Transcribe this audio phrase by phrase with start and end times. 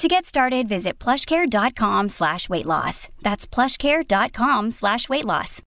[0.00, 3.10] To get started, visit plushcare.com slash weight loss.
[3.20, 5.60] That's plushcare.com slash weight loss.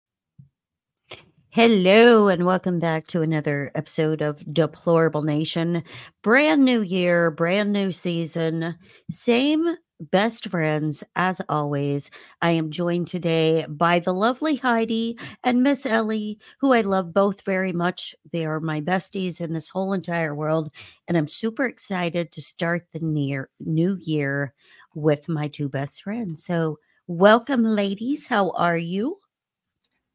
[1.50, 5.84] Hello, and welcome back to another episode of Deplorable Nation.
[6.24, 8.74] Brand new year, brand new season,
[9.08, 9.76] same
[10.12, 12.10] best friends as always.
[12.42, 17.42] I am joined today by the lovely Heidi and Miss Ellie, who I love both
[17.42, 18.16] very much.
[18.32, 20.72] They are my besties in this whole entire world,
[21.08, 24.54] and I'm super excited to start the near new year
[24.96, 26.46] with my two best friends.
[26.46, 28.28] So, welcome, ladies.
[28.28, 29.20] How are you?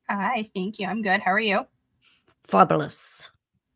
[0.08, 0.86] Hi, thank you.
[0.86, 1.20] I'm good.
[1.20, 1.66] How are you?
[2.44, 3.30] Fabulous.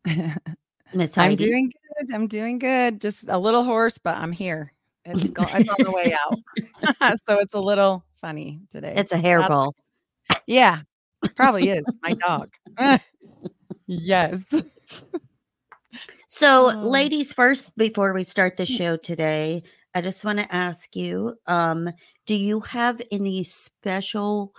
[0.93, 1.43] Miss Heidi.
[1.43, 2.13] I'm doing good.
[2.13, 3.01] I'm doing good.
[3.01, 4.73] Just a little hoarse, but I'm here.
[5.05, 6.39] It's, go- it's on the way out.
[7.27, 8.93] so it's a little funny today.
[8.95, 9.73] It's a hairball.
[10.47, 10.81] yeah,
[11.35, 11.85] probably is.
[12.01, 12.49] My dog.
[13.87, 14.39] yes.
[16.27, 16.87] So, Oh.
[16.87, 21.89] ladies, first, before we start the show today, I just want to ask you um,
[22.25, 24.55] do you have any special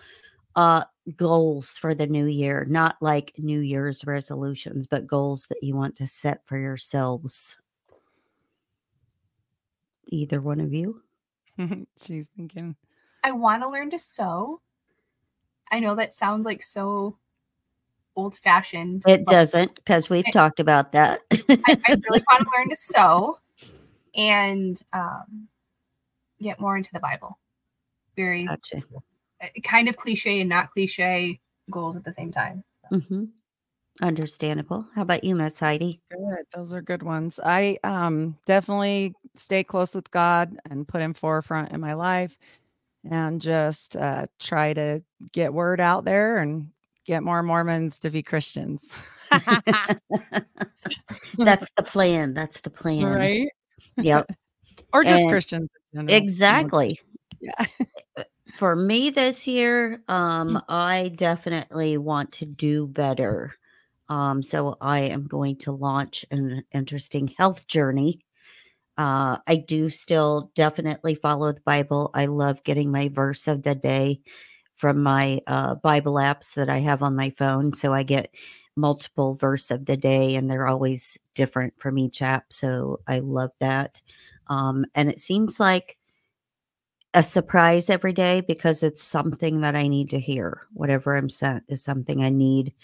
[0.54, 0.84] uh,
[1.16, 2.66] goals for the new year?
[2.68, 7.56] Not like New Year's resolutions, but goals that you want to set for yourselves?
[10.14, 11.02] Either one of you?
[12.00, 12.76] She's thinking.
[13.24, 14.60] I want to learn to sew.
[15.72, 17.18] I know that sounds like so
[18.14, 19.02] old fashioned.
[19.08, 21.22] It doesn't, because we've I- talked about that.
[21.32, 21.76] I, I
[22.08, 23.38] really want to learn to sew
[24.14, 25.48] and um,
[26.40, 27.38] get more into the Bible.
[28.14, 28.84] Very gotcha.
[29.42, 31.40] uh, kind of cliche and not cliche
[31.70, 32.62] goals at the same time.
[32.90, 33.00] So.
[33.00, 33.24] hmm
[34.02, 34.86] Understandable.
[34.94, 36.00] How about you, Miss Heidi?
[36.10, 36.44] Good.
[36.52, 37.38] Those are good ones.
[37.42, 42.36] I um definitely stay close with God and put him forefront in my life
[43.10, 45.02] and just uh try to
[45.32, 46.68] get word out there and
[47.06, 48.88] get more Mormons to be Christians.
[51.38, 52.34] That's the plan.
[52.34, 53.04] That's the plan.
[53.06, 53.48] right?
[53.96, 54.30] Yep.
[54.92, 55.68] Or just And- Christians.
[55.92, 56.24] in general, you know.
[56.24, 57.00] Exactly.
[57.40, 57.64] Yeah.
[58.54, 63.54] For me this year, um, I definitely want to do better.
[64.08, 68.20] Um, so I am going to launch an interesting health journey.
[68.96, 72.10] Uh, I do still definitely follow the Bible.
[72.14, 74.20] I love getting my verse of the day
[74.76, 77.72] from my uh, Bible apps that I have on my phone.
[77.72, 78.32] So I get
[78.76, 82.52] multiple verse of the day, and they're always different from each app.
[82.52, 84.00] So I love that.
[84.48, 85.96] Um, and it seems like
[87.14, 90.66] a surprise every day because it's something that I need to hear.
[90.72, 92.74] Whatever I'm sent is something I need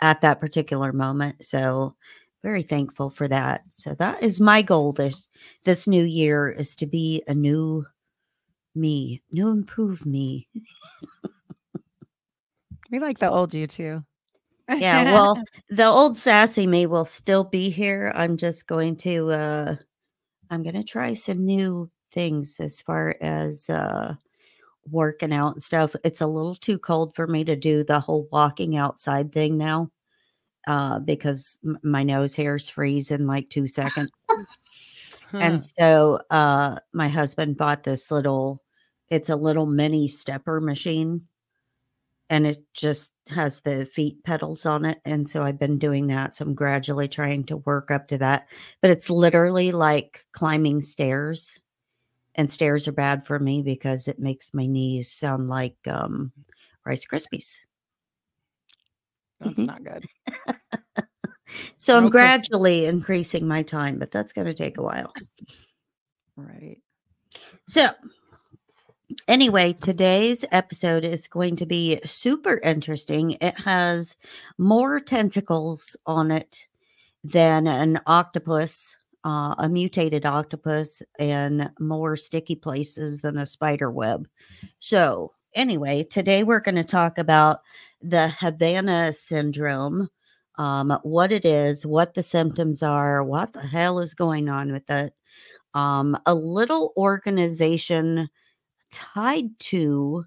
[0.00, 1.44] at that particular moment.
[1.44, 1.96] So
[2.42, 3.62] very thankful for that.
[3.70, 5.30] So that is my goal this
[5.64, 7.86] this new year is to be a new
[8.74, 10.48] me, new improved me.
[12.90, 14.04] We like the old you too.
[14.78, 18.12] Yeah, well, the old sassy me will still be here.
[18.14, 19.76] I'm just going to uh
[20.50, 24.14] I'm going to try some new things as far as uh
[24.90, 25.94] working out and stuff.
[26.04, 29.90] It's a little too cold for me to do the whole walking outside thing now.
[30.66, 34.10] Uh because m- my nose hairs freeze in like 2 seconds.
[35.38, 38.62] And so uh my husband bought this little
[39.08, 41.26] it's a little mini stepper machine
[42.28, 46.34] and it just has the feet pedals on it and so I've been doing that
[46.34, 48.48] so I'm gradually trying to work up to that.
[48.80, 51.58] But it's literally like climbing stairs
[52.36, 56.32] and stairs are bad for me because it makes my knees sound like um
[56.84, 57.58] rice krispies
[59.40, 60.06] That's not good.
[61.78, 65.12] so I'm gradually increasing my time but that's going to take a while
[66.36, 66.78] Right.
[67.68, 67.90] So,
[69.28, 73.32] anyway, today's episode is going to be super interesting.
[73.40, 74.16] It has
[74.58, 76.66] more tentacles on it
[77.22, 84.26] than an octopus, uh, a mutated octopus, and more sticky places than a spider web.
[84.78, 87.60] So, anyway, today we're going to talk about
[88.00, 90.08] the Havana syndrome.
[90.58, 94.90] Um, what it is, what the symptoms are, what the hell is going on with
[94.90, 95.14] it
[95.74, 98.28] um, a little organization
[98.92, 100.24] tied to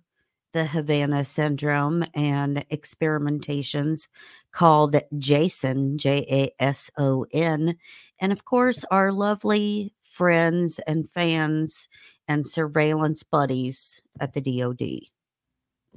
[0.54, 4.08] the Havana syndrome and experimentations
[4.52, 7.76] called Jason, J A S O N.
[8.20, 11.90] And of course, our lovely friends and fans
[12.28, 15.13] and surveillance buddies at the DoD.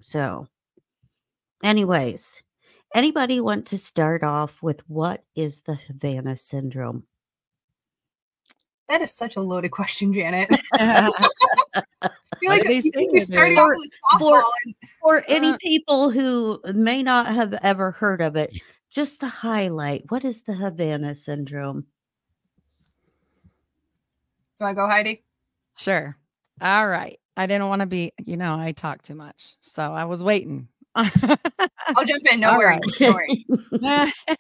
[0.01, 0.47] So,
[1.65, 2.43] Anyways,
[2.95, 7.05] anybody want to start off with what is the Havana syndrome?
[8.89, 10.49] That is such a loaded question, Janet.
[10.75, 11.11] I
[12.41, 14.43] feel like you, say you started off with For- softball.
[14.67, 18.57] and- For any Uh, people who may not have ever heard of it,
[18.91, 20.05] just the highlight.
[20.11, 21.87] What is the Havana syndrome?
[24.61, 25.25] Do I go, Heidi?
[25.77, 26.17] Sure.
[26.61, 27.19] All right.
[27.37, 29.57] I didn't want to be, you know, I talk too much.
[29.61, 30.69] So I was waiting.
[30.95, 31.07] I'll
[32.07, 32.41] jump in.
[32.41, 32.81] No All worries.
[33.01, 33.01] right.
[33.01, 34.13] No worries.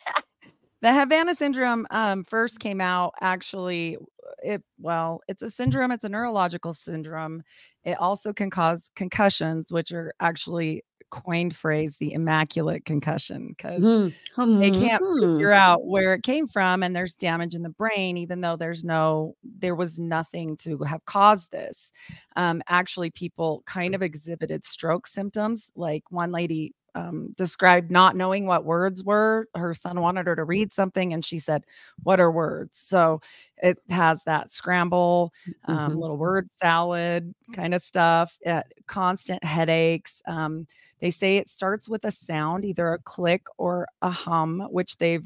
[0.82, 3.96] the Havana syndrome um, first came out actually
[4.43, 7.43] it well it's a syndrome it's a neurological syndrome
[7.84, 14.14] it also can cause concussions which are actually coined phrase the immaculate concussion because Mhm.
[14.58, 15.31] they can't Mhm.
[15.37, 18.84] figure out where it came from and there's damage in the brain even though there's
[18.84, 21.93] no there was nothing to have caused this
[22.37, 28.46] um, actually people kind of exhibited stroke symptoms like one lady um, described not knowing
[28.46, 31.64] what words were her son wanted her to read something and she said
[32.02, 33.20] what are words so
[33.62, 35.32] it has that scramble
[35.66, 36.00] um, Mhm.
[36.00, 40.66] little word salad kind of stuff uh, constant headaches um,
[41.00, 45.25] they say it starts with a sound, either a click or a hum, which they've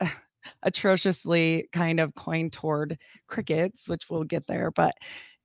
[0.62, 4.70] atrociously kind of coined toward crickets, which we'll get there.
[4.70, 4.94] But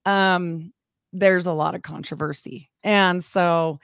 [0.05, 0.73] um,
[1.13, 2.69] there's a lot of controversy.
[2.83, 3.79] And so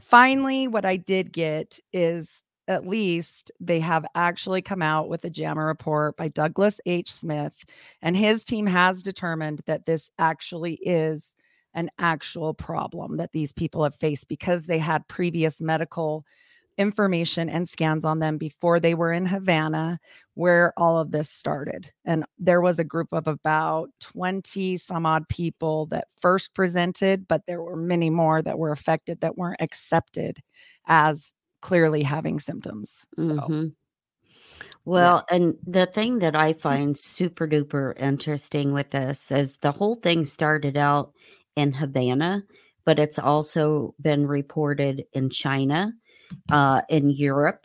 [0.00, 5.30] finally, what I did get is at least they have actually come out with a
[5.30, 7.10] JAMA report by Douglas H.
[7.10, 7.64] Smith,
[8.02, 11.34] and his team has determined that this actually is
[11.74, 16.24] an actual problem that these people have faced because they had previous medical
[16.78, 19.98] information and scans on them before they were in Havana,
[20.34, 21.92] where all of this started.
[22.04, 27.42] And there was a group of about 20 some odd people that first presented, but
[27.46, 30.38] there were many more that were affected that weren't accepted
[30.86, 31.32] as
[31.62, 33.06] clearly having symptoms.
[33.14, 33.74] So, Mhm.
[34.84, 39.96] Well, and the thing that I find super duper interesting with this is the whole
[39.96, 41.12] thing started out
[41.56, 42.44] in Havana,
[42.84, 45.92] but it's also been reported in China,
[46.50, 47.64] uh, in Europe,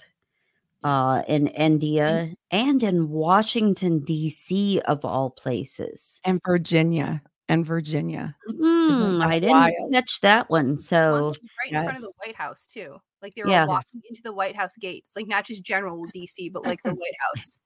[0.84, 6.20] uh, in India, and in Washington, D.C., of all places.
[6.24, 8.36] and Virginia and Virginia.
[8.48, 9.94] That I didn't wild?
[9.94, 10.72] catch that one.
[10.72, 12.98] One So, was right in front of the White House too.
[13.22, 13.66] Like they were Yeah.
[13.66, 17.16] walking into the White House gates, like not just general DC, but like the White
[17.30, 17.58] House.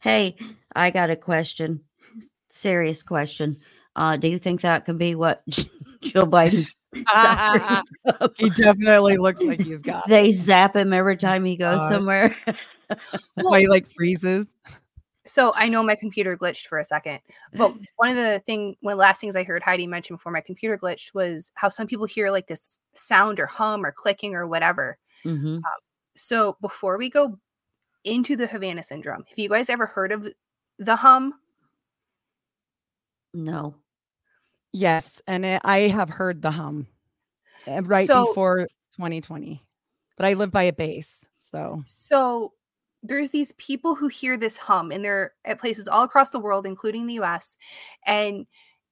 [0.00, 0.36] hey,
[0.74, 1.80] I got a question.
[2.50, 3.58] Serious question.
[3.94, 5.42] Uh, do you think that could be what
[6.02, 6.74] Joe Biden's
[7.10, 7.82] suffering
[8.18, 8.30] from?
[8.36, 10.10] He definitely looks like he's got it.
[10.10, 11.92] They zap him every time he goes Gosh.
[11.92, 12.36] somewhere.
[12.88, 13.02] That's
[13.36, 14.46] why he like freezes.
[15.26, 17.20] So I know my computer glitched for a second,
[17.52, 20.32] but one of the thing, one of the last things I heard Heidi mention before
[20.32, 24.34] my computer glitched was how some people hear like this sound or hum or clicking
[24.34, 24.96] or whatever.
[25.24, 25.60] Mhm.
[26.16, 27.38] So before we go
[28.04, 30.26] into the Havana syndrome, have you guys ever heard of
[30.78, 31.34] the hum?
[33.34, 33.74] No.
[34.72, 36.86] Yes, and it, I have heard the hum
[37.66, 39.62] uh, right So- before 2020,
[40.16, 42.52] but I live by a base, so So
[43.02, 46.66] there's these people who hear this hum and they're at places all across the world,
[46.66, 47.56] including the US.
[48.06, 48.46] And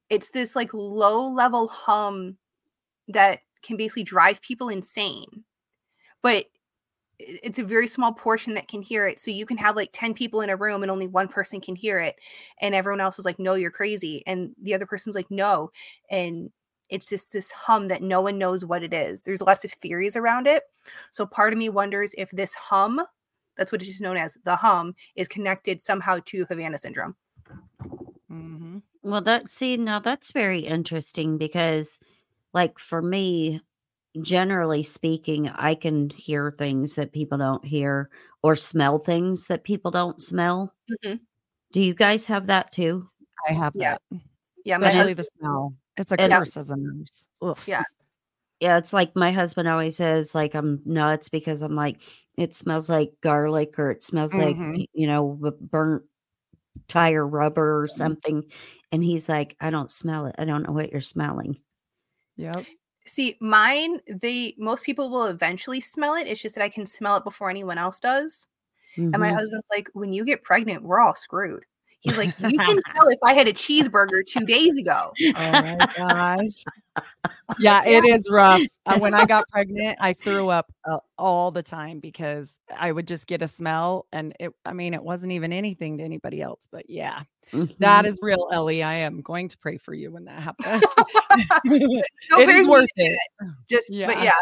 [0.08, 2.36] it's this like low level hum
[3.08, 5.44] that can basically drive people insane.
[6.22, 6.46] But
[7.18, 9.18] it's a very small portion that can hear it.
[9.18, 11.76] So you can have like 10 people in a room and only one person can
[11.76, 12.16] hear it.
[12.60, 14.22] And everyone else is like, no, you're crazy.
[14.26, 15.70] And the other person's like, no.
[16.10, 16.50] And
[16.88, 19.22] it's just this hum that no one knows what it is.
[19.22, 20.64] There's lots of theories around it.
[21.10, 23.00] So part of me wonders if this hum,
[23.56, 27.16] that's what it's known as, the hum, is connected somehow to Havana syndrome.
[28.30, 28.82] mhm.
[29.02, 31.98] Well, that see now that's very interesting because,
[32.52, 33.60] like for me,
[34.22, 38.10] generally speaking, I can hear things that people don't hear
[38.42, 40.72] or smell things that people don't smell.
[41.04, 41.20] Mhm.
[41.72, 43.08] Do you guys have that too?
[43.48, 43.98] I have Yeah.
[44.10, 44.20] that.
[44.64, 45.74] Yeah, my Especially husband, the smell.
[45.96, 47.26] It's a And- curse as a nurse.
[47.42, 47.58] Ugh.
[47.66, 47.82] Yeah.
[48.60, 52.00] Yeah, it's like my husband always says, like I'm nuts because I'm like,
[52.38, 54.86] it smells like garlic or it smells like Mhm.
[54.94, 56.04] you know burnt
[56.88, 57.90] tire rubber or Mhm.
[57.90, 58.44] something,
[58.92, 60.36] and he's like, I don't smell it.
[60.38, 61.60] I don't know what you're smelling.
[62.36, 62.66] Yep.
[63.06, 66.26] See mine, they most people will eventually smell it.
[66.26, 68.46] It's just that I can smell it before anyone else does.
[69.12, 69.32] And my Mhm.
[69.32, 71.64] husband's like, when you get pregnant, we're all screwed.
[72.00, 75.12] He's like, you can tell if I had a cheeseburger two days ago.
[75.36, 76.64] Oh my gosh.
[77.58, 78.62] Yeah, it is rough.
[78.84, 83.06] Uh, when I got pregnant, I threw up uh, all the time because I would
[83.06, 86.66] just get a smell and it I mean it wasn't even anything to anybody else,
[86.70, 87.22] but yeah.
[87.78, 88.08] That Mhm.
[88.08, 88.82] is real, Ellie.
[88.82, 90.82] I am going to pray for you when that happens.
[91.64, 93.48] No it is worth needed, it.
[93.70, 94.24] Just, but Yeah.
[94.24, 94.32] yeah.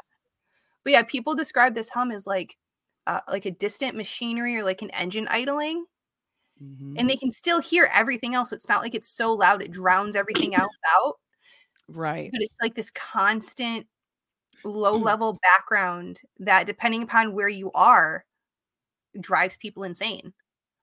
[0.85, 2.57] But yeah, people describe this hum as like
[3.07, 5.85] uh, like a distant machinery or like an engine idling.
[6.63, 6.95] Mhm.
[6.99, 8.51] And they can still hear everything else.
[8.51, 11.19] So it's not like it's so loud it drowns everything else out.
[11.89, 12.31] Right.
[12.33, 13.87] But it's like this constant
[14.65, 15.05] low Mm.
[15.05, 18.25] level background that depending upon where you are
[19.21, 20.33] drives people insane.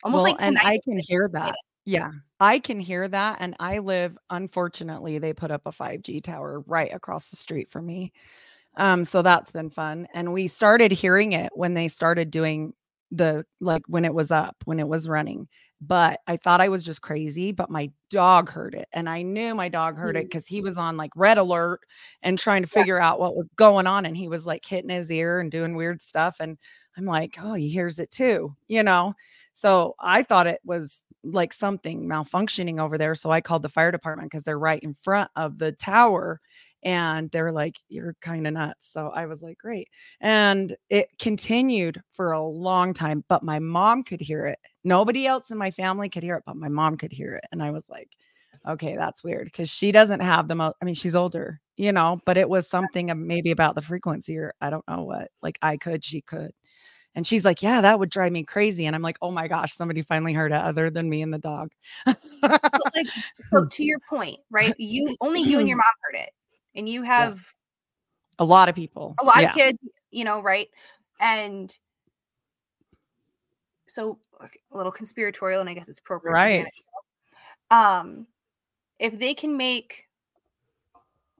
[0.04, 0.76] Almost well, like and tonight.
[0.76, 1.56] I can hear that.
[1.86, 3.38] Yeah, I can hear that.
[3.42, 7.88] And I live, unfortunately, they put up a 5G tower right across the street from
[7.88, 8.12] me.
[8.78, 10.08] Um, so that's been fun.
[10.14, 12.74] And we started hearing it when they started doing
[13.12, 15.48] the like when it was up, when it was running.
[15.82, 18.88] But I thought I was just crazy, but my dog heard it.
[18.94, 20.26] And I knew my dog heard it Mm.
[20.26, 21.82] because he was on like red alert
[22.22, 22.84] and trying to Yeah.
[22.84, 24.06] figure out what was going on.
[24.06, 26.38] And he was like hitting his ear and doing weird stuff.
[26.40, 26.58] And
[26.98, 29.14] I'm like, oh, he hears it too, you know?
[29.54, 33.16] So I thought it was like something malfunctioning over there.
[33.16, 36.40] So I called the fire department because they're right in front of the tower.
[36.84, 38.92] And they're like, you're kind of nuts.
[38.92, 39.90] So I was like, great.
[40.20, 44.60] And it continued for a long time, but my mom could hear it.
[44.84, 47.46] Nobody else in my family could hear it, but my mom could hear it.
[47.52, 48.10] And I was like,
[48.68, 52.20] okay, that's weird because she doesn't have the most, I mean, she's older, you know,
[52.26, 55.30] but it was something uh, maybe about the frequency or I don't know what.
[55.42, 56.52] Like I could, she could.
[57.16, 58.86] And she's like, Yeah, that would drive me crazy.
[58.86, 61.40] And I'm like, Oh my gosh, somebody finally heard it other than me and the
[61.40, 61.72] dog.
[62.06, 62.16] Like
[63.52, 64.74] so to your point, right?
[64.78, 66.30] You only you and your mom heard it.
[66.76, 67.40] And you have
[68.40, 69.16] a lot of people.
[69.20, 69.50] a lot yeah.
[69.50, 70.68] of kids, you know, right?
[71.20, 71.78] And
[73.88, 76.34] so a little conspiratorial, and I guess it's appropriate.
[76.34, 76.66] Right.
[77.70, 78.28] Um,
[79.00, 80.06] if they can make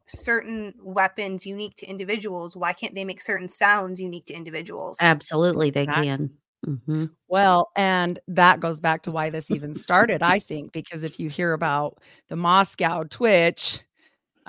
[0.08, 4.98] certain weapons unique to individuals, why can't they make certain sounds unique to individuals?
[5.00, 6.08] Absolutely, they Exactly.
[6.08, 6.30] can.
[6.66, 11.20] hmm Well, and that goes back to why this even started, I think, because if
[11.20, 13.82] you hear about the Moscow Twitch,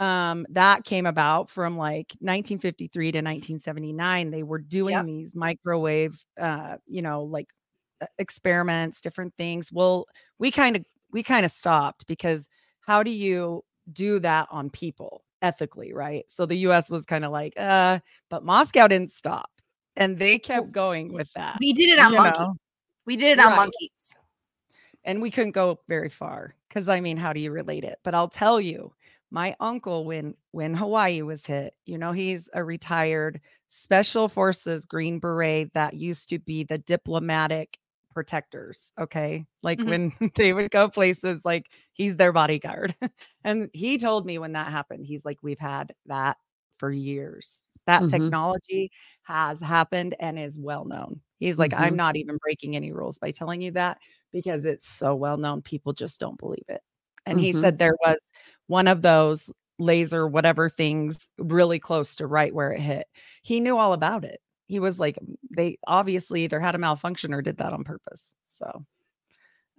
[0.03, 4.31] um, that came about from like 1953 to 1979.
[4.31, 5.07] They were doing Yep.
[5.07, 7.47] these microwave, uh, you know, like
[8.01, 9.71] uh, experiments, different things.
[9.71, 10.07] Well,
[10.39, 12.49] we kind of we kind of stopped because
[12.81, 16.25] how do you do that on people ethically, right?
[16.29, 19.51] So the US was kind of like, uh, but Moscow didn't stop.
[19.97, 21.59] And they kept going with that.
[21.61, 22.39] we did it on monkeys.
[22.41, 22.55] know?
[23.07, 23.57] We did it on Right.
[23.57, 24.15] monkeys.
[25.05, 28.15] and we couldn't go very far because i mean how do you relate it but
[28.15, 28.93] i'll tell you
[29.33, 35.19] my uncle when when hawaii was hit you know he's a retired special forces green
[35.21, 37.79] beret that used to be the diplomatic
[38.13, 39.95] protectors okay like Mhm.
[39.95, 42.95] when they would go places like he's their bodyguard
[43.45, 46.37] and he told me when that happened he's like we've had that
[46.79, 48.09] for years that Mhm.
[48.09, 48.91] technology
[49.23, 51.97] has happened and is well known he's like i'm Mhm.
[51.97, 53.99] not even breaking any rules by telling you that
[54.33, 56.83] because it's so well known people just don't believe it
[57.27, 57.61] and he Mhm.
[57.61, 58.19] said there was
[58.67, 63.07] one of those laser whatever things really close to right where it hit
[63.43, 65.19] he knew all about it he was like
[65.51, 68.85] they obviously either had a malfunction or did that on purpose so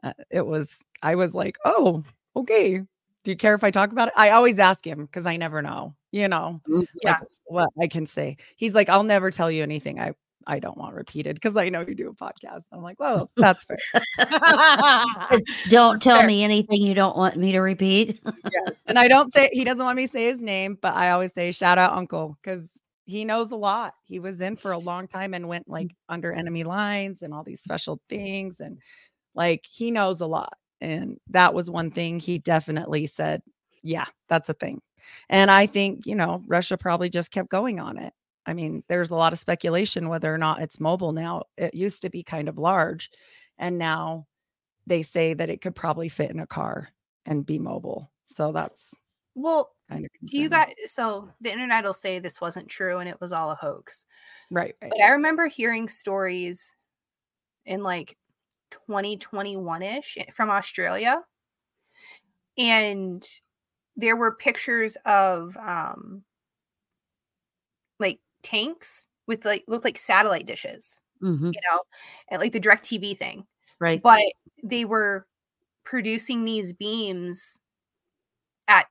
[0.03, 2.03] uh, it was i was like oh
[2.35, 2.79] okay
[3.23, 5.61] do you care if i talk about it i always ask him because i never
[5.61, 6.85] know you know Mhm.
[7.01, 7.11] Yeah.
[7.11, 10.13] like, what i can say he's like i'll never tell you anything i
[10.47, 13.65] i don't want repeated because i know you do a podcast i'm like whoa that's
[13.65, 13.77] fair
[15.69, 16.27] Don't tell Fair.
[16.27, 18.19] me anything you don't want me to repeat.
[18.51, 18.75] yes.
[18.85, 21.33] And I don't say he doesn't want me to say his name, but I always
[21.33, 22.63] say shout out uncle because
[23.05, 23.95] he knows a lot.
[24.03, 25.73] He was in for a long time and went mm.
[25.73, 28.59] like under enemy lines and all these special things.
[28.59, 28.79] And
[29.35, 30.53] like he knows a lot.
[30.81, 33.41] And that was one thing he definitely said,
[33.81, 34.81] yeah, that's a thing.
[35.29, 38.13] And I think, you know, Russia probably just kept going on it.
[38.45, 41.43] I mean, there's a lot of speculation whether or not it's mobile now.
[41.57, 43.09] It used to be kind of large.
[43.57, 44.27] And now
[44.85, 46.89] they say that it could probably fit in a car
[47.25, 48.11] and be mobile.
[48.25, 48.93] So that's
[49.35, 53.09] Well, kind of do you guys so the internet will say this wasn't true and
[53.09, 54.05] it was all a hoax.
[54.51, 54.91] right, right.
[54.91, 56.75] But I remember hearing stories
[57.65, 58.17] in like
[58.89, 61.21] 2021ish from Australia.
[62.57, 63.25] And
[63.95, 66.23] there were pictures of um
[67.99, 71.81] like tanks with like looked like satellite dishes, hmm you know,
[72.29, 73.45] and like the direct TV thing.
[73.79, 74.01] Right.
[74.01, 74.23] But
[74.63, 75.25] they were
[75.85, 77.59] producing these beams
[78.67, 78.87] at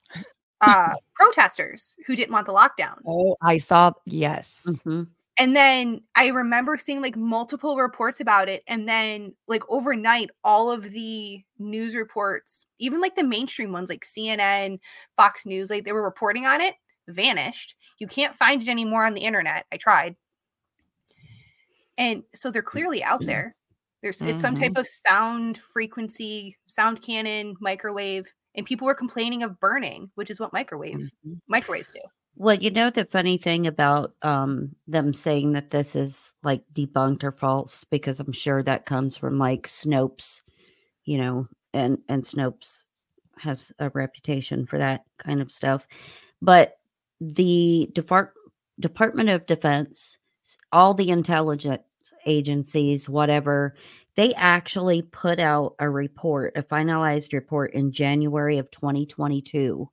[0.61, 3.03] uh protesters who didn't want the lockdowns.
[3.09, 4.81] Oh, I saw yes.
[4.85, 5.05] hmm
[5.39, 8.63] And then I remember seeing like multiple reports about it.
[8.67, 14.05] And then, like, overnight, all of the news reports, even like the mainstream ones like
[14.05, 14.79] CNN,
[15.17, 16.75] Fox News, like they were reporting on it,
[17.09, 17.75] vanished.
[17.99, 19.67] You can't find it anymore on the internet.
[19.73, 20.17] I tried.
[21.99, 23.55] And so they're clearly out there.
[24.03, 29.61] There's it's some type of sound frequency, sound cannon, microwave, and people were complaining of
[29.61, 31.41] burning, which is what microwave Mhm.
[31.49, 32.01] microwaves do.
[32.35, 37.23] Well, you know the funny thing about um, them saying that this is like debunked
[37.23, 40.41] or false because I'm sure that comes from like Snopes,
[41.05, 42.87] you know, and and Snopes
[43.39, 45.87] has a reputation for that kind of stuff.
[46.41, 46.79] But
[47.23, 48.35] the Depart-
[48.81, 50.17] Department of Defense,
[50.73, 51.83] all the intelligence
[52.27, 53.77] agencies, whatever,
[54.17, 59.89] they actually put out a report, a finalized report in January of 2022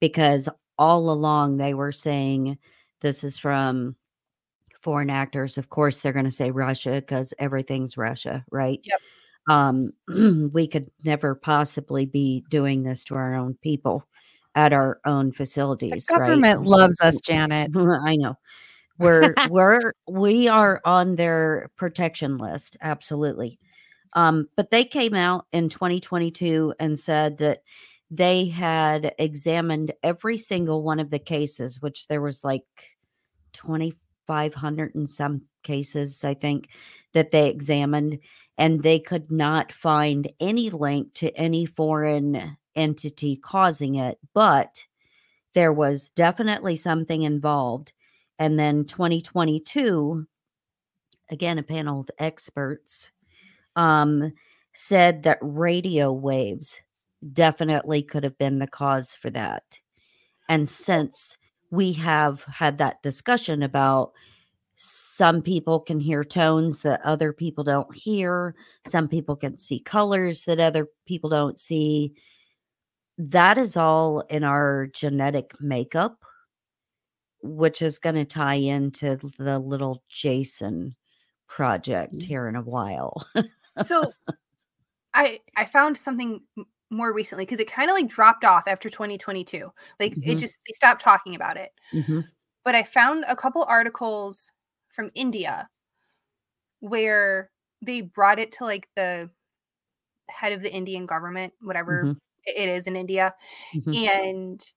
[0.00, 2.58] because all along they were saying
[3.00, 3.94] this is from
[4.80, 5.56] foreign actors.
[5.56, 8.80] Of course, they're going to say Russia because everything's Russia, right?
[8.82, 9.00] Yep.
[9.48, 9.92] Um,
[10.52, 14.06] we could never possibly be doing this to our own people
[14.54, 16.18] at our own The facilities, right?
[16.18, 17.70] government loves us, Janet.
[17.76, 18.36] I know.
[18.98, 23.58] We're we're we are on their protection list, absolutely.
[24.14, 27.62] Um, but they came out in 2022 and said that
[28.10, 32.62] they had examined every single one of the cases, which there was like
[33.54, 36.68] 2,500 and some cases, I think,
[37.12, 38.20] that they examined,
[38.56, 44.18] and they could not find any link to any foreign entity causing it.
[44.32, 44.86] But
[45.54, 47.92] there was definitely something involved.
[48.38, 50.26] And then 2022,
[51.30, 53.08] again, a panel of experts
[53.76, 54.32] um,
[54.72, 56.82] said that radio waves
[57.32, 59.80] definitely could have been the cause for that.
[60.48, 61.36] And since
[61.70, 64.12] we have had that discussion about
[64.76, 68.54] some people can hear tones that other people don't hear,
[68.86, 72.12] some people can see colors that other people don't see.
[73.18, 76.24] That is all in our genetic makeup,
[77.42, 80.96] which is going to tie into the little Jason
[81.48, 83.26] project here in a while.
[83.82, 84.12] so
[85.14, 86.40] i i found something
[86.90, 90.40] more recently because it kind of like dropped off after 2022 like it Mhm.
[90.40, 92.24] just they stopped talking about it Mhm.
[92.64, 94.52] but i found a couple articles
[94.90, 95.68] from india
[96.80, 97.50] where
[97.84, 99.30] they brought it to like the
[100.28, 102.18] head of the indian government whatever Mhm.
[102.46, 103.34] It is in india
[103.74, 104.06] Mhm.
[104.08, 104.72] and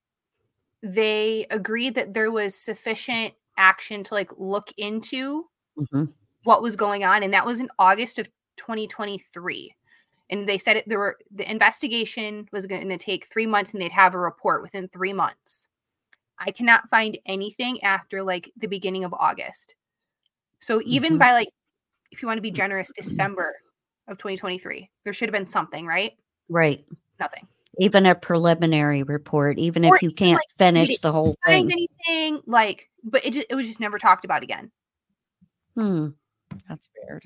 [0.84, 6.14] they agreed that there was sufficient action to like look into Mhm.
[6.44, 9.76] what was going on and that was in august of 2023
[10.30, 13.82] and they said it there were the investigation was going to take three months and
[13.82, 15.68] they'd have a report within three months
[16.40, 19.76] i cannot find anything after like the beginning of august
[20.60, 21.20] so even Mhm.
[21.20, 21.50] by like
[22.12, 23.56] if you want to be generous december
[24.08, 26.14] of 2023 there should have been something right
[26.50, 26.86] Right.
[27.20, 27.48] nothing
[27.80, 31.88] Even a preliminary report, even if you can't like, finish the whole find thing.
[32.08, 34.72] anything like but it just it was just never talked about again
[35.78, 36.08] Hmm.
[36.68, 37.24] That's weird.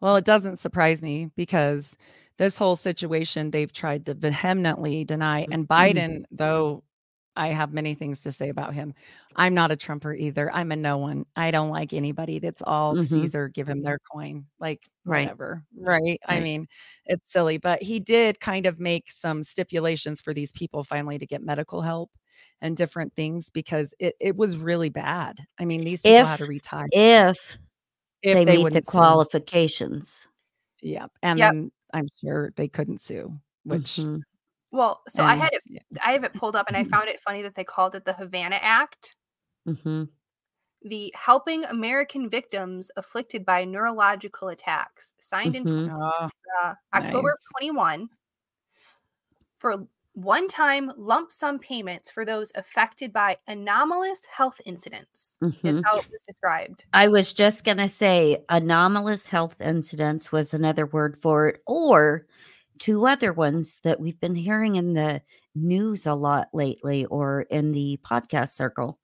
[0.00, 1.96] Well, it doesn't surprise me because
[2.36, 5.46] this whole situation they've tried to vehemently deny.
[5.52, 6.82] And Biden, though
[7.38, 8.94] I have many things to say about him,
[9.36, 10.52] I'm not a Trumper either.
[10.54, 11.24] I'm a no one.
[11.36, 13.08] I don't like anybody that's all Mhm.
[13.08, 14.46] Caesar, give him their coin.
[14.60, 15.24] Like, Right.
[15.24, 15.64] whatever.
[15.78, 16.20] Right.
[16.28, 16.66] I mean,
[17.06, 21.26] it's silly, but he did kind of make some stipulations for these people finally to
[21.26, 22.10] get medical help
[22.60, 25.38] and different things because it, it was really bad.
[25.58, 27.58] I mean, these people had to retire If,
[28.22, 28.92] if they, meet the wouldn't sue.
[28.92, 30.28] qualifications.
[30.82, 31.12] Yep.
[31.22, 31.52] And Yep.
[31.52, 34.22] then I'm sure they couldn't sue, which Mhm.
[34.72, 35.80] Well so i had it yeah.
[36.04, 38.12] i have it pulled up and i found it funny that they called it the
[38.12, 39.14] havana act
[39.66, 40.08] Mhm.
[40.82, 45.90] the helping american victims afflicted by neurological attacks signed in Mhm.
[45.90, 46.28] Oh,
[46.62, 47.48] uh, October Nice.
[47.58, 48.08] 21
[49.60, 55.82] for one time lump sum payments for those affected by anomalous health incidents, is Mhm.
[55.84, 56.84] how it was described.
[56.92, 62.26] I was just going to say anomalous health incidents was another word for it, or
[62.78, 65.22] two other ones that we've been hearing in the
[65.54, 68.98] news a lot lately or in the podcast circle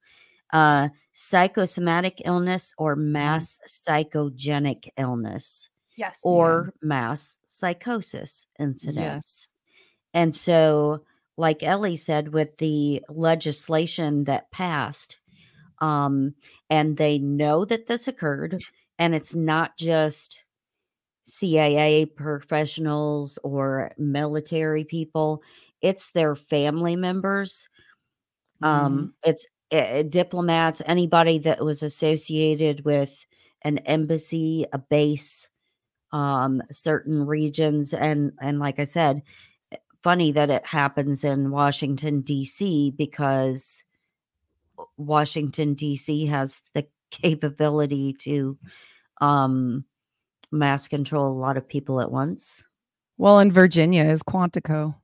[0.53, 6.19] uh, psychosomatic illness or mass psychogenic illness Yes.
[6.23, 9.47] or mass psychosis incidents.
[10.13, 11.03] And so,
[11.37, 15.17] like Ellie said, with the legislation that passed,
[15.81, 16.35] um,
[16.69, 18.61] and they know that this occurred,
[18.97, 20.43] and it's not just
[21.25, 25.41] CIA professionals or military people,
[25.81, 27.67] it's their family members.
[28.61, 33.25] Um, it's uh, diplomats, anybody that was associated with
[33.63, 35.49] an embassy, a base,
[36.11, 39.23] um, certain regions, and and like I said,
[39.71, 42.93] eh, funny that it happens in Washington D.C.
[42.95, 43.83] because
[44.97, 46.27] Washington D.C.
[46.27, 48.57] has the capability to
[49.19, 49.83] um,
[50.55, 52.65] mass control a lot of people at once.
[53.17, 54.95] well, in Virginia is Quantico.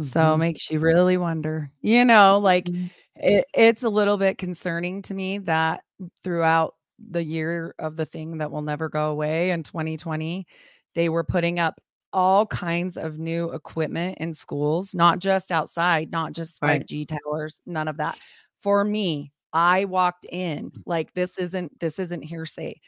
[0.00, 0.38] So Mhm.
[0.38, 1.70] makes you really wonder.
[1.80, 2.90] You know, like Mhm.
[3.16, 5.84] it, it's a little bit concerning to me that
[6.24, 10.46] throughout the year of the thing that will never go away in 2020,
[10.94, 11.80] they were putting up
[12.12, 16.82] all kinds of new equipment in schools, not just outside, not just Right.
[16.82, 18.18] 5G towers, none of that.
[18.62, 22.80] For me, I walked in like this isn't this isn't hearsay.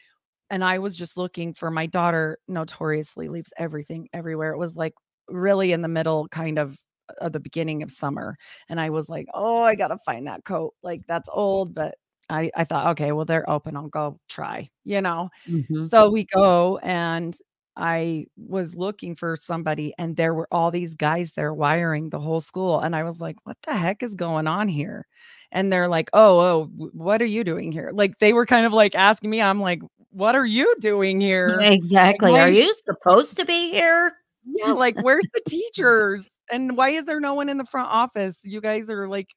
[0.51, 4.51] And I was just looking for my daughter notoriously leaves everything everywhere.
[4.53, 4.93] It was like
[5.27, 6.77] really in the middle kind of
[7.21, 8.35] of the beginning of summer
[8.69, 11.95] and I was like, "Oh, I got to find that coat." Like that's old, but
[12.29, 13.75] I I thought, "Okay, well they're open.
[13.77, 15.29] I'll go try." You know?
[15.49, 15.91] Mhm.
[15.91, 17.35] So we go and
[17.77, 22.41] I was looking for somebody and there were all these guys there wiring the whole
[22.41, 25.07] school and I was like, "What the heck is going on here?"
[25.51, 28.73] And they're like, "Oh, oh, what are you doing here?" Like they were kind of
[28.73, 29.41] like asking me.
[29.41, 29.81] I'm like,
[30.15, 32.31] "What are you doing here?" Exactly.
[32.31, 34.13] why- Are you supposed to be here?
[34.45, 36.27] Yeah, like where's the teachers?
[36.51, 38.37] And why is there no one in the front office?
[38.43, 39.29] You guys are like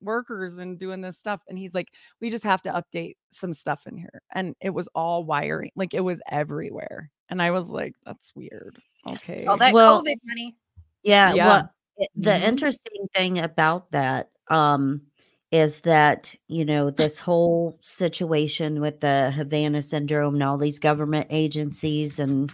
[0.00, 1.40] workers and doing this stuff.
[1.48, 1.88] And he's like,
[2.20, 4.22] we just have to update some stuff in here.
[4.34, 7.10] And it was all wiring, like it was everywhere.
[7.28, 8.78] And I was like, that's weird.
[9.06, 9.44] Okay.
[9.46, 10.56] All that Well- COVID money.
[11.02, 11.34] Yeah.
[11.34, 11.46] Yeah.
[11.46, 12.42] Well, it- the Mhm.
[12.42, 15.02] interesting thing about that um,
[15.50, 21.28] is that, you know, this whole situation with the Havana syndrome and all these government
[21.30, 22.52] agencies, and,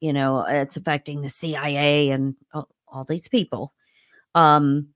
[0.00, 3.74] you know, it's affecting the CIA and all, all these people.
[4.34, 4.88] Um,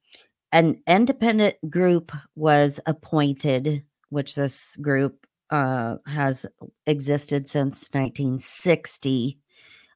[0.52, 6.46] an independent group was appointed, which this group uh, has
[6.87, 9.38] existed since 1960.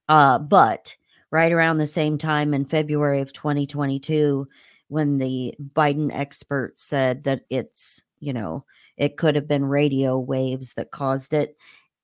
[0.08, 0.96] Uh, but
[1.30, 4.48] right around the same time in February of 2022,
[4.88, 8.64] when the Biden experts said that it's, you know,
[8.96, 11.56] it could have been radio waves that caused it,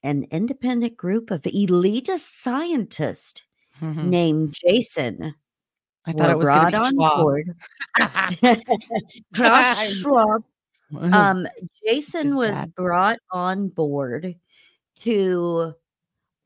[0.03, 3.42] an independent group of elitist scientists
[3.83, 4.05] Mhm.
[4.07, 5.35] named Jason
[6.07, 7.16] I thought it was brought on Schwab.
[7.18, 7.57] board.
[9.35, 10.44] Klaus Schwab
[11.12, 11.47] um
[11.85, 12.75] jason was bad.
[12.77, 14.37] brought on board
[15.01, 15.75] to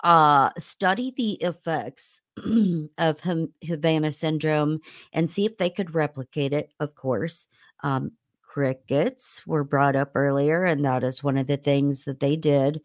[0.05, 2.21] uh study the effects
[2.99, 3.21] of
[3.63, 4.81] havana syndrome
[5.13, 7.49] and see if they could replicate it of course
[7.83, 12.37] um crickets were brought up earlier and that is one of the things that they
[12.37, 12.81] did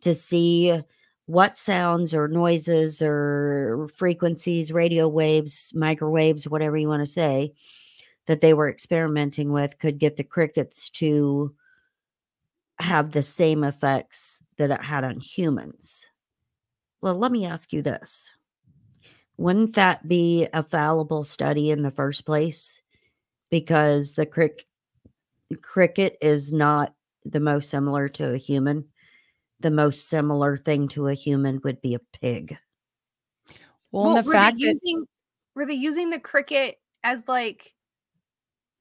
[0.00, 0.82] to see
[1.26, 7.52] what sounds or noises or frequencies radio waves microwaves whatever you want to say
[8.26, 11.54] that they were experimenting with could get the crickets to
[12.78, 16.06] have the same effects that it had on humans.
[17.06, 18.32] Well, let me ask you this.
[19.36, 22.82] Wouldn't that be a fallible study in the first place?
[23.48, 24.66] Because the crick-
[25.62, 28.86] cricket is not the most similar to a human.
[29.60, 32.58] The most similar thing to a human would be a pig.
[33.92, 35.06] Well, and the were fact they that using
[35.54, 37.72] were they using the cricket as like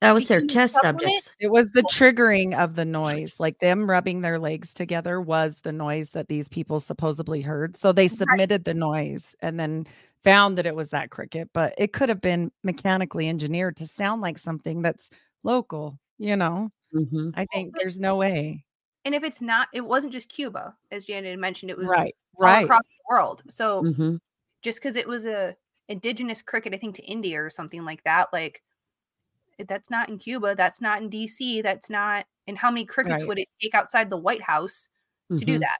[0.05, 1.33] That was their human test subjects.
[1.39, 5.71] It was the triggering of the noise, like them rubbing their legs together was the
[5.71, 7.75] noise that these people supposedly heard.
[7.75, 9.87] So they submitted the noise and then
[10.23, 14.21] found that it was that cricket, but it could have been mechanically engineered to sound
[14.21, 15.09] like something that's
[15.43, 16.69] local, you know?
[16.93, 17.33] Mhm.
[17.35, 18.63] I think there's no way.
[19.05, 22.15] and if it's not it wasn't just Cuba as Janet had mentioned it was Right.
[22.37, 22.63] all Right.
[22.65, 23.43] across the world.
[23.49, 24.19] So Mhm.
[24.63, 25.55] just because it was a
[25.89, 28.61] indigenous cricket i think to india or something like that like it-
[29.67, 33.27] that's not in cuba that's not in dc that's not and how many crickets Right.
[33.27, 34.89] would it take outside the white house
[35.37, 35.61] to do Mhm.
[35.61, 35.77] that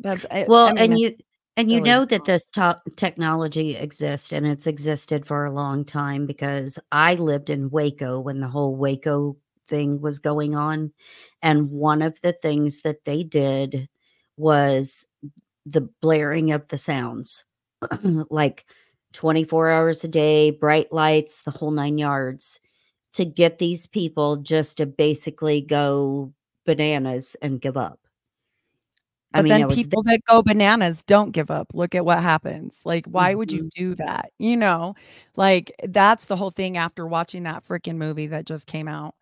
[0.00, 1.16] That's I- Well, I mean, and you
[1.56, 1.90] and you silly.
[1.90, 7.14] know that this to- technology exists and it's existed for a long time because I
[7.16, 9.36] lived in Waco when the whole Waco
[9.68, 10.92] thing was going on
[11.42, 13.88] and one of the things that they did
[14.38, 15.06] was
[15.66, 17.44] the blaring of the sounds
[18.30, 18.64] like
[19.12, 22.60] 24 hours a day bright lights the whole 9 yards
[23.14, 26.32] to get these people just to basically go
[26.66, 27.98] bananas and give up
[29.34, 31.68] But it then people that go bananas don't give up.
[31.74, 32.80] Look at what happens.
[32.84, 33.68] Like, why would you Mm-hmm.
[33.74, 34.30] do that?
[34.38, 34.94] You know,
[35.36, 39.14] like that's the whole thing after watching that freaking movie that just came out,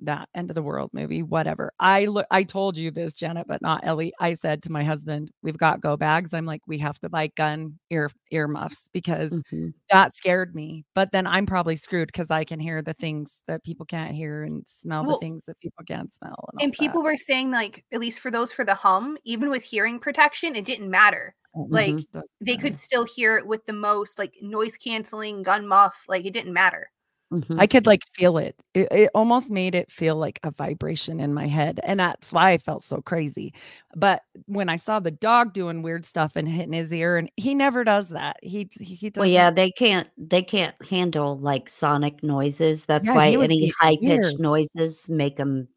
[0.00, 1.72] that end of the world movie, whatever.
[1.80, 4.12] I look, I told you this, Janet, but not Ellie.
[4.20, 6.34] I said to my husband, we've got go bags.
[6.34, 9.74] I'm like, we have to buy gun ear earmuffs because Mhm.
[9.90, 10.84] that scared me.
[10.94, 14.42] But then I'm probably screwed because I can hear the things that people can't hear
[14.42, 16.48] and smell Well, the things that people can't smell.
[16.52, 16.78] And, and that.
[16.78, 20.54] people were saying like at least for those for the hum even with hearing protection
[20.56, 21.34] it didn't matter
[21.70, 22.06] like Mhm.
[22.12, 22.62] Doesn't they matter.
[22.62, 26.52] could still hear it with the most like noise canceling gun muff like it didn't
[26.52, 26.90] matter
[27.32, 27.58] Mhm.
[27.58, 28.54] I could like feel it.
[28.74, 28.88] it.
[28.92, 31.80] It almost made it feel like a vibration in my head.
[31.84, 33.52] And that's why I felt so crazy.
[33.96, 37.54] But when I saw the dog doing weird stuff and hitting his ear, and he
[37.54, 38.36] never does that.
[38.42, 42.84] He he, he Well, yeah, doesn't- they can't they can't handle like sonic noises.
[42.86, 45.68] That's Yeah, why any high pitched noises make them.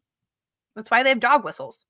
[0.76, 1.84] That's why they have dog whistles.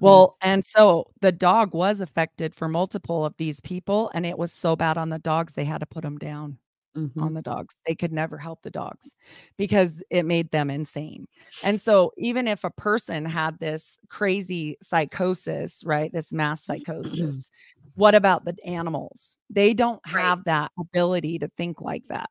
[0.00, 4.52] Well, and so the dog was affected for multiple of these people, and it was
[4.52, 6.58] so bad on the dogs they had to put them down.
[6.96, 7.22] Mm-hmm.
[7.22, 7.74] on the dogs.
[7.86, 9.16] They could never help the dogs
[9.56, 11.26] because it made them insane.
[11.64, 16.12] And so even if a person had this crazy psychosis, right?
[16.12, 17.50] This mass psychosis,
[17.96, 19.38] what about the animals?
[19.50, 20.20] They don't Right.
[20.22, 22.30] have that ability to think like that.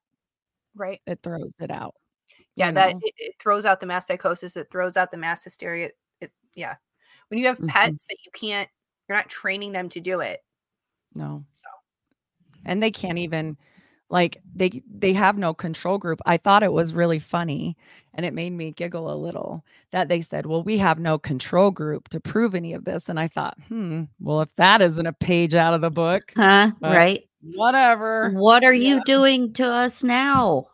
[0.75, 1.01] Right.
[1.05, 1.95] It throws it out.
[2.55, 4.55] Yeah, you that it, it throws out the mass psychosis.
[4.55, 5.89] It throws out the mass hysteria.
[6.21, 6.75] It yeah.
[7.29, 7.67] When you have Mhm.
[7.67, 8.69] pets that you can't,
[9.09, 10.39] you're not training them to do it.
[11.15, 11.43] no.
[11.51, 11.67] So
[12.65, 13.57] and they can't even
[14.13, 17.75] like they they have no control group i thought it was really funny
[18.13, 21.71] and it made me giggle a little that they said well we have no control
[21.71, 25.13] group to prove any of this and i thought hmm well if that isn't a
[25.13, 26.71] page out of the book Huh?
[26.79, 27.27] But- right?
[27.55, 28.95] whatever What are yeah.
[28.95, 30.67] you doing to us now?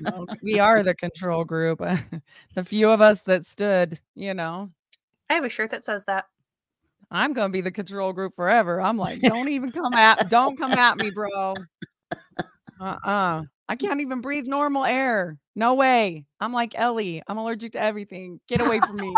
[0.00, 1.78] No, we are the control group
[2.54, 4.70] the few of us that stood you know
[5.30, 6.24] I have a shirt that says that.
[7.12, 10.72] i'm gonna be the control group forever i'm like don't even come at don't come
[10.72, 11.54] at me bro
[12.80, 17.80] uh-uh i can't even breathe normal air no way i'm like ellie i'm allergic to
[17.80, 19.16] everything get away from me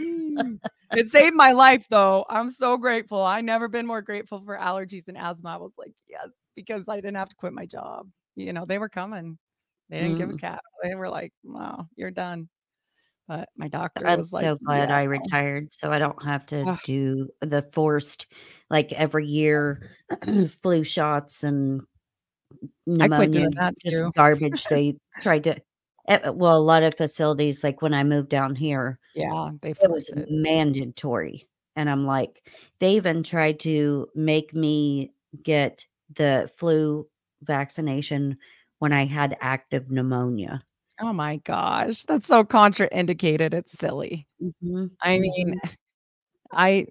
[0.00, 0.58] Mm.
[0.92, 5.08] it saved my life though i'm so grateful i never been more grateful for allergies
[5.08, 8.52] and asthma i was like yes because i didn't have to quit my job you
[8.52, 9.38] know they were coming
[9.90, 10.40] they didn't give a Mm.
[10.40, 12.48] cat they were like wow you're done
[13.32, 16.44] but my doctor I'm was like so glad "Yeah." I retired so I don't have
[16.46, 16.78] to Ugh.
[16.84, 18.26] do the forced
[18.68, 19.90] like every year
[20.62, 21.80] flu shots and
[22.86, 23.48] pneumonia,
[23.82, 24.64] just garbage.
[24.68, 25.56] They tried to,
[26.08, 29.90] eh, well, a lot of facilities, like when I moved down here, yeah they it
[29.90, 30.28] was it.
[30.30, 31.48] mandatory.
[31.74, 32.46] And I'm like,
[32.80, 37.08] they even tried to make me get the flu
[37.42, 38.36] vaccination
[38.78, 40.60] when I had active pneumonia.
[41.00, 43.54] Oh my gosh, that's so contraindicated.
[43.54, 44.26] It's silly.
[44.40, 45.54] Mhm, I mean,
[46.52, 46.86] I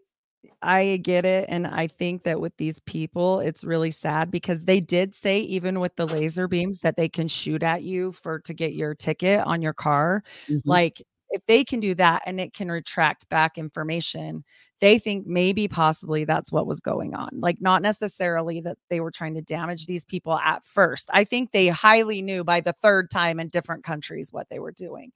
[0.62, 4.80] I get it and I think that with these people it's really sad because they
[4.82, 8.54] did say even with the laser beams that they can shoot at you for to
[8.54, 10.24] get your ticket on your car.
[10.48, 10.62] mhm.
[10.66, 14.44] Like if they can do that and it can retract back information,
[14.82, 17.30] they think maybe possibly that's what was going on.
[17.40, 21.10] Like not necessarily that they were trying to damage these people at first.
[21.14, 24.72] I think they highly knew by the third time in different countries what they were
[24.74, 25.12] doing.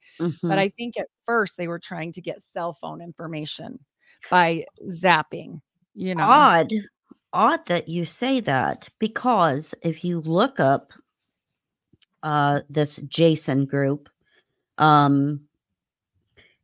[0.48, 0.58] But Mhm.
[0.58, 3.80] I think at first they were trying to get cell phone information
[4.30, 5.60] by zapping,
[5.94, 6.24] you know.
[6.24, 6.72] odd
[7.32, 10.92] odd that you say that because if you look up
[12.22, 14.08] uh this jason group
[14.78, 15.40] um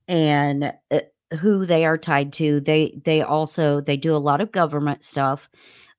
[0.08, 1.00] and uh,
[1.40, 5.48] who they are tied to they they also they do a lot of government stuff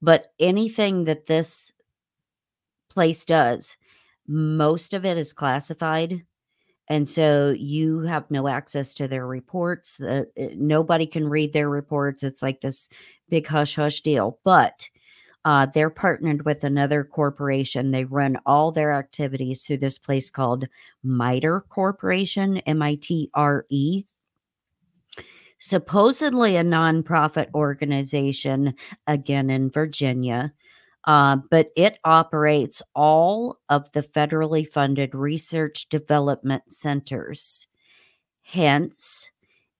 [0.01, 1.71] but anything that this
[2.89, 3.75] place does
[4.27, 6.23] most of it is classified
[6.89, 11.69] and so you have no access to their reports the, uh, nobody can read their
[11.69, 12.89] reports it's like this
[13.29, 14.89] big hush hush deal but
[15.45, 20.65] uh, they're partnered with another corporation they run all their activities through this place called
[21.03, 24.05] MITRE corporation m-i-t-r-e
[25.63, 28.73] supposedly a nonprofit organization
[29.07, 30.53] again in virginia
[31.05, 37.67] uh, but it operates all of the federally funded research development centers.
[38.41, 39.29] Hence,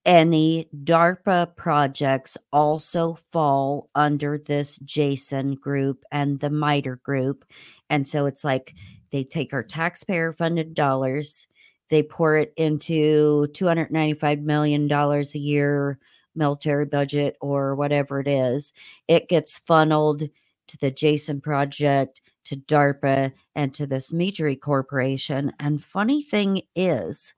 [0.05, 7.45] any DARPA projects also fall under this Jason group and the MITRE group.
[7.89, 8.75] And so it's like
[9.11, 11.47] they take our taxpayer funded dollars,
[11.89, 15.99] they pour it into $295 million a year
[16.35, 18.73] military budget or whatever it is.
[19.07, 20.23] It gets funneled
[20.67, 25.53] to the Jason Project, to DARPA, and to this Mitri Corporation.
[25.59, 27.33] And funny thing is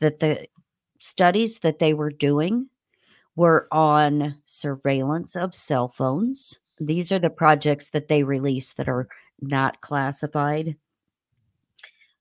[0.00, 0.46] that the
[1.00, 2.68] studies that they were doing
[3.36, 6.58] were on surveillance of cell phones.
[6.78, 9.08] These are the projects that they release that are
[9.40, 10.76] not classified.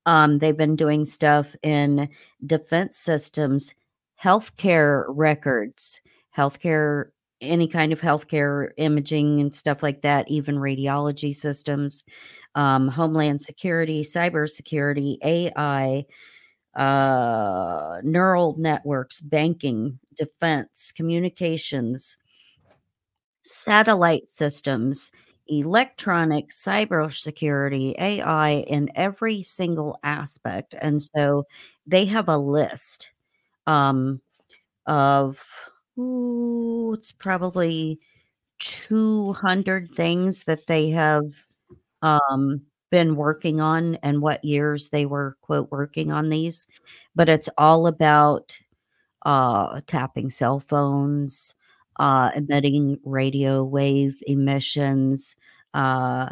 [0.05, 2.09] Um, they've been doing stuff in
[2.45, 3.73] defense systems,
[4.21, 6.01] healthcare records,
[6.35, 7.11] healthcare
[7.43, 12.03] any kind of healthcare imaging and stuff like that, even radiology systems,
[12.55, 16.05] um, homeland security, cybersecurity, AI,
[16.75, 22.17] uh, neural networks, banking, defense, communications,
[23.43, 25.11] satellite systems,
[25.47, 30.75] electronics, cybersecurity, AI in every single aspect.
[30.81, 31.45] And so
[31.85, 33.11] they have a list
[33.67, 34.21] um,
[34.87, 35.43] of,
[35.99, 37.99] ooh, it's probably
[38.59, 41.23] 200 things that they have
[42.01, 46.67] um, been working on and what years they were, quote, working on these.
[47.15, 48.59] But it's all about
[49.25, 51.55] uh, tapping cell phones,
[51.97, 55.35] uh, emitting radio wave emissions,
[55.73, 56.29] uh,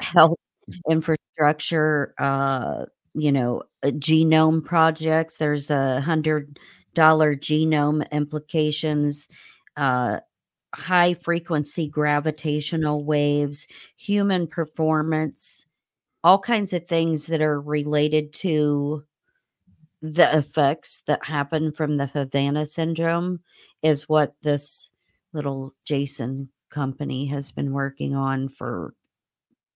[0.00, 0.38] health
[0.90, 5.36] infrastructure, uh, you know, uh, genome projects.
[5.36, 6.58] There's a hundred
[6.94, 9.28] dollar genome implications,
[9.76, 10.20] uh,
[10.74, 15.66] high frequency gravitational waves, human performance,
[16.24, 19.04] all kinds of things that are related to
[20.02, 23.40] the effects that happen from the Havana syndrome
[23.82, 24.90] is what this
[25.32, 28.94] little Jason company has been working on for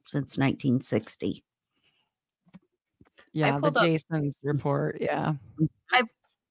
[0.07, 1.45] since 1960.
[3.33, 4.99] Yeah, the pulled up- Jason's report.
[5.01, 5.35] Yeah.
[5.93, 6.03] I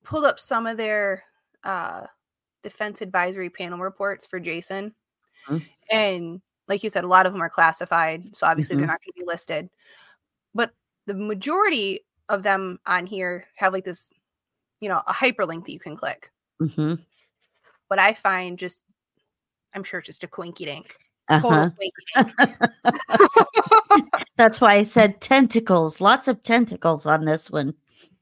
[0.04, 1.24] pulled up some of their
[1.64, 2.06] uh,
[2.62, 4.94] defense advisory panel reports for Jason,
[5.48, 5.66] Mhm.
[5.90, 8.80] and like you said, a lot of them are classified, so obviously Mhm.
[8.80, 9.70] they're not going to be listed.
[10.54, 10.74] But
[11.06, 14.10] the majority of them on here have like this,
[14.80, 16.32] you know, a hyperlink that you can click.
[16.60, 16.96] hmm
[17.88, 18.84] What I find just,
[19.74, 20.98] I'm sure it's just a quinky dink.
[21.30, 21.70] Uh-huh.
[24.38, 26.02] That's why I said tentacles.
[26.02, 27.74] Lots of tentacles on this one.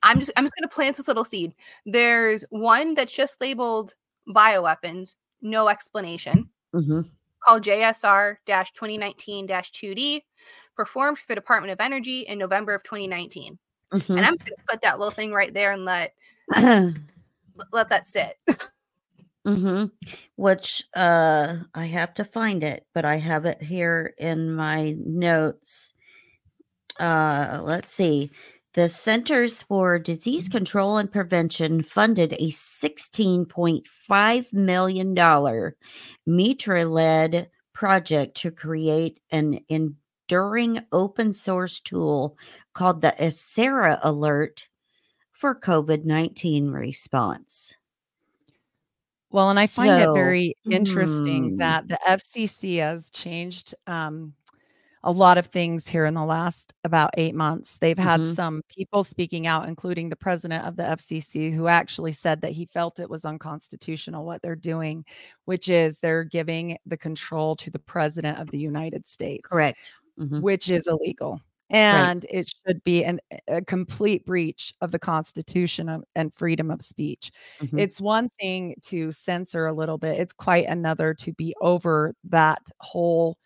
[0.04, 1.54] I'm just I'm just gonna plant this little seed.
[1.86, 3.96] There's one that's just labeled
[4.28, 7.02] bioweapons, no explanation, hmm
[7.44, 10.22] called JSR 2019 2D,
[10.76, 13.58] performed for the Department of Energy in November of 2019.
[13.94, 14.18] Mm-hmm.
[14.18, 16.14] And I'm just gonna put that little thing right there and let
[16.56, 18.38] let that sit.
[19.46, 19.86] hmm
[20.36, 25.94] Which uh I have to find it, but I have it here in my notes.
[27.00, 28.32] Uh let's see.
[28.74, 35.74] The Centers for Disease Control and Prevention funded a $16.5 million
[36.26, 39.60] MITRE-led project to create an
[40.32, 42.38] enduring open source tool
[42.74, 44.70] called the Acera Alert
[45.34, 47.76] for COVID-19 response.
[49.30, 51.58] Well, and I find it very interesting hmm.
[51.58, 54.34] that the FCC has changed um,
[55.04, 57.78] a lot of things here in the last about eight months.
[57.78, 58.36] They've had Mhm.
[58.36, 62.68] some people speaking out, including the president of the FCC, who actually said that he
[62.68, 65.04] felt it was unconstitutional what they're doing,
[65.46, 69.94] which is they're giving the control to the president of the United States Correct.
[70.20, 70.42] Mhm.
[70.42, 71.40] which is illegal.
[71.70, 76.82] And it should be an, a complete breach of the Constitution of, and freedom of
[76.82, 77.32] speech.
[77.62, 77.80] Mhm.
[77.80, 82.60] It's one thing to censor a little bit, it's quite another to be over that
[82.82, 83.38] whole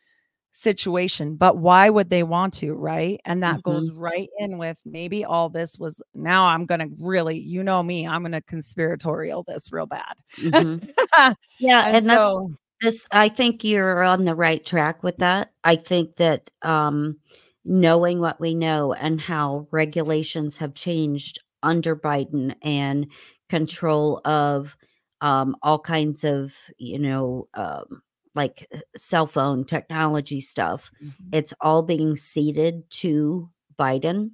[0.51, 1.36] situation.
[1.36, 2.73] But why would they want to?
[2.75, 3.19] Right.
[3.25, 3.99] And that goes Mm-hmm.
[3.99, 8.08] right in with maybe all this was now I'm going to really, you know me,
[8.08, 10.13] I'm going to conspiratorial this real bad.
[10.39, 10.82] Mhm.
[11.60, 12.51] Yeah, and, and that's so,
[12.86, 15.52] this I think you're on the right track with that.
[15.63, 17.17] I think that um
[17.65, 23.08] knowing what we know and how regulations have changed under Biden and
[23.50, 24.76] control of
[25.21, 28.02] um all kinds of, you know, um
[28.36, 31.12] like uh, cell phone technology stuff, Mhm.
[31.32, 34.32] it's all being ceded to Biden.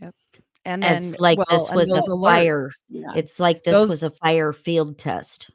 [0.00, 0.14] Yep.
[0.66, 2.70] And then It's like well, this was a fire.
[2.90, 3.12] yeah.
[3.16, 5.50] It's like this Those- was a fire field test.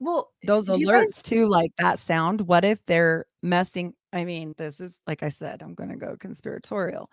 [0.00, 4.80] Well, those alerts guys- too like that sound what if they're messing i mean this
[4.80, 7.10] is like i said i'm going to go conspiratorial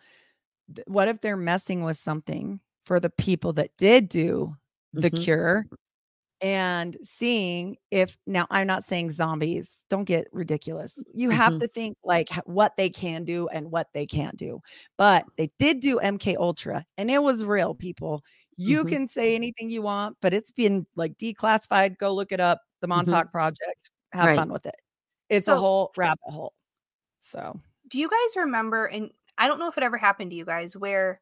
[0.87, 4.55] what if they're messing with something for the people that did do
[4.93, 5.23] the Mhm.
[5.23, 5.65] cure
[6.41, 11.59] and seeing if now i'm not saying zombies don't get ridiculous you have Mhm.
[11.59, 14.59] to think like what they can do and what they can't do
[14.97, 18.23] but they did do mk ultra and it was real people
[18.57, 18.89] you Mhm.
[18.89, 22.87] can say anything you want but it's been like declassified go look it up the
[22.87, 22.89] Mhm.
[22.89, 24.35] montauk project have Right.
[24.35, 24.75] fun with it.
[25.29, 26.53] It's So- a whole rabbit hole
[27.21, 27.59] so.
[27.87, 30.75] Do you guys remember and i don't know if it ever happened to you guys
[30.77, 31.19] where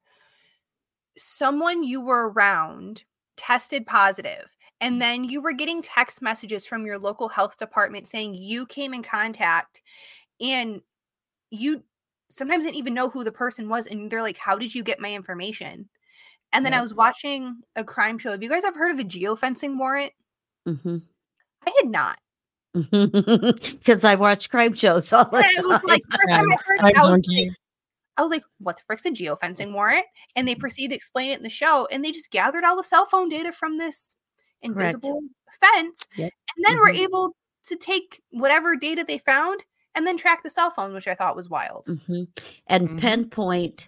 [1.18, 3.04] someone you were around
[3.38, 4.50] tested positive
[4.82, 8.94] and then you were getting text messages from your local health department saying you came
[8.94, 9.82] in contact
[10.42, 10.82] and
[11.52, 11.84] you
[12.30, 15.00] sometimes didn't even know who the person was and they're like how did you get
[15.00, 15.88] my information?
[16.54, 18.32] And then i was watching a crime show.
[18.32, 20.12] Have you guys ever heard of a geofencing warrant?
[20.66, 20.98] Hmm
[21.66, 22.18] i had not
[22.92, 25.82] Because I watch crime shows all the and i was time.
[25.86, 27.52] like first time i heard I'm I was like, junkie.
[28.18, 30.06] I was like, what the frick's a geofencing warrant?
[30.36, 31.88] And they proceeded to explain it in the show.
[31.92, 34.16] And they just gathered all the cell phone data from this
[34.62, 35.22] invisible
[35.62, 36.08] fence.
[36.18, 36.32] Yep.
[36.58, 37.00] And then were Mhm.
[37.00, 37.36] able
[37.68, 39.64] to take whatever data they found
[39.96, 41.86] and then track the cell phone, which I thought was wild.
[41.88, 42.28] Mhm.
[42.68, 43.00] and Mhm.
[43.00, 43.88] pinpoint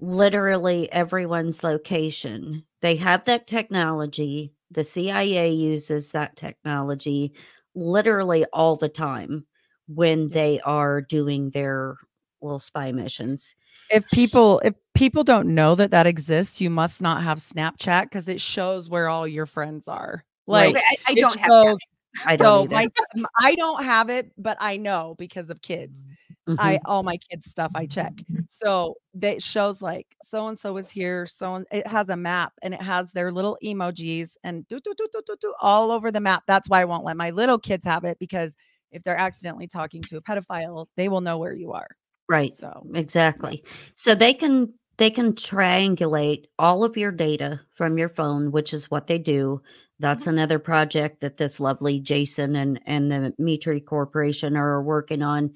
[0.00, 2.64] literally everyone's location.
[2.82, 4.52] They have that technology.
[4.70, 7.32] The CIA uses that technology
[7.74, 9.46] literally all the time
[9.88, 11.96] when they are doing their
[12.42, 13.54] little spy missions.
[13.90, 18.28] if people if people don't know that that exists you must not have snapchat because
[18.28, 21.78] it shows where all your friends are like Okay, I, I don't have that.
[22.26, 22.74] I don't either.
[22.74, 26.04] my m- i don't have it but i know because of kids
[26.48, 26.56] Mhm.
[26.60, 28.12] i all my kids stuff i check
[28.48, 32.72] so that shows like so and so is here so it has a map and
[32.74, 36.20] it has their little emojis and do, do, do, do, do, do, all over the
[36.20, 38.54] map that's why i won't let my little kids have it because
[38.92, 41.88] if they're accidentally talking to a pedophile they will know where you are
[42.28, 42.56] right.
[42.56, 43.64] so Exactly.
[43.94, 48.90] So they can they can triangulate all of your data from your phone, which is
[48.90, 49.60] what they do.
[49.98, 55.52] That's another project that this lovely Jason and and the MITRE Corporation are working on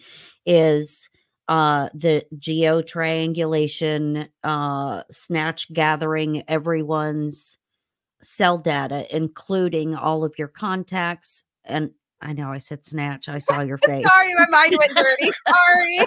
[0.47, 1.09] is
[1.49, 7.59] uh the geo triangulation uh snatch gathering everyone's
[8.23, 11.91] cell data including all of your contacts and
[12.23, 13.29] I know I said snatch.
[13.29, 14.07] I saw your face.
[14.07, 15.33] Sorry, my mind went dirty.
[15.49, 16.07] Sorry.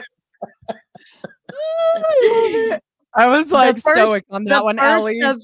[3.16, 5.22] I was like first- stoic on that the one, first Ellie.
[5.22, 5.42] of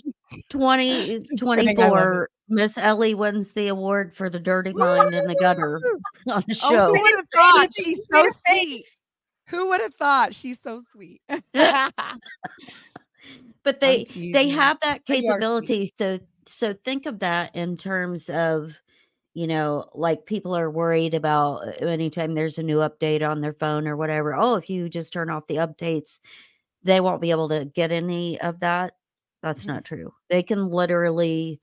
[0.49, 5.27] 20, kidding, I love 24, Miss Ellie wins the award for the dirty mind in
[5.27, 5.81] the gutter
[6.27, 6.93] on the Oh, show.
[6.93, 7.73] who would have thought?
[7.73, 8.85] She's so sweet.
[9.49, 10.33] Who would have thought?
[10.35, 11.21] She's so sweet.
[13.63, 15.67] but they they have that But you are sweet.
[15.67, 15.91] capability.
[15.97, 18.75] So so think of that in terms of
[19.35, 23.53] you know, like people are worried about uh, anytime there's a new update on their
[23.53, 24.35] phone or whatever.
[24.35, 26.19] Oh, if you just turn off the updates,
[26.83, 28.95] they won't be able to get any of that.
[29.43, 29.67] That's Mhm.
[29.67, 30.13] not true.
[30.29, 31.61] They can literally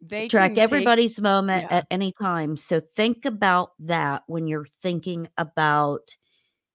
[0.00, 1.78] they track can take- everybody's moment yeah.
[1.78, 2.56] at any time.
[2.56, 6.16] So think about that when you're thinking about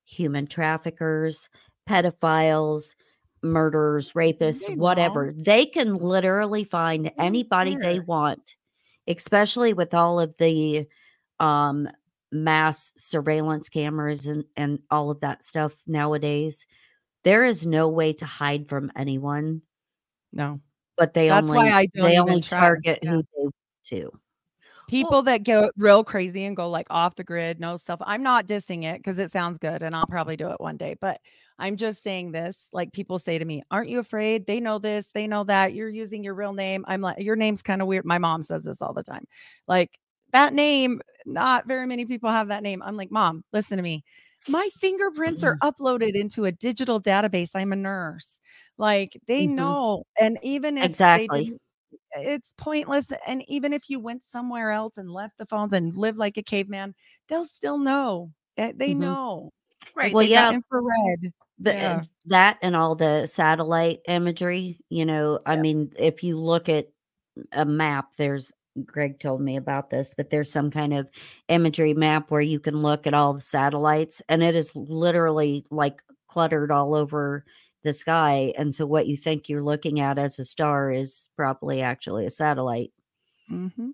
[0.06, 1.50] human traffickers,
[1.90, 2.96] pedophiles,
[3.42, 5.34] murderers, rapists, They whatever.
[5.36, 8.56] They can literally find anybody they want,
[9.08, 10.88] especially with all of the
[11.40, 11.90] um
[12.32, 16.66] mass surveillance cameras and and all of that stuff nowadays.
[17.24, 19.62] There is no way to hide from anyone,
[20.32, 20.60] no
[20.98, 23.12] but they That's only why I don't they only try, target yeah.
[23.12, 24.12] who they want to.
[24.88, 28.00] people that go real crazy and go like off the grid, no stuff.
[28.06, 30.96] I'm not dissing it because it sounds good and I'll probably do it one day.
[31.00, 31.20] But
[31.58, 32.68] I'm just saying this.
[32.72, 34.46] Like people say to me, Aren't you afraid?
[34.46, 35.74] They know this, they know that.
[35.74, 36.86] You're using your real name.
[36.88, 38.06] I'm like, Your name's kind of weird.
[38.06, 39.26] My mom says this all the time.
[39.68, 40.00] Like
[40.34, 42.82] that name, not very many people have that name.
[42.84, 44.04] I'm like, Mom, listen to me.
[44.48, 47.52] My fingerprints are uploaded into a digital database.
[47.56, 48.40] I'm a nurse.
[48.78, 49.48] Like they Mhm.
[49.48, 50.04] know.
[50.20, 51.58] And even if Exactly.
[52.14, 53.12] it's pointless.
[53.28, 56.44] And even if you went somewhere else and left the phones and lived like a
[56.44, 56.96] caveman,
[57.30, 58.34] they'll still know.
[58.58, 59.00] They Mhm.
[59.00, 59.52] know.
[59.96, 60.14] Right.
[60.14, 60.54] Well, they- yeah.
[60.54, 61.34] Infrared.
[61.60, 62.04] But Yeah.
[62.26, 66.90] that and all the satellite imagery, you know, I mean, if you look at
[67.54, 68.52] a map, there's
[68.84, 71.10] Greg told me about this, but there's some kind of
[71.48, 76.02] imagery map where you can look at all the satellites and it is literally like
[76.28, 77.46] cluttered all over
[77.84, 78.54] the sky.
[78.58, 82.30] And so what you think you're looking at as a star is probably actually a
[82.30, 82.92] satellite.
[83.52, 83.94] Mhm.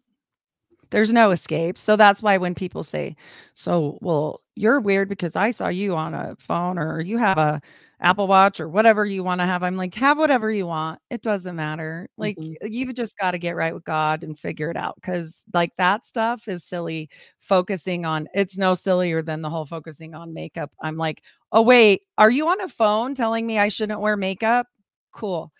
[0.92, 1.78] There's no escape.
[1.78, 3.16] So that's why when people say,
[3.56, 7.62] "So, well, you're weird because I saw you on a phone or you have a
[8.01, 10.99] Apple Watch or whatever you want to have," I'm like, "Have whatever you want.
[11.12, 12.09] It doesn't matter.
[12.18, 12.55] Like Mhm.
[12.64, 16.05] you've just got to get right with God and figure it out because like that
[16.05, 17.09] stuff is silly.
[17.39, 20.72] Focusing on it's no sillier than the whole focusing on makeup.
[20.82, 24.68] I'm like, oh wait, are you on a phone telling me I shouldn't wear makeup?
[25.12, 25.51] Cool.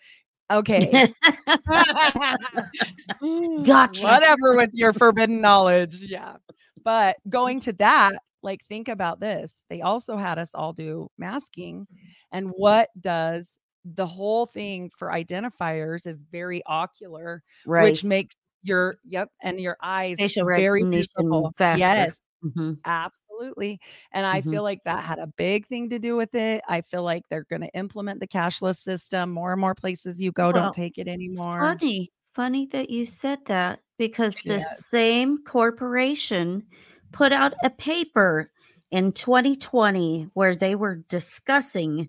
[0.50, 1.06] Okay.
[3.64, 4.02] Gotcha.
[4.04, 5.96] Whatever with your forbidden knowledge.
[6.02, 6.36] Yeah.
[6.84, 8.12] But going to that,
[8.42, 9.64] like, think about this.
[9.70, 11.86] They also had us all do masking.
[12.32, 17.98] And what does the whole thing for identifiers is very ocular, right.
[17.98, 21.52] which makes your, yep, and your eyes facial very visible.
[21.72, 22.18] Yes.
[22.44, 22.82] Mhm.
[22.84, 23.80] Absolutely.
[24.12, 24.42] And I Mhm.
[24.42, 26.62] feel like that had a big thing to do with it.
[26.68, 29.30] I feel like they're going to implement the cashless system.
[29.30, 31.80] More and more places you go Well, don't take it anymore.
[31.80, 34.82] Funny, funny that you said that because the Yes.
[34.90, 36.68] same corporation
[37.12, 38.50] put out a paper
[38.90, 42.08] in 2020 where they were discussing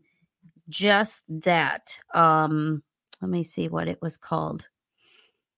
[0.69, 1.99] just that.
[2.13, 2.83] Um,
[3.21, 4.67] let me see what it was called.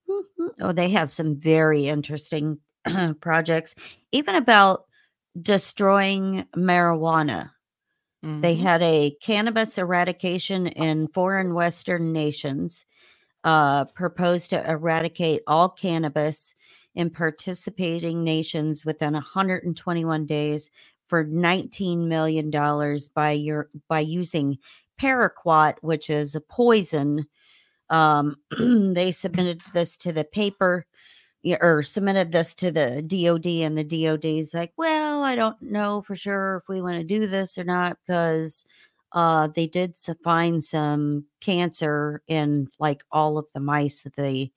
[0.10, 0.50] Mhm.
[0.62, 2.60] Oh, they have some very interesting
[3.22, 3.76] projects,
[4.12, 4.86] even about
[5.42, 7.52] destroying marijuana.
[8.24, 8.62] They Mhm.
[8.62, 12.86] had a cannabis eradication in foreign Western nations,
[13.44, 16.56] uh, proposed to eradicate all cannabis
[16.96, 20.72] in participating nations within 121 days
[21.08, 24.58] for 19 million dollars by your by using
[25.00, 27.28] paraquat, which is a poison.
[27.90, 30.86] Um, they submitted this to the paper
[31.62, 36.02] or submitted this to the DOD, and the DOD is like, well, I don't know
[36.02, 38.66] for sure if we want to do this or not because
[39.12, 44.52] uh, they did find some cancer in like all of the mice that they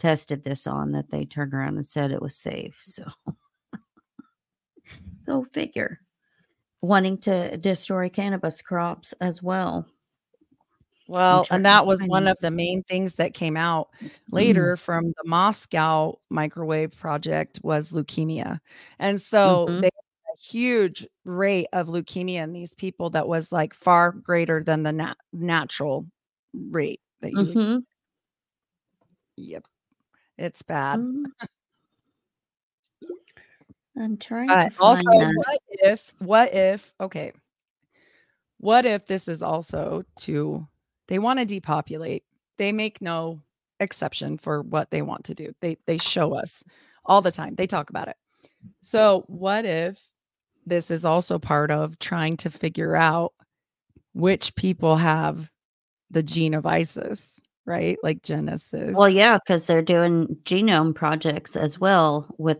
[0.00, 2.76] tested this on that they turned around and said it was safe.
[2.82, 3.04] So
[5.26, 6.00] go figure.
[6.82, 9.86] Wanting to destroy cannabis crops as well.
[11.06, 13.88] Well, and that was one of the main things that came out
[14.30, 18.60] later from the Moscow microwave project was leukemia.
[19.00, 19.80] And so Mhm.
[19.82, 24.62] they had a huge rate of leukemia in these people that was like far greater
[24.62, 26.06] than the nat- natural
[26.54, 27.84] rate that you Mhm.
[29.36, 29.66] Yep.
[30.40, 30.98] It's bad.
[31.00, 31.24] Mm.
[33.98, 35.34] I'm trying But to also, that.
[35.36, 37.32] what if, what if, okay,
[38.58, 40.66] what if this is also to,
[41.08, 42.24] they want to depopulate.
[42.56, 43.40] They make no
[43.80, 45.52] exception for what they want to do.
[45.60, 46.62] They they show us
[47.04, 47.54] all the time.
[47.54, 48.16] They talk about it.
[48.82, 49.98] So, what if
[50.66, 53.32] this is also part of trying to figure out
[54.12, 55.50] which people have
[56.10, 57.98] the gene of ISIS, right?
[58.02, 58.94] Like Genesis.
[58.94, 62.58] Well, yeah, because they're doing genome projects as well with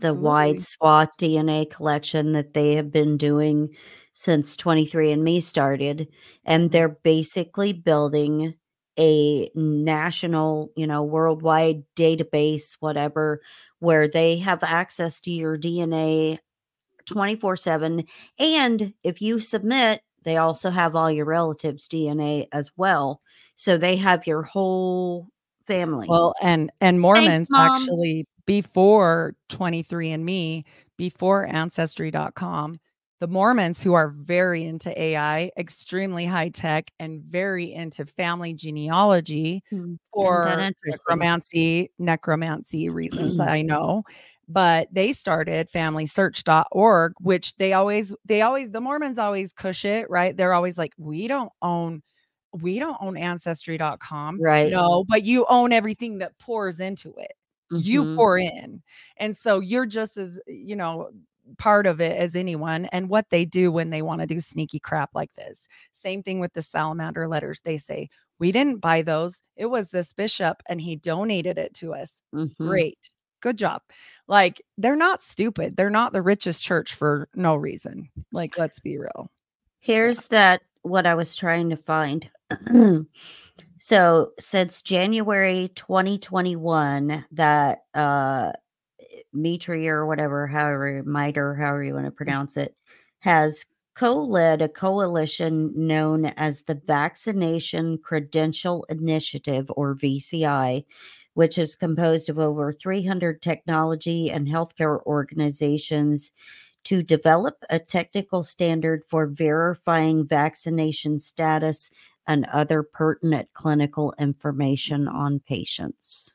[0.00, 3.68] the wide swath DNA collection that they have been doing
[4.12, 6.08] since 23andMe started.
[6.44, 6.70] And mm-hmm.
[6.70, 8.54] they're basically building
[8.98, 13.40] a national, you know, worldwide database, whatever,
[13.78, 16.38] where they have access to your DNA
[17.06, 18.04] 24 7.
[18.38, 23.22] And if you submit, they also have all your relatives' DNA as well.
[23.56, 25.28] So they have your whole
[25.66, 26.08] family.
[26.08, 27.56] Well, and and Mormons Mom.
[27.56, 30.64] actually before 23andme,
[30.98, 32.80] before ancestry.com,
[33.20, 39.62] the Mormons who are very into AI, extremely high tech and very into family genealogy
[39.70, 41.28] Hmm, for isn't that interesting?
[41.40, 44.02] necromancy, necromancy reasons I know.
[44.52, 50.36] But they started familysearch.org, which they always they always the Mormons always cush it, right?
[50.36, 52.02] They're always like, we don't own
[52.54, 54.38] we don't own ancestry.com.
[54.40, 54.70] Right.
[54.70, 57.32] No, but you own everything that pours into it.
[57.70, 58.16] You Mhm.
[58.16, 58.82] pour in.
[59.16, 61.10] And so you're just as, you know,
[61.58, 62.86] part of it as anyone.
[62.86, 65.66] And what they do when they want to do sneaky crap like this.
[65.92, 67.60] Same thing with the salamander letters.
[67.62, 69.40] They say, we didn't buy those.
[69.56, 72.22] It was this bishop and he donated it to us.
[72.34, 72.54] Mhm.
[72.60, 73.10] Great.
[73.42, 73.82] Good job.
[74.28, 75.76] Like they're not stupid.
[75.76, 78.08] They're not the richest church for no reason.
[78.32, 79.30] Like, let's be real.
[79.80, 82.30] Here's that what I was trying to find.
[83.78, 88.52] so since January 2021, that uh
[89.32, 92.74] Mitri or whatever, however Miter, however you want to pronounce it,
[93.20, 93.64] has
[93.94, 100.84] co-led a coalition known as the Vaccination Credential Initiative or VCI,
[101.34, 106.32] which is composed of over 300 technology and healthcare organizations
[106.84, 111.90] to develop a technical standard for verifying vaccination status
[112.26, 116.34] and other pertinent clinical information on patients.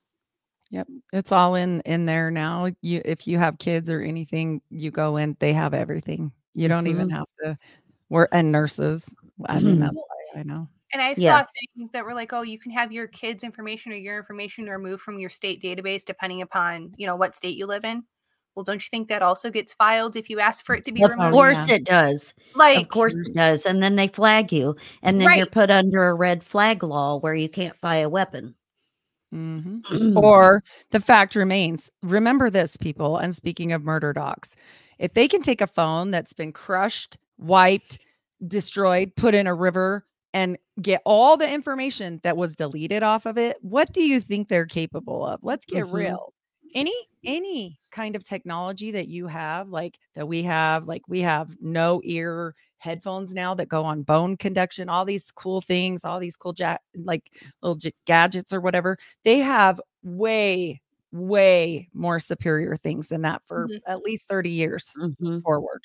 [0.70, 0.88] Yep.
[1.14, 2.70] It's all in in there now.
[2.82, 6.32] You if you have kids or anything, you go in, they have everything.
[6.54, 7.16] You don't even mm-hmm.
[7.16, 7.58] have to
[8.10, 9.14] work and nurses.
[9.46, 9.82] I mean, mm-hmm.
[9.82, 10.68] that's why I know.
[10.94, 11.40] And I Yeah.
[11.40, 14.66] saw things that were like, oh, you can have your kids' information or your information
[14.70, 18.04] removed from your state database depending upon, you know, what state you live in.
[18.56, 21.04] Well, don't you think that also gets filed if you ask for it to be
[21.04, 21.76] Of Of course yeah.
[21.76, 22.34] it does.
[22.56, 23.66] Like, of course it does.
[23.66, 24.76] And then they flag you.
[25.04, 28.56] And then you're put under a red flag law where you can't buy a weapon.
[29.34, 29.82] Mhm.
[29.92, 30.14] Mm.
[30.24, 33.18] Or the fact remains, remember this, people.
[33.18, 34.56] And speaking of murder docs,
[35.00, 38.00] if they can take a phone that's been crushed, wiped,
[38.48, 43.38] destroyed, put in a river, and get all the information that was deleted off of
[43.38, 45.44] it, what do you think they're capable of?
[45.44, 45.92] Let's get Mhm.
[45.92, 46.34] real.
[46.76, 46.94] Any
[47.26, 52.02] any kind of technology that you have, like that we have, like we have no
[52.04, 56.54] ear headphones now that go on bone conduction, all these cool things, all these cool
[56.58, 57.24] ja- like
[57.62, 63.70] little j- gadgets or whatever they have way way more superior things than that for
[63.70, 63.82] Mhm.
[63.88, 65.44] at least 30 years Mhm.
[65.44, 65.82] forward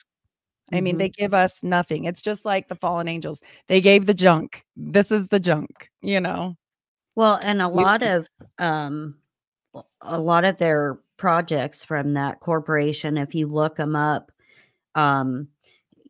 [0.73, 0.99] i mean Mhm.
[0.99, 5.11] they give us nothing it's just like the fallen angels they gave the junk this
[5.11, 6.57] is the junk you know
[7.15, 9.17] Well, and a lot of um
[10.03, 14.33] a lot of their projects from that corporation if you look them up
[14.95, 15.49] um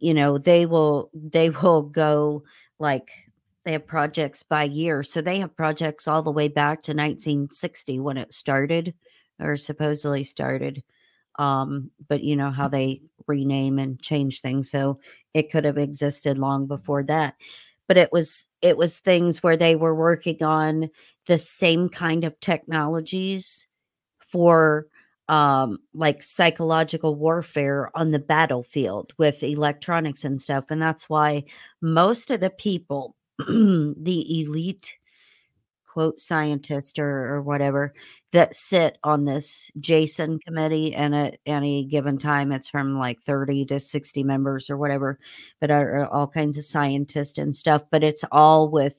[0.00, 2.42] you know, they will they will go
[2.78, 3.10] like
[3.64, 5.02] they have projects by year.
[5.04, 8.94] So they have projects all the way back to 1960 when it started
[9.40, 10.82] or supposedly started.
[11.38, 14.70] Um but you know how they rename and change things.
[14.70, 15.00] So
[15.34, 17.34] it could have existed long before that.
[17.88, 20.90] But it was it was things where they were working on
[21.26, 23.66] the same kind of technologies
[24.20, 24.86] for
[25.28, 31.44] um like psychological warfare on the battlefield with electronics and stuff and that's why
[31.80, 33.14] most of the people
[33.48, 34.94] the elite
[35.92, 37.92] quote scientist or, or whatever
[38.32, 42.50] that sit on this jason committee and at any given time.
[42.50, 45.18] It's from like 30 to 60 members or whatever
[45.60, 48.96] but are all kinds of scientists and stuff but it's all with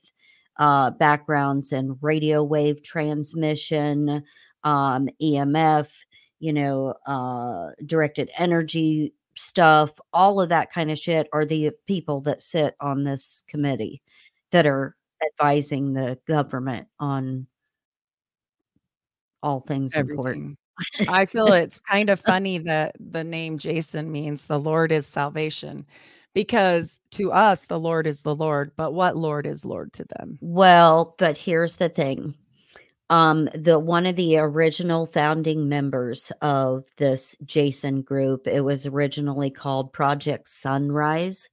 [0.59, 4.23] uh backgrounds in radio wave transmission
[4.63, 5.87] um emf
[6.39, 12.21] you know uh directed energy stuff all of that kind of shit are the people
[12.21, 14.01] that sit on this committee
[14.51, 17.47] that are advising the government on
[19.41, 20.57] all things important.
[21.07, 25.85] I feel it's kind of funny that the name Jason means the Lord is salvation
[26.33, 30.39] because to us the Lord is the Lord, but what Lord is Lord to them?
[30.41, 32.35] Well, but here's the thing.
[33.09, 39.51] Um the one of the original founding members of this Jason group, it was originally
[39.51, 41.49] called Project Sunrise.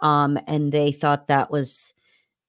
[0.00, 1.92] Um and they thought that was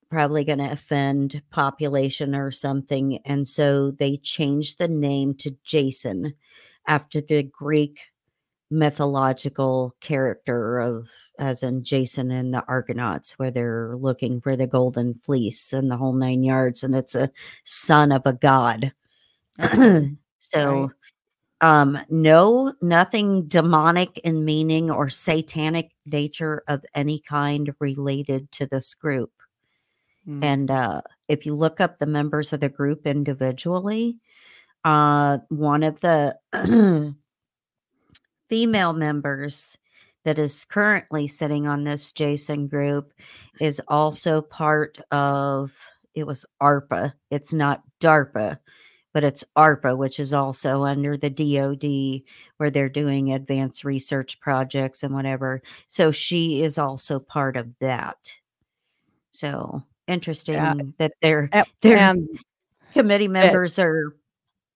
[0.10, 3.20] probably going to offend population or something.
[3.26, 6.34] And so they changed the name to Jason
[6.88, 8.00] after the Greek
[8.70, 11.08] mythological character of
[11.40, 15.98] as in Jason and the Argonauts, where they're looking for the golden fleece and the
[15.98, 17.32] whole nine yards, and it's a
[17.64, 18.92] son of a god.
[20.40, 20.92] so
[21.62, 21.70] right.
[21.80, 28.94] um no nothing demonic in meaning or satanic nature of any kind related to this
[28.94, 29.32] group
[30.28, 30.44] Mm.
[30.44, 34.18] And uh, if you look up the members of the group individually,
[34.84, 36.38] uh, one of the
[38.50, 39.78] female members
[40.26, 43.14] that is currently sitting on this Jason group
[43.62, 45.72] is also part of
[46.14, 47.14] it was ARPA.
[47.30, 48.58] It's not DARPA,
[49.14, 52.24] but it's ARPA, which is also under the DoD
[52.58, 55.62] where they're doing advanced research projects and whatever.
[55.88, 58.34] So she is also part of that.
[59.32, 60.76] So interesting yeah.
[60.98, 61.50] that their
[61.82, 62.28] their and
[62.94, 64.16] committee members it, are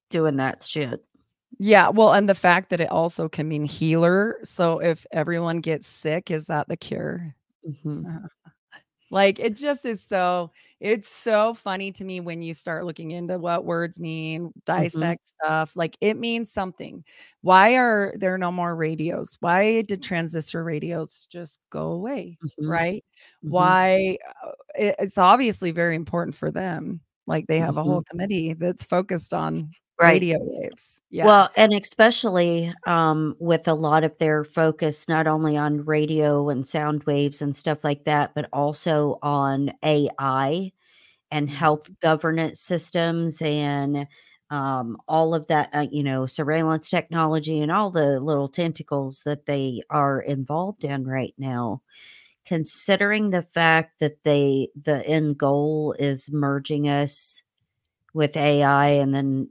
[0.09, 1.03] doing that shit.
[1.57, 4.39] Yeah, well, and the fact that it also can mean healer.
[4.43, 7.35] So if everyone gets sick, is that the cure?
[7.67, 8.05] Mm-hmm.
[9.11, 13.37] Like it just is so it's so funny to me when you start looking into
[13.37, 14.59] what words mean, mm-hmm.
[14.65, 15.45] dissect mm-hmm.
[15.45, 15.75] stuff.
[15.75, 17.03] Like it means something.
[17.41, 19.37] Why are there no more radios?
[19.41, 22.39] Why did transistor radios just go away?
[22.43, 22.69] Mm-hmm.
[22.69, 23.05] Right?
[23.43, 23.51] Mm-hmm.
[23.51, 24.17] Why?
[24.43, 27.01] Uh, it, it's obviously very important for them.
[27.27, 28.09] Like they have a whole mm-hmm.
[28.09, 29.71] committee that's focused on
[30.01, 30.13] right.
[30.13, 31.01] radio waves.
[31.09, 31.25] Yeah.
[31.25, 36.65] Well, and especially um, with a lot of their focus not only on radio and
[36.65, 40.71] sound waves and stuff like that, but also on AI
[41.29, 41.55] and mm-hmm.
[41.55, 44.07] health governance systems and
[44.49, 49.45] um, all of that, uh, you know, surveillance technology and all the little tentacles that
[49.45, 51.81] they are involved in right now.
[52.45, 57.41] Considering the fact that they, the end goal is merging us
[58.13, 59.49] with AI and then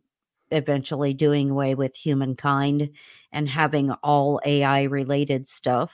[0.50, 2.90] eventually doing away with humankind
[3.32, 5.92] and having all AI related stuff.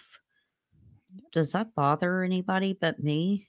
[1.33, 3.49] Does that bother anybody but me?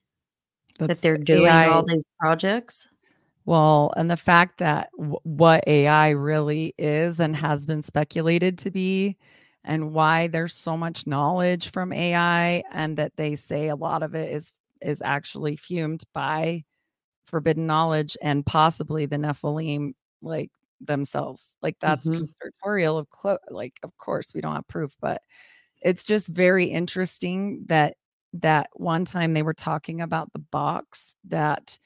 [0.79, 1.69] That's that they're doing AI.
[1.69, 2.87] all these projects?
[3.45, 8.71] Well, and the fact that w- what AI really is and has been speculated to
[8.71, 9.17] be,
[9.63, 14.15] and why there's so much knowledge from AI, and that they say a lot of
[14.15, 14.51] it is
[14.81, 16.63] is actually fumed by
[17.25, 20.51] forbidden knowledge and possibly the Nephilim like
[20.81, 21.53] themselves.
[21.61, 22.17] Like that's mm-hmm.
[22.17, 25.21] conspiratorial of clo- like of course we don't have proof, but
[25.81, 27.95] it's just very interesting that
[28.33, 31.77] that one time they were talking about the box that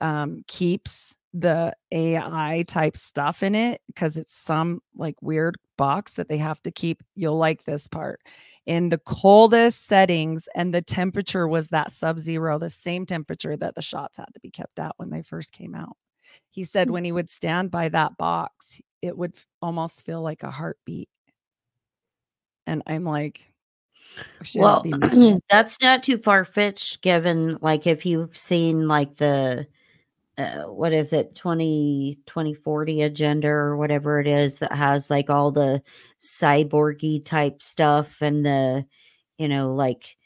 [0.00, 6.28] um keeps the AI type stuff in it because it's some like weird box that
[6.28, 7.02] they have to keep.
[7.14, 8.20] You'll like this part
[8.64, 13.74] in the coldest settings, and the temperature was that sub zero, the same temperature that
[13.74, 15.96] the shots had to be kept at when they first came out.
[16.50, 17.16] He said when he mm-hmm.
[17.16, 21.08] would stand by that box, it would almost feel like a heartbeat.
[22.66, 23.40] And I'm like,
[24.54, 24.84] well,
[25.50, 29.66] that's not too far fetched given like if you've seen like the
[30.38, 35.50] uh, what is it 20 2040 agenda or whatever it is that has like all
[35.50, 35.82] the
[36.20, 38.84] cyborgy type stuff and the
[39.38, 40.16] you know like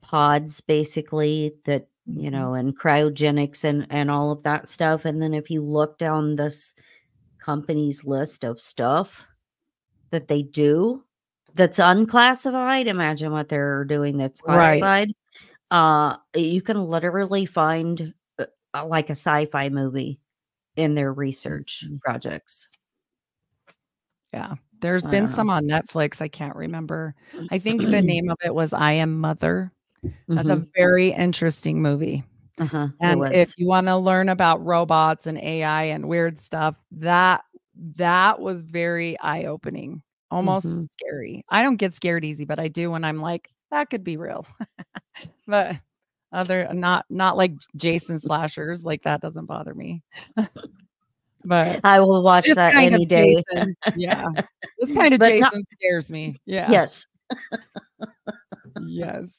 [0.00, 2.30] pods basically that you mm-hmm.
[2.30, 5.04] know, and cryogenics and and all of that stuff.
[5.04, 6.74] And then if you look down this
[7.38, 9.26] company's list of stuff
[10.10, 11.04] that they do,
[11.54, 12.86] that's unclassified.
[12.86, 14.80] Imagine what they're doing that's Right.
[14.80, 15.12] classified.
[15.70, 20.20] Uh, you can literally find uh, uh, like a sci-fi movie
[20.76, 22.00] in their research Mhm.
[22.00, 22.68] projects.
[24.32, 24.54] Yeah.
[24.80, 25.32] There's I been know.
[25.32, 26.20] some on Netflix.
[26.22, 27.14] I can't remember.
[27.50, 29.72] I think the name of it was I Am Mother.
[30.28, 30.62] That's Mhm.
[30.62, 32.24] a very interesting movie.
[32.58, 32.88] Uh-huh.
[33.00, 37.44] And if you want to learn about robots and AI and weird stuff, that
[37.96, 40.88] that was very eye-opening, almost Mhm.
[40.92, 41.44] scary.
[41.48, 44.44] I don't get scared easy, but I do when I'm like, that could be real.
[45.46, 45.76] but
[46.32, 50.02] other not not like Jason slashers, like that doesn't bother me.
[51.44, 53.36] but I will watch that any day.
[53.52, 54.26] Jason, yeah.
[54.78, 56.36] This kind of But not- Jason scares me.
[56.44, 56.70] Yeah.
[56.70, 57.06] Yes.
[58.80, 59.30] Yes.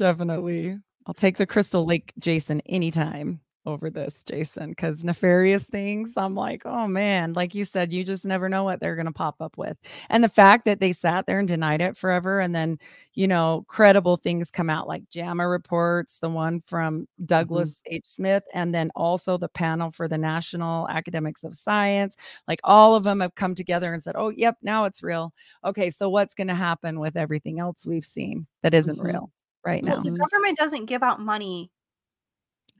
[0.00, 0.78] Definitely.
[1.06, 6.14] I'll take the Crystal Lake Jason anytime over this Jason because nefarious things.
[6.16, 9.12] I'm like, oh man, like you said, you just never know what they're going to
[9.12, 9.76] pop up with.
[10.08, 12.78] And the fact that they sat there and denied it forever, and then,
[13.12, 18.06] you know, credible things come out like JAMA reports, the one from Douglas H.
[18.06, 22.16] Smith, and then also the panel for the National Academics of Science.
[22.48, 25.34] Like all of them have come together and said, oh, yep, now it's real.
[25.62, 29.04] Okay, so what's going to happen with everything else we've seen that isn't Mhm.
[29.04, 29.30] real
[29.64, 30.02] right Well, now?
[30.02, 31.70] the government doesn't give out money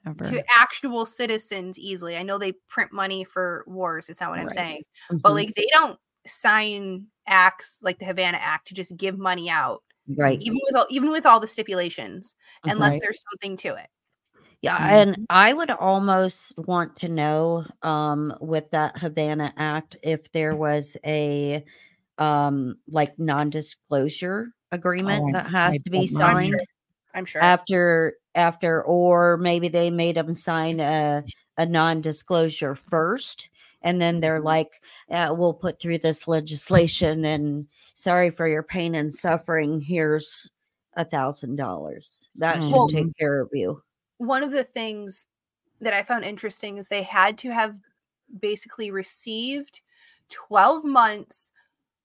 [0.07, 0.25] ever.
[0.25, 2.17] to actual citizens easily.
[2.17, 4.09] I know they print money for wars.
[4.09, 4.55] It's not what I'm Right.
[4.55, 5.21] saying, Mhm.
[5.23, 9.83] but like they don't sign acts like the Havana Act to just give money out,
[10.17, 10.41] right.
[10.41, 13.03] even with all, even with all the stipulations, unless Right.
[13.03, 13.89] there's something to it.
[14.63, 14.91] Yeah, Mhm.
[15.17, 20.97] and I would almost want to know um with that Havana Act if there was
[21.05, 21.65] a
[22.19, 25.99] um like non-disclosure agreement I- that has I to be.
[26.01, 26.61] I'm signed sure.
[27.15, 27.43] I'm sure.
[27.43, 31.25] after after or maybe they made them sign a
[31.59, 33.51] a non-disclosure first
[33.83, 34.45] and then they're Mhm.
[34.45, 40.53] like uh, we'll put through this legislation and sorry for your pain and suffering here's
[40.95, 43.83] a thousand dollars that should Well- take care of you
[44.19, 45.27] One of the things
[45.81, 47.75] that I found interesting is they had to have
[48.39, 49.81] basically received
[50.29, 51.51] 12 months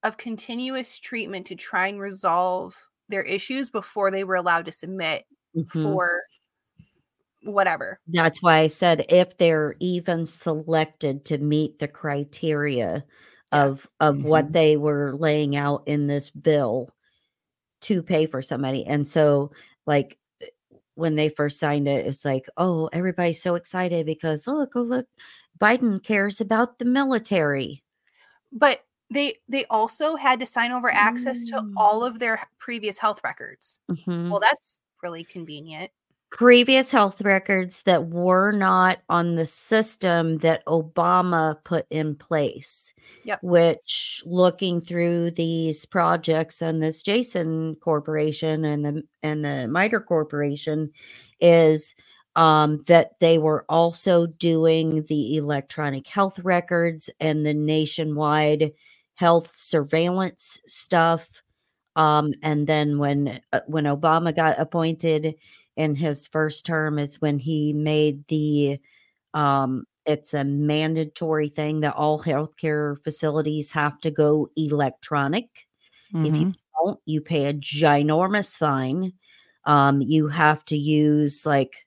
[0.05, 2.77] of continuous treatment to try and resolve
[3.09, 5.25] their issues before they were allowed to submit
[5.55, 5.83] Mhm.
[5.83, 6.21] for
[7.43, 7.99] whatever.
[8.07, 13.05] That's why I said if they're even selected to meet the criteria
[13.53, 13.65] Yeah.
[13.65, 14.51] of of what Mhm.
[14.53, 16.89] they were laying out in this bill
[17.81, 18.85] to pay for somebody.
[18.85, 19.51] And so
[19.85, 20.47] like eh,
[20.95, 25.07] when they first signed it, it's like, oh, everybody's so excited because look, oh look,
[25.59, 27.83] Biden cares about the military.
[28.51, 28.81] But
[29.11, 31.73] they they also had to sign over access to Mm.
[31.77, 33.79] all of their previous health records.
[33.91, 34.29] Mhm.
[34.31, 35.91] Well, that's really convenient.
[36.31, 42.93] previous health records that were not on the system that Obama put in place.
[43.23, 43.39] Yep.
[43.41, 50.91] Which looking through these projects and this Jason Corporation and the and the MITRE Corporation
[51.39, 51.95] is
[52.35, 58.73] um, that they were also doing the electronic health records and the nationwide
[59.15, 61.27] health surveillance stuff.
[61.95, 65.35] Um, and then when uh, when Obama got appointed
[65.77, 68.79] in his first term is when he made the
[69.33, 75.49] um it's a mandatory thing that all healthcare facilities have to go electronic.
[76.23, 76.55] If you Mhm.
[76.83, 79.13] don't, you pay a ginormous fine.
[79.65, 81.85] Um, you have to use like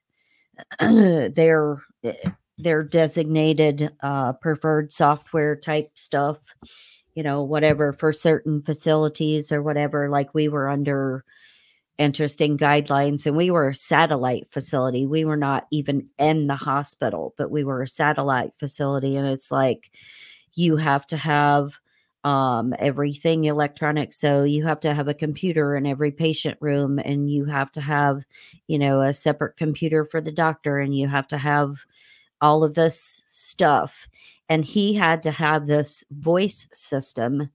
[0.79, 2.13] their eh,
[2.57, 6.39] their designated uh, preferred software type stuff,
[7.19, 10.09] you know, whatever for certain facilities or whatever.
[10.09, 11.25] Like we were under
[11.97, 15.05] interesting guidelines and we were a satellite facility.
[15.05, 19.17] We were not even in the hospital, but we were a satellite facility.
[19.17, 19.91] And it's like
[20.53, 21.77] you have to have
[22.23, 27.29] um everything electronic so you have to have a computer in every patient room and
[27.31, 28.23] you have to have
[28.67, 31.85] you know a separate computer for the doctor and you have to have
[32.41, 34.07] all of this stuff
[34.49, 37.49] and he had to have this voice system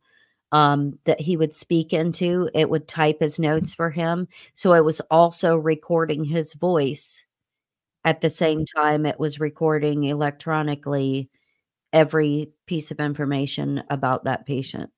[0.52, 4.84] um, that he would speak into it would type his notes for him so it
[4.84, 7.26] was also recording his voice
[8.04, 11.30] at the same time it was recording electronically
[11.92, 14.90] every piece of information about that patient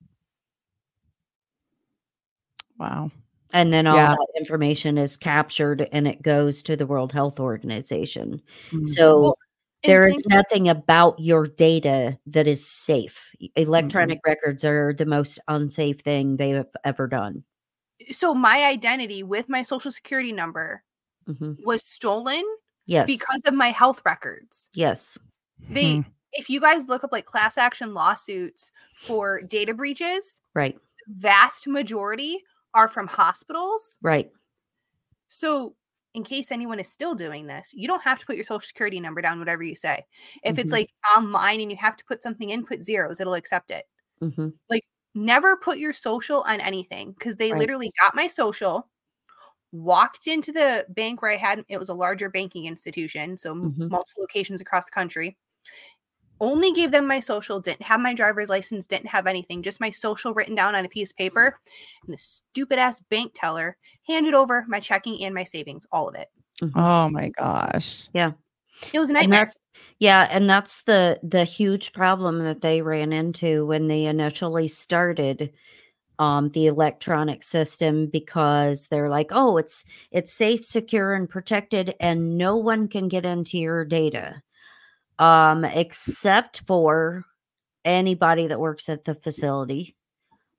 [2.78, 3.10] Wow.
[3.52, 4.08] and then all Yeah.
[4.08, 8.42] that information is captured and it goes to the world health organization
[8.72, 8.88] Mhm.
[8.88, 9.45] so Well, And
[9.84, 13.30] there is nothing about your data that is safe.
[13.40, 13.62] Mm-hmm.
[13.62, 17.44] Electronic records are the most unsafe thing they have ever done.
[18.10, 20.82] so my identity with my social security number
[21.28, 21.56] Mhm.
[21.64, 22.42] was stolen
[22.84, 23.06] Yes.
[23.06, 24.68] because of my health records.
[24.74, 25.16] yes.
[25.70, 26.00] They Hmm.
[26.32, 28.70] if you guys look up like class action lawsuits
[29.00, 30.78] for data breaches, Right.
[31.08, 33.98] vast majority are from hospitals.
[34.02, 34.30] Right.
[35.28, 35.74] So,
[36.16, 39.00] in case anyone is still doing this, you don't have to put your social security
[39.00, 40.04] number down, whatever you say.
[40.42, 40.76] If it's Mhm.
[40.78, 43.86] like online and you have to put something in, put zeros, it'll accept it.
[44.20, 44.48] hmm
[45.14, 47.58] Never put your social on anything because they Right.
[47.60, 48.90] literally got my social,
[49.72, 53.74] walked into the bank where I had it was a larger banking institution, so m-
[53.78, 53.90] Mhm.
[53.90, 55.36] multiple locations across the country.
[56.40, 59.90] Only gave them my social, didn't have my driver's license, didn't have anything, just my
[59.90, 61.58] social written down on a piece of paper.
[62.06, 63.76] And the stupid ass bank teller
[64.06, 66.28] handed over my checking and my savings, all of it.
[66.74, 68.08] Oh my gosh.
[68.14, 68.32] Yeah.
[68.92, 69.40] It was a And nightmare.
[69.42, 69.56] that's
[69.98, 75.52] yeah, and that's the the huge problem that they ran into when they initially started
[76.18, 82.38] um the electronic system because they're like, "Oh, it's it's safe, secure and protected and
[82.38, 84.42] no one can get into your data."
[85.18, 87.24] Um except for
[87.84, 89.96] anybody that works at the facility.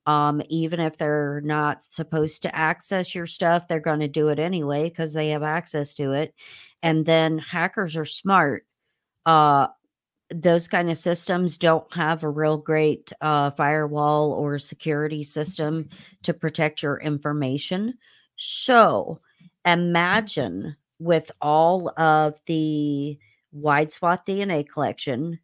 [0.05, 4.39] Um even if they're not supposed to access your stuff, they're going to do it
[4.39, 6.33] anyway because they have access to it.
[6.83, 8.65] And then hackers are smart
[9.25, 9.67] uh
[10.29, 15.89] those kind of systems don't have a real great uh, firewall or security system
[16.23, 17.93] to protect your information.
[18.35, 19.19] So
[19.65, 23.17] imagine with all of the
[23.51, 25.39] wide swath DNA collection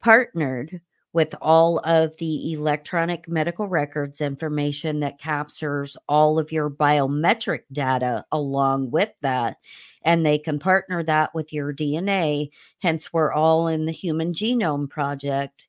[0.00, 0.80] partnered
[1.12, 8.24] with all of the electronic medical records information that captures all of your biometric data
[8.30, 9.56] along with that.
[10.02, 14.88] And they can partner that with your DNA hence we're all in the human genome
[14.88, 15.68] project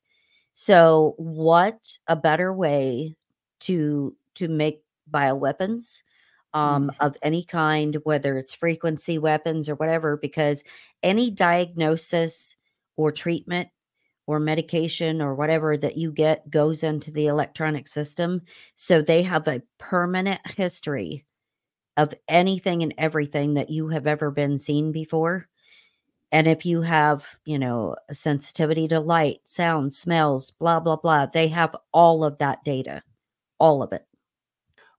[0.54, 3.16] so what a better way
[3.60, 6.02] to to make bioweapons
[6.54, 6.96] um, Mm.
[7.00, 10.64] of any kind whether it's frequency weapons or whatever because
[11.02, 12.56] any diagnosis
[12.96, 13.68] or treatment
[14.26, 18.42] or medication or whatever that you get goes into the electronic system
[18.76, 21.24] so they have a permanent history
[21.96, 25.48] of anything and everything that you have ever been seen before
[26.32, 31.26] and if you have, you know, a sensitivity to light, sound, smells, blah, blah, blah,
[31.26, 33.02] they have all of that data,
[33.58, 34.06] all of it.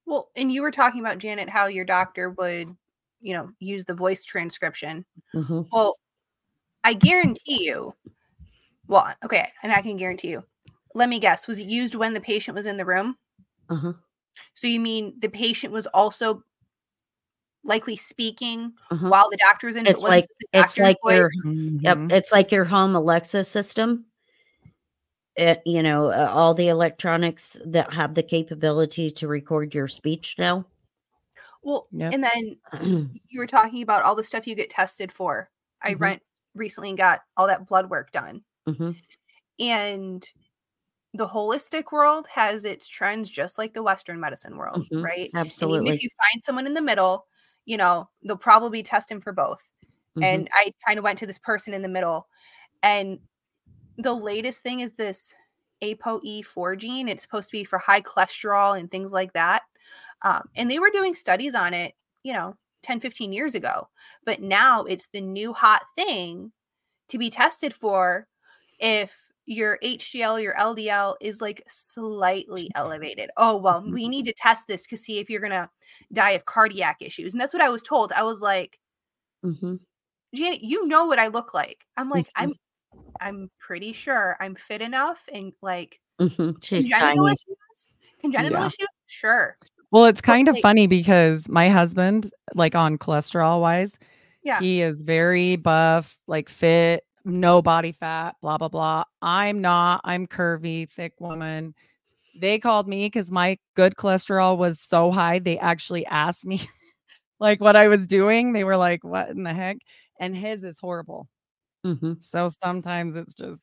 [0.06, 2.76] Well, and you were talking about Janet how your doctor would,
[3.22, 5.06] you know, use the voice transcription.
[5.34, 5.98] hmm Well,
[6.84, 7.94] I guarantee you.
[8.88, 10.44] Well, okay, and I can guarantee you.
[10.96, 11.48] Let me guess.
[11.48, 13.18] Was it used when the patient was in the room?
[13.70, 13.94] Uh-huh.
[14.54, 16.44] So you mean the patient was also
[17.64, 19.10] likely speaking Uh-huh.
[19.10, 19.86] while the doctor was in?
[19.86, 21.14] so it It's like it's like voice?
[21.18, 21.32] your
[21.82, 22.12] yep, Mhm.
[22.12, 24.06] it's like your home Alexa system.
[25.36, 30.36] It, you know, uh, all the electronics that have the capability to record your speech
[30.38, 30.66] now.
[31.64, 32.14] Well, Yep.
[32.14, 32.58] and then
[33.30, 35.50] you were talking about all the stuff you get tested for.
[35.82, 36.00] I Mhm.
[36.00, 36.24] went
[36.54, 38.44] recently and got all that blood work done.
[38.68, 38.92] hmm
[39.60, 40.28] And
[41.14, 45.04] the holistic world has its trends just like the Western medicine world, Mhm.
[45.04, 45.30] right?
[45.30, 45.96] And even Absolutely.
[45.96, 47.28] if you find someone in the middle,
[47.66, 49.64] you know, they'll probably test him for both.
[50.16, 50.24] Mhm.
[50.24, 52.28] And I kind of went to this person in the middle.
[52.84, 53.20] And
[53.98, 55.36] the latest thing is this
[55.84, 57.08] ApoE4 gene.
[57.08, 59.64] It's supposed to be for high cholesterol and things like that.
[60.22, 63.88] Um, and they were doing studies on it, you know, 10, 15 years ago.
[64.26, 66.52] But now it's the new hot thing
[67.10, 68.28] to be tested for
[68.80, 69.14] if
[69.46, 73.30] your HDL, your LDL is like slightly elevated.
[73.36, 75.70] Oh, well, we need to test this to see if you're going to
[76.14, 77.34] die of cardiac issues.
[77.34, 78.14] And that's what I was told.
[78.14, 78.80] I was like,
[79.44, 79.82] Mhm.
[80.34, 81.86] Janet, you know what I look like.
[81.98, 82.32] I'm like, Mhm.
[82.38, 82.54] I'm
[83.24, 86.64] I'm pretty sure I'm fit enough and like Mhm.
[86.64, 87.34] She's congenital tiny.
[87.34, 87.88] issues.
[88.22, 88.68] Congenital Yeah.
[88.68, 88.88] issues?
[89.08, 89.58] Sure.
[89.92, 93.98] Well, it's kind of like- funny because my husband, like on cholesterol wise,
[94.44, 94.60] Yeah.
[94.60, 99.04] he is very buff, like fit, no body fat, blah, blah, blah.
[99.22, 100.02] I'm not.
[100.04, 101.74] I'm curvy, thick woman.
[102.36, 105.40] They called me because my good cholesterol was so high.
[105.40, 106.60] They actually asked me
[107.40, 108.54] like what I was doing.
[108.54, 109.78] They were like, what in the heck?
[110.20, 111.28] And his is horrible.
[111.86, 112.24] Mhm.
[112.24, 113.60] So sometimes it's just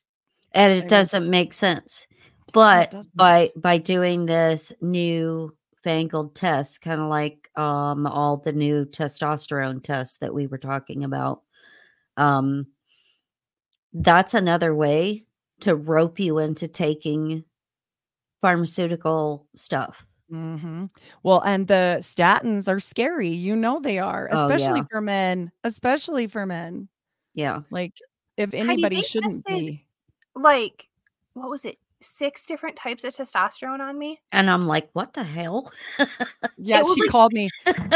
[0.53, 2.07] and it mean- doesn't make sense
[2.53, 5.55] but by by doing this new
[5.85, 11.05] fangled test kind of like um all the new testosterone tests that we were talking
[11.05, 11.43] about
[12.19, 12.67] um
[13.93, 15.25] that's another way
[15.61, 17.45] to rope you into taking
[18.43, 20.87] pharmaceutical stuff Mm-hmm.
[21.25, 23.29] Well, and the statins are scary.
[23.31, 24.85] You know they are, Oh, especially yeah.
[24.91, 25.51] for men.
[25.65, 26.89] Especially for men.
[27.35, 27.95] yeah Like
[28.41, 29.87] if anybody they shouldn't tested- be.
[30.35, 30.89] Like,
[31.35, 31.79] what was it?
[32.03, 34.19] six different types of testosterone on me.
[34.33, 35.71] And I'm like, what the hell?
[36.57, 37.51] Yeah, she like- called me.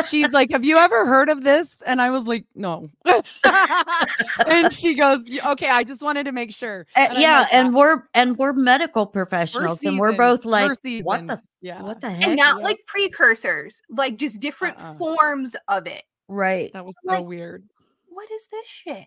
[0.07, 2.91] She's like, "Have you ever heard of this?" And I was like, "No."
[4.47, 7.55] and she goes, "Okay, I just wanted to make sure." Uh, And I'm yeah, like,
[7.55, 10.19] and "Uh, we're and we're medical we're professionals, and we're seasoned.
[10.19, 12.27] both We're like, what the yeah, what the heck?
[12.29, 12.63] And not yeah.
[12.65, 14.95] like precursors, like just different Uh-uh.
[14.97, 16.03] forms of it.
[16.29, 16.71] right.
[16.75, 17.65] that was so like, weird.
[18.09, 19.07] What is this shit?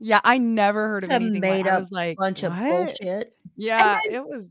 [0.00, 1.40] Yeah, I never heard of Some anything.
[1.40, 3.34] made like, I was like, Bunch of bullshit.
[3.56, 4.44] Yeah, then- it was.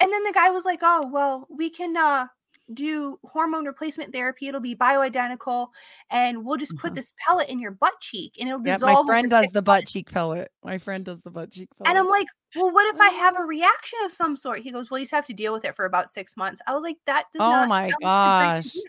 [0.00, 2.26] And then the guy was like, "Oh, well, we can uh
[2.72, 4.48] do hormone replacement therapy.
[4.48, 5.68] It'll be bioidentical,
[6.10, 6.96] and we'll just put Mhm.
[6.96, 8.68] this pellet in your butt cheek, and it'll Mm-hmm.
[8.68, 10.50] Yeah, dissolve." my friend does the butt cheek pellet.
[10.64, 11.90] My friend does the butt cheek pellet.
[11.90, 13.42] And I'm like, "Well, what if I have Oh.
[13.42, 15.76] a reaction of some sort?" He goes, "Well, you just have to deal with it
[15.76, 18.66] for about six months." I was like, "That does Oh not my like a gosh.
[18.66, 18.82] idea.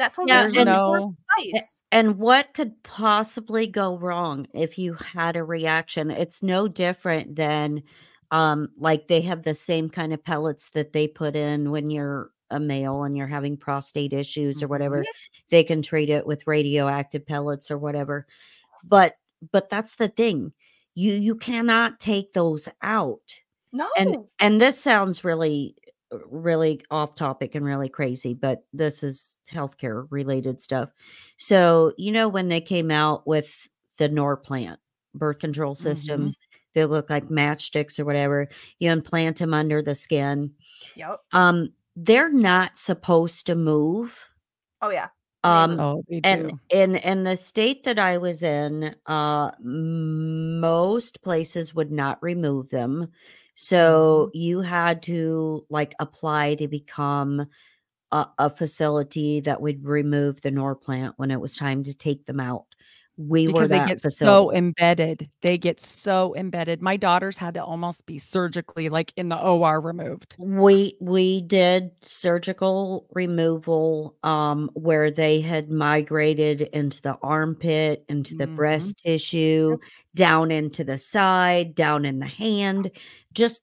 [0.00, 1.14] That sounds Yeah, like and- no.
[1.92, 6.10] And what could possibly go wrong if you had a reaction?
[6.10, 7.82] It's no different than
[8.30, 12.30] um like they have the same kind of pellets that they put in when you're
[12.50, 15.04] a male and you're having prostate issues or whatever.
[15.50, 18.26] They can treat it with radioactive pellets or whatever.
[18.84, 19.16] But
[19.52, 20.52] but that's the thing.
[20.94, 23.34] You you cannot take those out.
[23.72, 25.76] No, And and this sounds really
[26.26, 30.90] really off topic and really crazy, but this is healthcare related stuff.
[31.38, 34.78] So, you know, when they came out with the Norplant
[35.14, 36.34] birth control system,
[36.74, 38.48] they look like matchsticks or whatever.
[38.78, 40.52] You implant them under the skin.
[40.94, 41.20] yep.
[41.32, 44.26] Um, they're not supposed to move.
[44.80, 45.08] Oh yeah.
[45.42, 51.74] Um, Oh, they and in in the state that I was in, uh, most places
[51.74, 53.08] would not remove them.
[53.62, 54.38] So mm-hmm.
[54.38, 57.46] you had to like apply to become
[58.10, 62.40] a, a facility that would remove the Norplant when it was time to take them
[62.40, 62.69] out.
[63.28, 64.34] We were because they that get facility.
[64.34, 65.28] so embedded.
[65.42, 66.80] They get so embedded.
[66.80, 70.36] My daughters had to almost be surgically, like in the OR, removed.
[70.38, 78.46] we we did surgical removal um where they had migrated into the armpit into the
[78.46, 78.56] Mhm.
[78.56, 79.76] breast tissue
[80.14, 82.90] down into the side down in the hand
[83.34, 83.62] just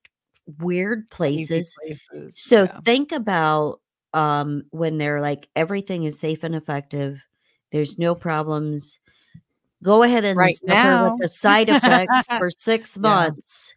[0.60, 2.34] weird places places.
[2.36, 2.80] so yeah.
[2.86, 3.80] think about
[4.14, 7.20] um when they're like everything is safe and effective
[7.72, 9.00] there's no problems
[9.84, 11.04] go ahead and Right suffer now.
[11.12, 13.02] with the side effects for six Yeah.
[13.02, 13.74] months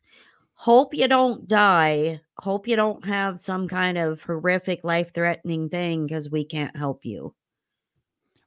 [0.55, 6.07] hope you don't die hope you don't have some kind of horrific life threatening thing
[6.07, 7.35] because we can't help you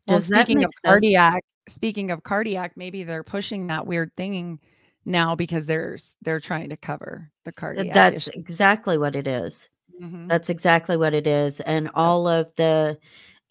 [0.06, 0.80] does speaking of sense?
[0.86, 4.60] cardiac, speaking of cardiac, maybe they're pushing that weird thing
[5.06, 7.94] now because there's they're trying to cover the cardiac.
[7.94, 8.44] that's issues.
[8.44, 9.70] exactly what it is
[10.02, 10.28] Mhm.
[10.28, 11.60] That's exactly what it is.
[11.62, 12.98] And all of the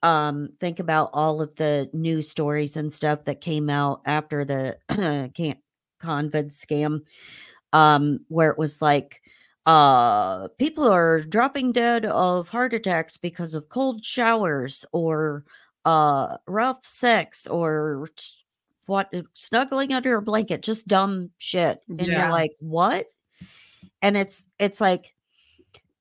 [0.03, 4.76] um think about all of the news stories and stuff that came out after the
[5.34, 5.59] can't
[6.03, 7.03] convid scam
[7.72, 9.22] um where it was like
[9.66, 15.44] uh people are dropping dead of heart attacks because of cold showers or
[15.84, 18.32] uh rough sex or t-
[18.86, 22.22] what snuggling under a blanket just dumb shit and Yeah.
[22.22, 23.07] you're like what
[24.03, 25.14] and it's it's like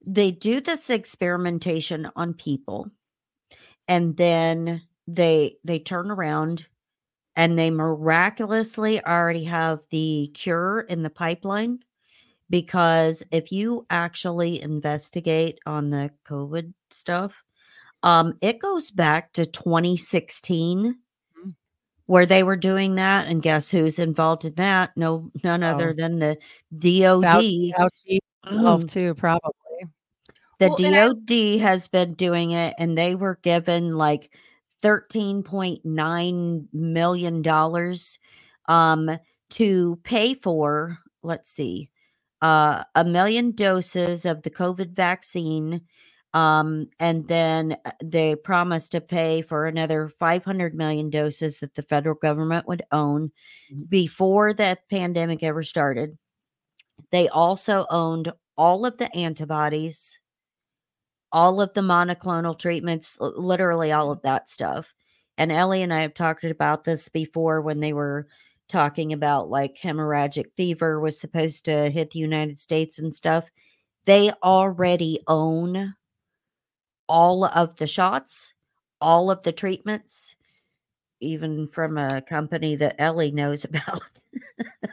[0.05, 2.89] they do this experimentation on people
[3.87, 6.67] and then they they turn around
[7.35, 11.79] and they miraculously already have the cure in the pipeline
[12.49, 17.43] because if you actually investigate on the covid stuff
[18.03, 20.97] um it goes back to 2016
[21.37, 21.55] Mhm.
[22.07, 25.93] where they were doing that and guess who's involved in that no none other Oh.
[25.97, 26.37] than the
[26.77, 28.19] DOD Fauci,
[28.51, 28.87] Fauci Mm.
[28.87, 29.53] too, probably.
[30.61, 34.31] The Well, and I- DOD has been doing it and they were given like
[34.83, 38.19] 13.9 million dollars
[38.67, 39.11] um
[39.51, 41.89] to pay for let's see
[42.41, 45.81] uh a million doses of the COVID vaccine
[46.33, 51.83] um and then uh, they promised to pay for another 500 million doses that the
[51.83, 53.31] federal government would own
[53.69, 53.89] Mhm.
[53.89, 56.17] before the pandemic ever started
[57.11, 60.20] they also owned all of the antibodies
[61.31, 64.93] all of the monoclonal treatments, literally all of that stuff.
[65.37, 68.27] And Ellie and I have talked about this before when they were
[68.67, 73.49] talking about like hemorrhagic fever was supposed to hit the United States and stuff.
[74.05, 75.95] They already own
[77.07, 78.53] all of the shots,
[78.99, 80.35] all of the treatments,
[81.21, 84.01] even from a company that Ellie knows about.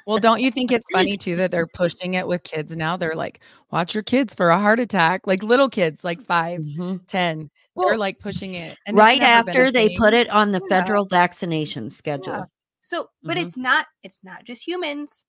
[0.06, 2.96] Well, don't you think it's funny too that they're pushing it with kids now?
[2.96, 5.26] They're like, watch your kids for a heart attack.
[5.26, 7.00] Like little kids, like five, Mhm.
[7.06, 7.50] 10.
[7.74, 8.76] Well, they're like pushing it.
[8.86, 10.80] And Right never been a after they put it on the Yeah.
[10.82, 12.46] federal vaccination schedule.
[12.80, 13.44] so, but Mhm.
[13.46, 13.86] it's not.
[14.02, 15.24] It's not just humans.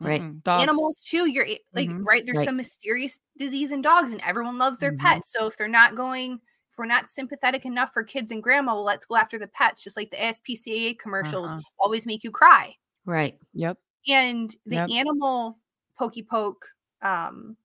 [0.00, 0.42] Right.
[0.42, 0.62] Dogs.
[0.62, 1.26] Animals too.
[1.26, 2.04] You're a- like Mhm.
[2.04, 2.24] right.
[2.24, 2.44] There's Right.
[2.46, 4.98] some mysterious disease in dogs, and everyone loves their Mhm.
[4.98, 5.32] pets.
[5.32, 6.40] So if they're not going,
[6.72, 9.84] if we're not sympathetic enough for kids and grandma, well, let's go after the pets.
[9.84, 11.60] Just like the ASPCA commercials Uh-huh.
[11.78, 12.74] always make you cry.
[13.04, 13.38] Right.
[13.52, 13.78] Yep.
[14.08, 14.90] And the Yep.
[14.90, 15.58] animal
[15.98, 16.66] pokey poke
[17.02, 17.56] um,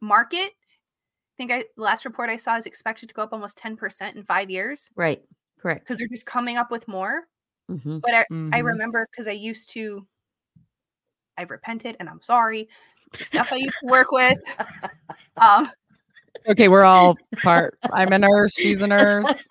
[0.00, 3.58] market, I think I the last report I saw is expected to go up almost
[3.58, 5.22] 10% in five years Right.
[5.58, 5.80] Correct.
[5.84, 7.24] because they're just coming up with more.
[7.68, 8.64] hmm But I, I Mhm.
[8.64, 10.06] remember because I used to,
[11.36, 12.68] I've repented and I'm sorry.
[13.18, 14.38] The stuff I used to work with.
[15.38, 15.70] Um,
[16.48, 17.78] Okay, we're all part.
[17.92, 18.54] I'm a nurse.
[18.54, 19.26] She's a nurse.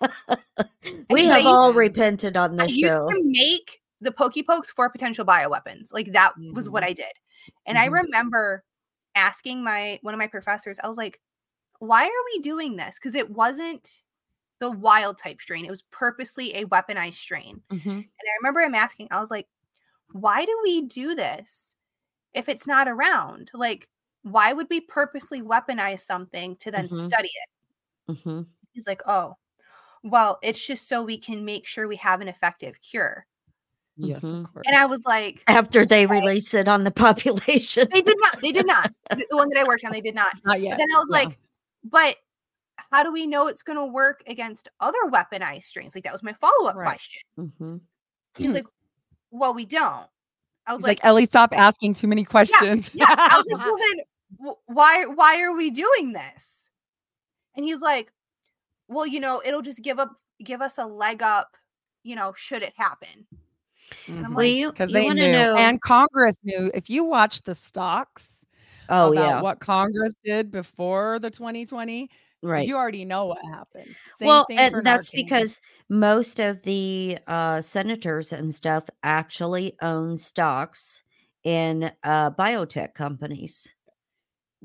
[0.60, 0.66] we
[1.08, 4.42] but have used all to- repented on this I this used to make the pokey
[4.42, 5.92] pokes for potential bioweapons.
[5.92, 6.86] Like that was what Mhm.
[6.88, 7.12] I did.
[7.66, 8.02] And I Mhm.
[8.04, 8.64] remember
[9.14, 11.20] asking my one of my professors, I was like,
[11.78, 12.98] why are we doing this?
[12.98, 14.02] Because it wasn't
[14.60, 15.66] the wild type strain.
[15.66, 17.62] It was purposely a weaponized strain.
[17.70, 17.84] Mhm.
[17.86, 19.46] And I remember him asking, I was like,
[20.12, 21.74] why do we do this
[22.32, 23.50] if it's not around?
[23.52, 23.88] Like,
[24.26, 27.04] why would we purposely weaponize something to then Mhm.
[27.04, 27.30] study
[28.08, 28.18] it?
[28.18, 28.46] Mhm.
[28.72, 29.36] He's like, oh,
[30.02, 33.24] well, it's just so we can make sure we have an effective cure.
[33.96, 34.44] Yes, Mhm.
[34.44, 34.64] of course.
[34.66, 37.86] And I was like, After they release it on the population.
[37.92, 38.92] they did not, they did not.
[39.10, 40.34] The the one that I worked on, they did not.
[40.44, 40.76] not But yet.
[40.78, 41.18] then I was Yeah.
[41.24, 41.38] like,
[41.84, 42.16] but
[42.90, 45.94] how do we know it's going to work against other weaponized strains?
[45.94, 46.86] Like that was my follow up Right.
[46.88, 47.22] question.
[47.38, 47.80] Mhm.
[48.36, 48.66] He's like,
[49.30, 50.08] well, we don't.
[50.66, 52.90] I was like, like, Ellie, stop asking too many questions.
[52.92, 53.06] yeah.
[53.08, 54.15] I was like, well, then wh-
[54.66, 56.68] why why are we doing this?
[57.56, 58.12] And he's like,
[58.88, 60.12] well, you know, it'll just give up
[60.44, 61.56] give us a leg up,
[62.04, 63.26] you know, should it happen.
[64.08, 64.36] I'm Mhm.
[64.36, 65.56] like, because they knew, know.
[65.56, 66.70] and Congress knew.
[66.74, 68.44] If you watch the stocks
[68.88, 69.40] oh, about yeah.
[69.42, 72.10] what Congress did before the 2020,
[72.42, 72.66] Right.
[72.66, 73.94] you already know what happened.
[74.18, 75.12] Same well, thing and for that's Narcan.
[75.14, 81.02] because most of the uh, senators and stuff actually own stocks
[81.44, 83.68] in uh, biotech companies.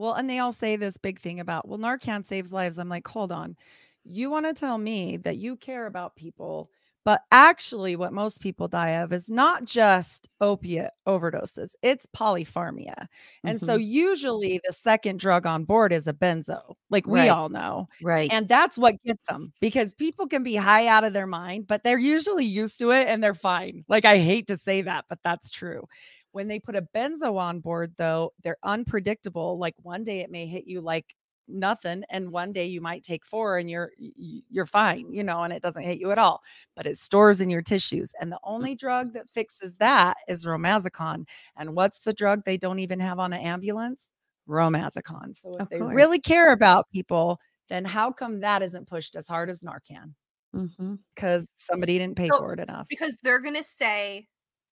[0.01, 2.77] Well, and they all say this big thing about, well, Narcan saves lives.
[2.79, 3.55] I'm like, hold on.
[4.03, 6.71] You want to tell me that you care about people,
[7.05, 13.07] but actually, what most people die of is not just opiate overdoses, it's polypharmia.
[13.45, 13.77] And so, Mhm.
[13.77, 17.29] usually, the second drug on board is a benzo, like we Right.
[17.29, 17.87] all know.
[18.01, 18.33] right.
[18.33, 21.83] And that's what gets them because people can be high out of their mind, but
[21.83, 23.83] they're usually used to it and they're fine.
[23.89, 25.85] Like, I hate to say that, but that's true.
[26.31, 29.57] When they put a benzo on board, though, they're unpredictable.
[29.57, 31.15] Like, one day it may hit you like
[31.47, 35.51] nothing and one day you might take four and you're you're fine you know and
[35.51, 36.41] it doesn't hit you at all
[36.75, 38.39] but it stores in your tissues and the mm.
[38.43, 41.25] only drug that fixes that is romazicon
[41.57, 44.11] and what's the drug they don't even have on an ambulance?
[44.47, 47.37] Romazicon so if they really care about people
[47.69, 50.13] then how come that isn't pushed as hard as narcan?
[50.53, 50.95] Mm-hmm.
[51.15, 52.85] Because somebody didn't pay So, for it enough.
[52.89, 54.27] Because they're going to say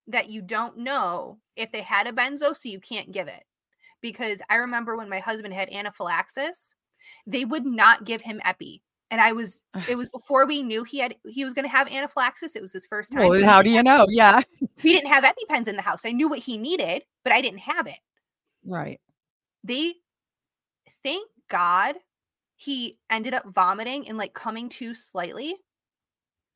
[0.06, 3.44] that you don't know if they had a benzo, so you can't give it.
[4.00, 6.74] Because I remember when my husband had anaphylaxis,
[7.26, 8.82] they would not give him epi.
[9.10, 11.88] And I was, it was before we knew he had, he was going to have
[11.88, 12.54] anaphylaxis.
[12.54, 13.28] It was his first time.
[13.28, 14.40] well, how do you know yeah
[14.82, 16.04] We didn't have EpiPens in the house.
[16.04, 17.98] I knew what he needed, but I didn't have it.
[18.64, 19.00] right
[19.64, 19.94] They,
[21.02, 21.96] thank God,
[22.56, 25.56] he ended up vomiting and like coming to slightly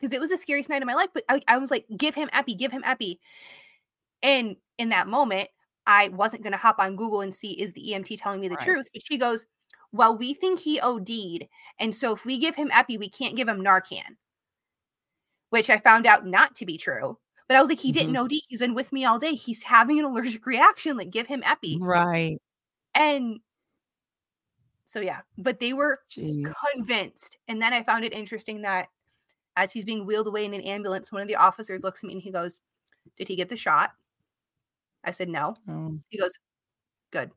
[0.00, 1.10] because it was the scariest night of my life.
[1.12, 3.20] But I, I was like, give him epi, give him epi.
[4.22, 5.48] And in that moment,
[5.86, 8.54] I wasn't going to hop on Google and see is the EMT telling me the
[8.56, 8.64] Right.
[8.64, 8.88] truth.
[8.92, 9.46] But she goes,
[9.92, 11.46] well, we think he OD'd.
[11.78, 14.16] And so if we give him epi, we can't give him Narcan,
[15.50, 17.18] which I found out not to be true.
[17.46, 18.24] But I was like, he didn't mm-hmm.
[18.24, 18.32] OD.
[18.48, 19.34] He's been with me all day.
[19.34, 20.96] He's having an allergic reaction.
[20.96, 21.78] Like, give him epi.
[21.80, 22.40] right
[22.94, 23.40] And
[24.86, 26.52] so, yeah, but they were Jeez.
[26.72, 27.38] convinced.
[27.46, 28.88] And then I found it interesting that
[29.56, 32.14] as he's being wheeled away in an ambulance, one of the officers looks at me
[32.14, 32.60] and he goes,
[33.16, 33.92] Did he get the shot?
[35.04, 35.54] I said, No.
[35.68, 35.98] Oh.
[36.08, 36.32] He goes,
[37.12, 37.30] Good.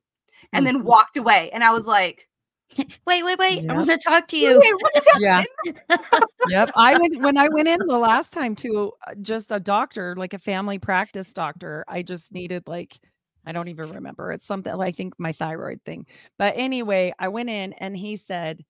[0.53, 1.49] And then walked away.
[1.51, 2.27] And I was like,
[2.77, 3.59] Wait, wait, wait.
[3.59, 3.75] I Yep.
[3.75, 4.59] want to talk to you.
[4.59, 5.43] wait, what just Yeah.
[6.49, 6.69] yep.
[6.75, 10.33] I went when I went in the last time to uh, just a doctor, like
[10.33, 11.85] a family practice doctor.
[11.87, 12.97] I just needed like
[13.45, 14.31] I don't even remember.
[14.31, 16.05] It's something I think my thyroid thing.
[16.37, 18.65] But anyway, I went in and he said,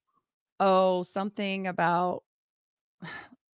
[0.60, 2.24] "Oh, something about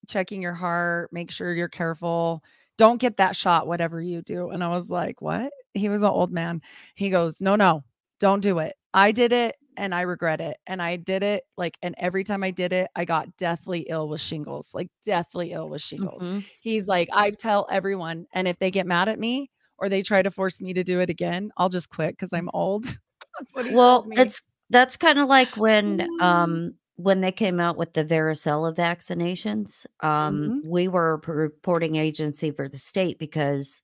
[0.08, 2.44] checking your heart, make sure you're careful.
[2.78, 6.10] Don't get that shot whatever you do." And I was like, "What?" He was an
[6.10, 6.62] old man.
[6.96, 7.84] He goes, "No, no.
[8.20, 8.76] Don't do it.
[8.94, 10.58] I did it and I regret it.
[10.68, 14.08] And I did it like, and every time I did it, I got deathly ill
[14.08, 16.24] with shingles, like deathly ill with shingles.
[16.24, 16.44] Mhm.
[16.60, 20.22] He's like, I tell everyone, and if they get mad at me or they try
[20.22, 22.84] to force me to do it again, I'll just quit because I'm old.
[23.40, 27.78] That's what he Well, it's that's kind of like when um when they came out
[27.78, 29.86] with the varicella vaccinations.
[30.02, 30.64] Um, Mhm.
[30.64, 33.82] we were a reporting agency for the state because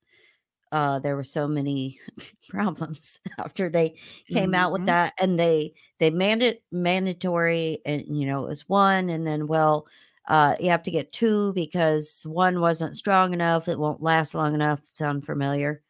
[0.71, 1.99] uh, there were so many
[2.49, 3.95] problems after they
[4.33, 4.87] came out with Mhm.
[4.87, 9.47] that, and they they made it mandatory, and you know it was one, and then
[9.47, 9.87] well,
[10.27, 13.67] uh, you have to get two because one wasn't strong enough.
[13.67, 14.81] It won't last long enough.
[14.85, 15.83] Sound familiar?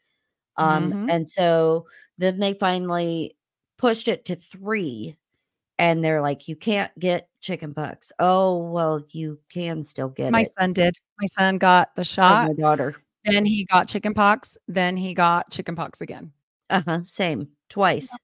[0.57, 1.09] Um, Mhm.
[1.09, 1.87] and so
[2.17, 3.37] then they finally
[3.77, 5.15] pushed it to three,
[5.79, 8.11] and they're like, you can't get chicken pox.
[8.19, 10.53] Oh well, you can still get My it.
[10.59, 10.95] son did.
[11.19, 12.95] My son got the Oh, shot, my daughter.
[13.25, 16.31] then he got chicken pox, then he got chicken pox again.
[16.69, 18.15] Uh-huh, same, twice.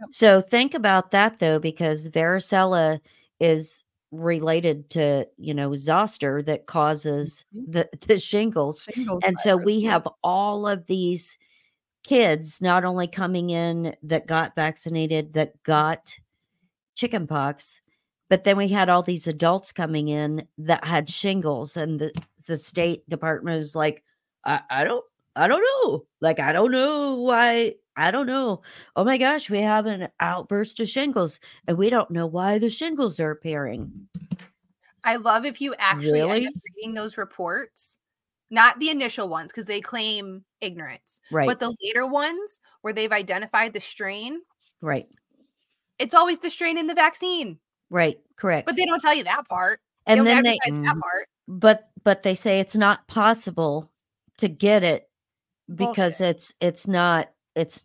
[0.00, 0.08] Yep.
[0.10, 3.00] So think about that though, because varicella
[3.40, 7.72] is related to, you know, zoster that causes Mhm.
[7.72, 8.84] the, the shingles.
[8.94, 11.38] Shingles And so we have all of these
[12.04, 16.14] kids not only coming in that got vaccinated, that got
[16.96, 17.80] chickenpox,
[18.28, 22.12] but then we had all these adults coming in that had shingles, and the
[22.46, 24.02] the state department was like,
[24.44, 25.04] I, I don't,
[25.36, 28.62] I don't know, like I don't know why, I don't know.
[28.96, 32.70] Oh my gosh, we have an outburst of shingles, and we don't know why the
[32.70, 34.08] shingles are appearing.
[35.04, 37.96] I love if you actually end up reading those reports,
[38.50, 43.12] not the initial ones because they claim ignorance, right, but the later ones where they've
[43.12, 44.40] identified the strain,
[44.80, 45.06] right,
[45.98, 47.58] it's always the strain in the vaccine,
[47.90, 48.66] right, correct.
[48.66, 49.80] but they don't tell you that part.
[50.06, 51.00] They and don't then they, that Mhm.
[51.00, 51.28] part.
[51.48, 53.90] but but they say it's not possible
[54.38, 55.08] to get it
[55.74, 56.36] because Bullshit.
[56.36, 57.84] it's it's not it's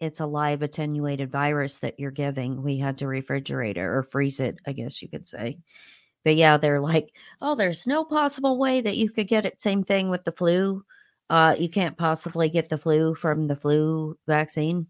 [0.00, 4.40] it's a live attenuated virus that you're giving we had to refrigerate it or freeze
[4.40, 5.56] it i guess you could say
[6.26, 9.82] but yeah they're like oh there's no possible way that you could get it same
[9.82, 10.84] thing with the flu
[11.30, 14.86] uh you can't possibly get the flu from the flu vaccine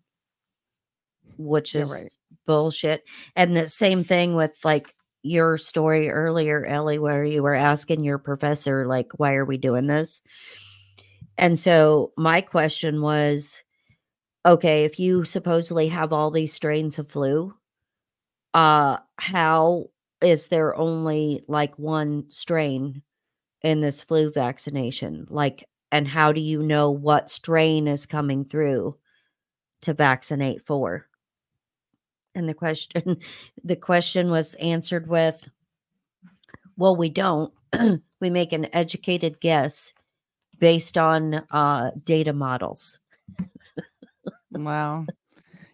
[1.39, 2.13] which Yeah, is right.
[2.47, 3.05] bullshit
[3.35, 8.19] and the same thing with like your story earlier ellie where you were asking your
[8.19, 10.21] professor like why are we doing this?
[11.39, 13.63] And so my question was
[14.45, 17.55] okay if you supposedly have all these strains of flu
[18.55, 19.87] uh how
[20.23, 23.03] is there only like one strain
[23.63, 25.27] in this flu vaccination?
[25.29, 28.97] Like and how do you know what strain is coming through
[29.83, 31.07] to vaccinate for
[32.37, 33.17] and the question
[33.65, 35.49] the question was answered with
[36.77, 37.53] well we don't
[38.21, 39.93] we make an educated guess
[40.59, 42.99] based on uh data models
[44.53, 45.07] Wow.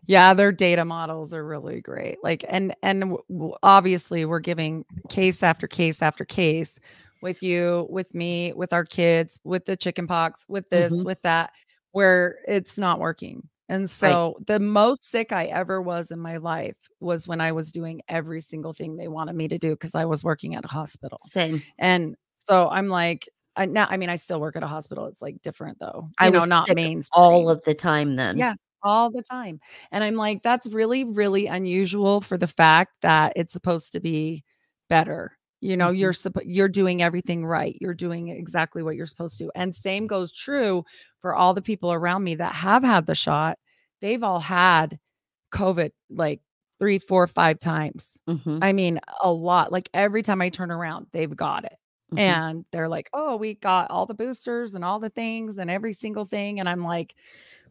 [0.06, 2.18] Yeah, their data models are really great.
[2.22, 3.16] Like, and and
[3.62, 6.78] obviously, we're giving case after case after case
[7.22, 11.04] with you, with me, with our kids, with the chicken pox, with this, Mhm.
[11.04, 11.52] with that,
[11.92, 13.48] where it's not working.
[13.72, 17.72] And so, the most sick I ever was in my life was when I was
[17.72, 20.68] doing every single thing they wanted me to do because I was working at a
[20.68, 21.20] hospital.
[21.22, 22.16] same And
[22.48, 25.06] so, I'm like, I, now, I mean, I still work at a hospital.
[25.06, 26.10] It's like different though.
[26.18, 27.10] You i know, was not sick mainstream.
[27.12, 29.60] all of the time then Yeah, all the time.
[29.92, 34.44] And I'm like, that's really, really unusual for the fact that it's supposed to be
[34.90, 35.36] better.
[35.60, 35.98] You know, Mhm.
[35.98, 37.76] you're supposed you're doing everything right.
[37.80, 39.50] You're doing exactly what you're supposed to.
[39.54, 40.84] And same goes true
[41.20, 43.58] for all the people around me that have had the shot.
[44.02, 45.00] They've all had
[45.52, 46.40] COVID like
[46.80, 48.18] three, four, five times.
[48.28, 49.72] Mhm, I mean, a lot.
[49.72, 51.76] Like every time I turn around, they've got it.
[52.12, 52.18] mhm.
[52.18, 55.94] And they're like, oh, we got all the boosters and all the things and every
[55.94, 56.60] single thing.
[56.60, 57.14] And I'm like,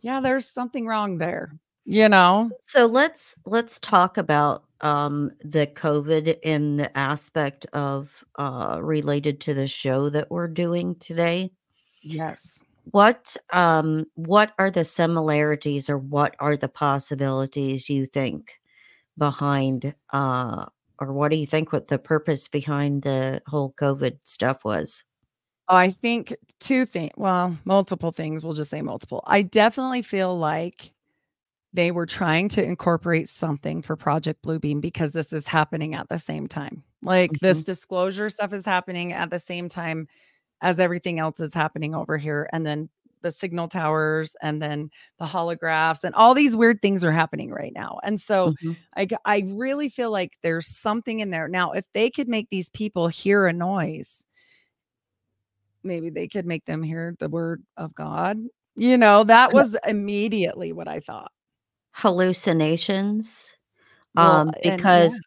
[0.02, 2.52] yeah, there's something wrong there, you know?
[2.62, 9.54] so let's let's talk about um the covid in the aspect of uh related to
[9.54, 11.52] the show that we're doing today
[12.04, 12.64] Yes.
[12.86, 18.60] What um what are the similarities or what are the possibilities you think
[19.18, 20.66] behind uh
[21.00, 25.04] or what do you think what the purpose behind the whole covid stuff was
[25.72, 28.44] Oh, I think two things, well, multiple things.
[28.44, 29.24] We'll just say multiple.
[29.26, 30.92] I definitely feel like
[31.72, 36.20] they were trying to incorporate something for Project Bluebeam because this is happening at the
[36.20, 36.84] same time.
[37.02, 40.08] Like this disclosure stuff is happening at the same time
[40.62, 42.50] as everything else is happening over here.
[42.54, 42.90] And then
[43.22, 44.90] the signal towers and then
[45.20, 48.00] the holographs and all these weird things are happening right now.
[48.04, 48.78] And so Mhm.
[48.98, 51.48] I, I really feel like there's something in there.
[51.48, 54.26] Now, if they could make these people hear a noise,
[55.84, 58.38] maybe they could make them hear the word of God.
[58.76, 61.32] You know, that was immediately what I thought.
[61.94, 63.54] hallucinations
[64.14, 65.22] Well, um and because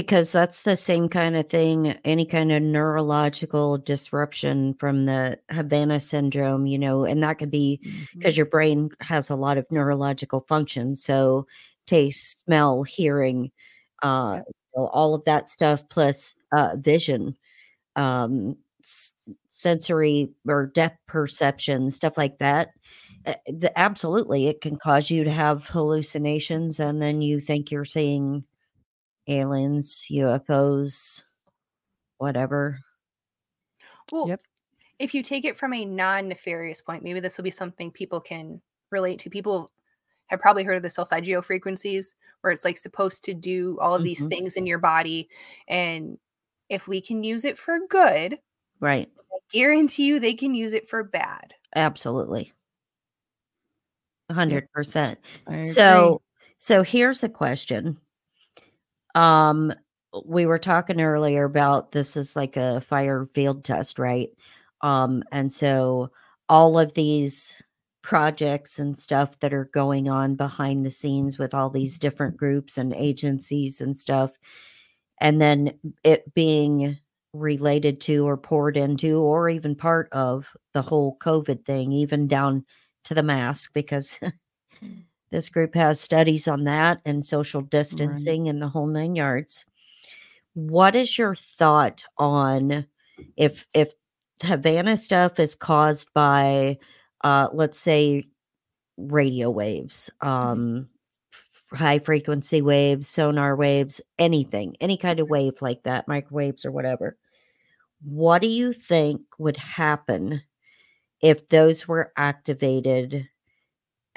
[0.00, 5.98] because that's the same kind of thing any kind of neurological disruption from the havana
[5.98, 7.80] syndrome you know and that could be
[8.16, 11.46] because your brain has a lot of neurological functions so
[11.86, 13.50] taste smell hearing
[14.02, 14.40] uh
[14.74, 17.36] all of that stuff plus uh vision
[17.96, 19.12] um s-
[19.50, 22.70] sensory or depth perception stuff like that
[23.26, 27.84] uh, the, absolutely, it can cause you to have hallucinations, and then you think you're
[27.84, 28.44] seeing
[29.28, 31.22] aliens, UFOs,
[32.18, 32.78] whatever.
[34.10, 34.42] Well, Yep.
[34.98, 38.62] if you take it from a non-nefarious point, maybe this will be something people can
[38.90, 39.30] relate to.
[39.30, 39.70] People
[40.28, 44.02] have probably heard of the solfeggio frequencies, where it's like supposed to do all of
[44.04, 44.28] these Mhm.
[44.28, 45.28] things in your body.
[45.68, 46.18] And
[46.68, 48.40] if we can use it for good,
[48.80, 49.10] Right.
[49.32, 51.54] I guarantee you they can use it for bad.
[51.74, 52.52] Absolutely.
[54.30, 55.18] Hundred percent.
[55.46, 55.64] I.
[55.64, 56.20] So
[56.58, 57.98] so here's the question.
[59.18, 59.72] Um
[60.26, 64.30] we were talking earlier about this is like a fire field test, right?
[64.82, 66.10] Um and so
[66.48, 67.62] all of these
[68.02, 72.78] projects and stuff that are going on behind the scenes with all these different groups
[72.78, 74.30] and agencies and stuff
[75.20, 75.72] and then
[76.04, 76.98] it being
[77.32, 82.64] related to or poured into or even part of the whole covid thing even down
[83.04, 84.20] to the mask because
[85.30, 89.66] this group has studies on that and social distancing and the whole nine yards.
[90.54, 92.86] What is your thought on
[93.36, 93.92] if if
[94.42, 96.78] Havana stuff is caused by
[97.22, 98.28] uh let's say
[98.96, 100.88] radio waves, um
[101.72, 107.16] high frequency waves, sonar waves, anything, any kind of wave like that, microwaves or whatever.
[108.02, 110.42] What do you think would happen
[111.20, 113.28] if those were activated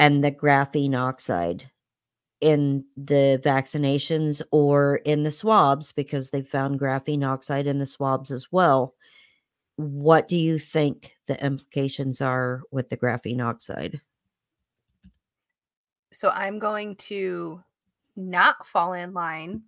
[0.02, 1.70] and the graphene oxide
[2.42, 8.32] in the vaccinations or in the swabs because they found graphene oxide in the swabs
[8.32, 8.96] as well.
[9.76, 14.02] What do you think the implications are with the graphene oxide?
[16.12, 17.62] So I'm going to
[18.16, 19.62] not fall in line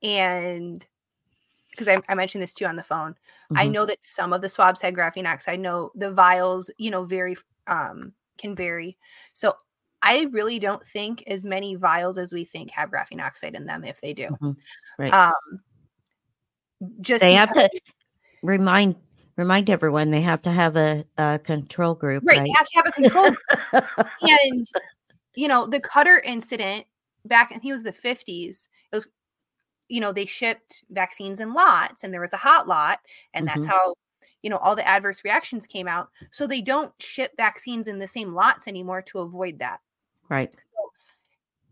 [0.00, 0.86] and
[1.72, 3.16] because I, I mentioned this too on the phone.
[3.56, 3.72] I Mhm.
[3.72, 5.54] know that some of the swabs had graphene oxide.
[5.54, 7.36] I know the vials, you know, vary
[7.66, 8.96] um can vary.
[9.32, 9.54] So
[10.02, 13.84] I really don't think as many vials as we think have graphene oxide in them
[13.84, 14.28] if they do.
[14.40, 14.56] Mhm.
[14.98, 15.12] Right.
[15.12, 15.60] Um
[17.00, 17.68] just they have to
[18.42, 18.96] remind
[19.36, 22.44] remind everyone they have to have a, a control group, right, right?
[22.44, 23.84] they have to have a control group.
[24.22, 24.66] and
[25.34, 26.86] you know the cutter incident
[27.24, 29.08] back and he was the 50s it was
[29.88, 33.00] you know they shipped vaccines in lots and there was a hot lot
[33.32, 33.70] and that's Mhm.
[33.70, 33.94] how
[34.44, 38.06] you know all the adverse reactions came out so they don't ship vaccines in the
[38.06, 39.80] same lots anymore to avoid that
[40.28, 40.54] right.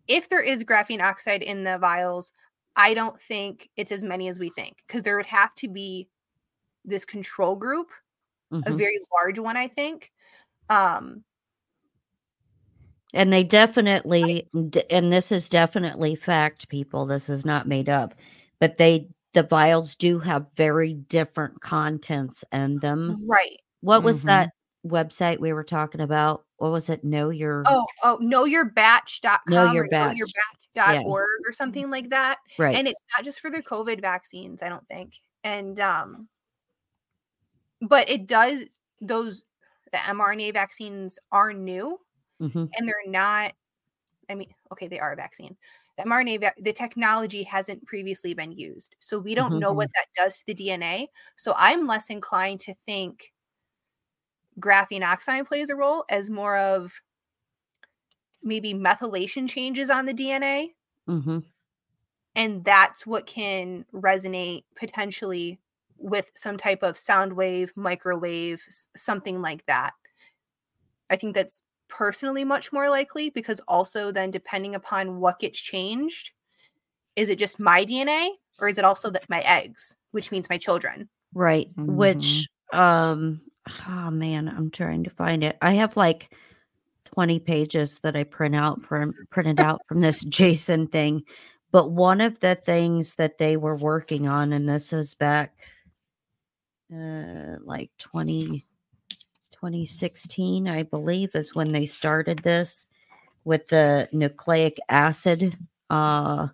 [0.08, 2.32] if there is graphene oxide in the vials
[2.74, 6.08] i don't think it's as many as we think because there would have to be
[6.84, 7.90] this control group
[8.50, 8.78] a Mhm.
[8.78, 10.10] very large one i think
[10.70, 11.22] um
[13.14, 14.48] And they definitely,
[14.88, 17.04] and this is definitely fact, people.
[17.04, 18.14] This is not made up,
[18.58, 23.16] but they, the vials do have very different contents in them.
[23.28, 24.26] right What was Mhm.
[24.26, 24.50] that
[24.86, 26.44] website we were talking about?
[26.58, 27.02] What was it?
[27.04, 30.16] Know your Oh, oh, knowyourbatch.com Know Your or Batch.
[30.16, 32.38] knowyourbatch.org or something like that.
[32.58, 32.74] right.
[32.74, 35.14] And it's not just for the COVID vaccines, I don't think.
[35.44, 36.28] And um
[37.80, 38.64] but it does
[39.00, 39.44] those
[39.92, 41.98] the mRNA vaccines are new
[42.40, 42.68] Mhm.
[42.74, 43.54] and they're not
[44.30, 45.56] I mean, okay, they are a vaccine.
[45.98, 48.96] The mRNA the technology hasn't previously been used.
[48.98, 51.08] So we don't know what that does to the DNA.
[51.36, 53.32] So I'm less inclined to think
[54.58, 56.92] graphene oxide plays a role as more of
[58.42, 60.74] maybe methylation changes on the DNA
[61.06, 61.42] Mhm.
[62.34, 65.60] and that's what can resonate potentially
[65.98, 68.62] with some type of sound wave, microwave,
[68.96, 69.92] something like that.
[71.10, 71.62] I think that's
[71.92, 76.32] personally much more likely because also then depending upon what gets changed,
[77.14, 80.58] is it just my DNA or is it also that my eggs, which means my
[80.58, 81.08] children?
[81.34, 81.74] Right.
[81.76, 81.94] Mhm.
[81.96, 83.42] Which, um,
[83.86, 85.56] oh man, I'm trying to find it.
[85.60, 86.34] I have like
[87.04, 91.22] 20 pages that I print out from printed out from this Jason thing.
[91.70, 95.54] But one of the things that they were working on, and this is back
[96.94, 98.66] uh, like 20,
[99.62, 102.84] 2016, I believe, is when they started this
[103.44, 105.56] with the nucleic acid
[105.88, 106.48] uh,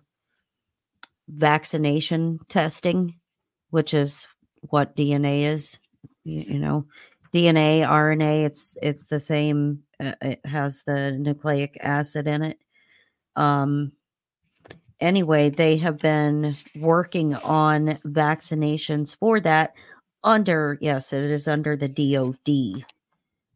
[1.27, 3.15] vaccination testing,
[3.71, 4.27] which is
[4.61, 5.79] what DNA is.
[6.23, 6.85] You, you know,
[7.33, 9.81] DNA, RNA, it's it's the same.
[9.99, 12.59] Uh, it has the nucleic acid in it.
[13.35, 13.93] Um.
[14.99, 19.73] Anyway, they have been working on vaccinations for that
[20.25, 22.85] under yes, it is under the DoD.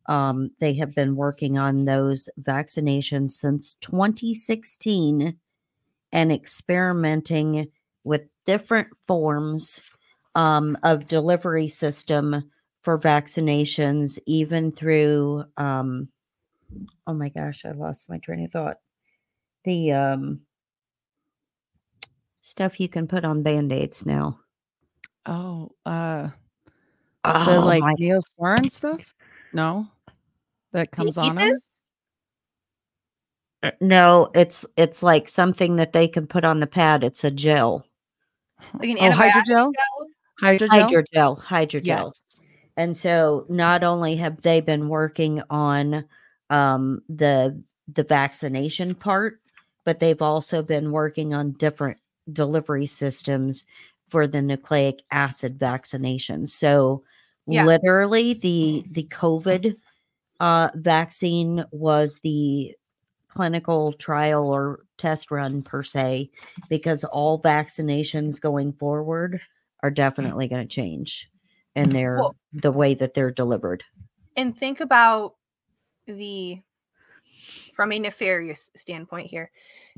[0.08, 5.38] Um, they have been working on those vaccinations since 2016
[6.12, 7.72] and experimenting
[8.04, 9.82] with different forms
[10.36, 12.52] um, of delivery system
[12.82, 16.10] for vaccinations, even through um,
[17.08, 18.78] oh my gosh, I lost my train of thought.
[19.66, 20.42] The um
[22.42, 24.40] stuff you can put on band-aids now.
[25.26, 26.30] Oh, uh,
[27.24, 29.00] the Oh like my Neosporin stuff?
[29.54, 29.88] No,
[30.72, 31.38] that comes on 'em?
[31.38, 31.82] Adhesives?
[33.64, 37.04] uh, no, it's it's like something that they can put on the pad.
[37.04, 37.86] It's a gel.
[38.80, 39.72] Like an Oh, hydrogel?
[40.42, 40.70] Hydrogel?
[40.70, 41.86] Hydrogel, hydrogel.
[41.86, 42.24] Yes.
[42.76, 46.06] And so not only have they been working on
[46.50, 49.40] um the the vaccination part,
[49.86, 51.98] but they've also been working on different
[52.32, 53.66] delivery systems
[54.10, 56.48] for the nucleic acid vaccination.
[56.48, 57.04] So
[57.48, 57.66] Yeah.
[57.66, 59.76] literally the the COVID
[60.40, 62.76] uh vaccine was the
[63.28, 66.30] clinical trial or test run per se
[66.70, 69.42] because all vaccinations going forward
[69.82, 71.30] are definitely going to change
[71.76, 73.84] in their Well- the way that they're delivered.
[74.38, 75.36] And think about
[76.08, 76.62] the
[77.74, 79.52] from a nefarious standpoint here,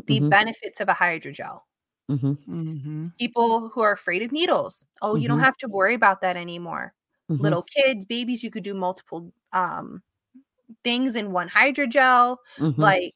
[0.07, 0.29] the Mhm.
[0.29, 1.61] benefits of a hydrogel.
[2.07, 4.85] hmm hmm People who are afraid of needles.
[5.01, 5.43] Oh, you don't Mhm.
[5.43, 6.93] have to worry about that anymore.
[7.29, 10.03] Hmm Little kids, babies, you could do multiple um
[10.83, 12.37] things in one hydrogel.
[12.57, 13.15] hmm Like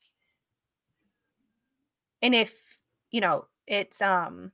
[2.22, 2.80] and if
[3.12, 4.52] you know it's um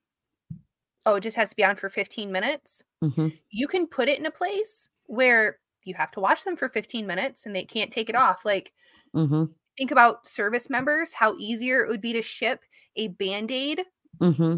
[1.06, 2.84] oh, it just has to be on for 15 minutes.
[3.02, 6.70] hmm you can put it in a place where you have to watch them for
[6.70, 8.46] 15 minutes and they can't take it off.
[8.46, 8.74] Like,
[9.14, 12.62] hmm think about service members, how easier it would be to ship
[12.96, 13.84] a band aid
[14.20, 14.58] hmm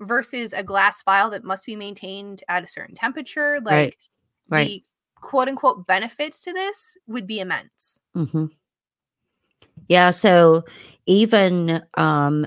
[0.00, 3.60] versus a glass vial that must be maintained at a certain temperature.
[3.60, 3.96] Like, Right.
[4.48, 4.66] Right.
[4.66, 4.84] the
[5.20, 8.00] quote unquote benefits to this would be immense.
[8.14, 8.46] hmm
[9.88, 10.10] Yeah.
[10.10, 10.64] So
[11.06, 12.46] even um,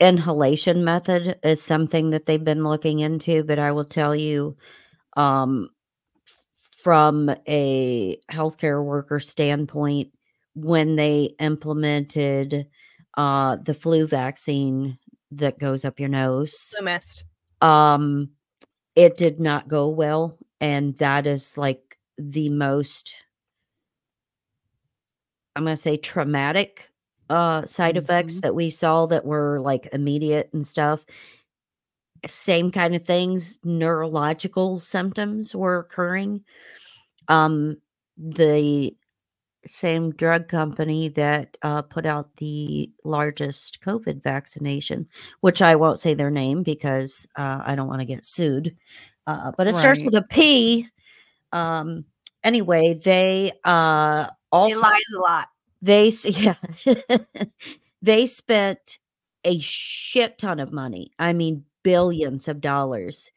[0.00, 4.56] inhalation method is something that they've been looking into, but I will tell you,
[5.16, 5.68] um,
[6.82, 10.12] from a healthcare worker standpoint,
[10.54, 12.66] when they implemented
[13.16, 14.98] uh, the flu vaccine
[15.32, 17.24] that goes up your nose, So missed.
[17.60, 18.30] um
[18.96, 23.14] it did not go well and that is like the most
[25.56, 26.90] i'm going to say traumatic
[27.28, 28.40] uh side effects Mhm.
[28.42, 31.04] that we saw that were like immediate and stuff
[32.26, 36.42] same kind of things neurological symptoms were occurring
[37.28, 37.76] um
[38.18, 38.94] the
[39.66, 45.08] same drug company that uh, put out the largest COVID vaccination,
[45.40, 48.76] which I won't say their name because uh, I don't want to get sued.
[49.30, 50.88] Uh, but it starts with a P.
[51.52, 52.04] Um,
[52.44, 55.48] anyway, they uh, also lies a lot.
[55.82, 56.54] they yeah
[58.02, 58.98] they spent
[59.44, 61.12] a shit ton of money.
[61.18, 63.30] I mean, billions of dollars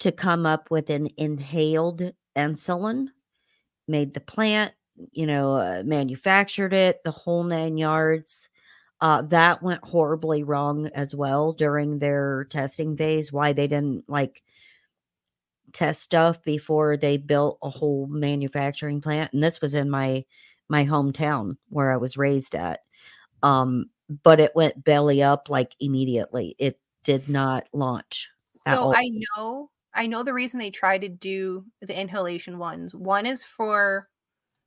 [0.00, 3.08] to come up with an inhaled insulin.
[3.86, 4.72] Made the plant,
[5.12, 8.48] you know, uh, manufactured it, the whole nine yards.
[9.00, 13.30] Uh, that went horribly wrong as well during their testing phase.
[13.30, 14.42] Why they didn't like
[15.74, 20.24] test stuff before they built a whole manufacturing plant, and this was in my
[20.68, 22.80] my hometown where I was raised at.
[23.42, 23.86] Um,
[24.22, 26.56] but it went belly up like immediately.
[26.58, 28.30] It did not launch.
[28.66, 28.94] at So all.
[28.96, 32.94] I know I know the reason they try to do the inhalation ones.
[32.94, 34.08] One is for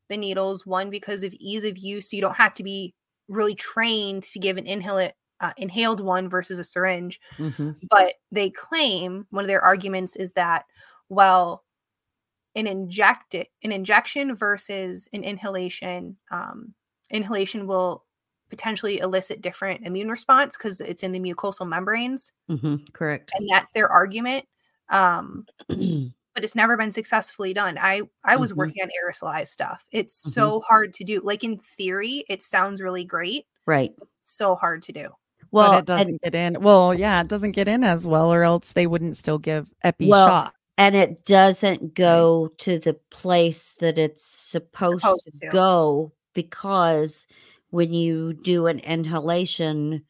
[0.10, 2.10] the needles, one because of ease of use.
[2.10, 2.94] So you don't have to be
[3.28, 7.20] really trained to give an inhale uh, inhaled one versus a syringe.
[7.38, 7.76] Mhm.
[7.90, 10.66] But they claim one of their arguments is that
[11.10, 11.64] well,
[12.56, 16.74] an inject an injection versus an inhalation, um,
[17.12, 18.06] inhalation will
[18.50, 22.92] potentially elicit different immune response because it's in the mucosal membranes, Mhm.
[22.94, 23.32] Correct.
[23.38, 24.46] and that's their argument.
[24.90, 25.46] Um,
[26.36, 27.78] but it's never been successfully done.
[27.80, 28.58] I I was Mhm.
[28.58, 29.86] working on aerosolized stuff.
[29.92, 30.34] It's Mhm.
[30.34, 31.22] so hard to do.
[31.24, 33.46] Like in theory, it sounds really great.
[33.68, 33.94] right.
[34.24, 35.10] So hard to do.
[35.52, 36.62] Well, but it doesn't get in.
[36.62, 40.10] Well, yeah, it doesn't get in as well, or else they wouldn't still give epi
[40.10, 40.56] Well, shot.
[40.78, 45.48] And it doesn't go to the place that it's supposed, Supposed to to.
[45.49, 47.28] go because
[47.72, 50.04] when you do an inhalation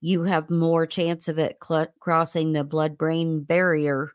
[0.00, 4.12] you have more chance of it cl- crossing the blood brain barrier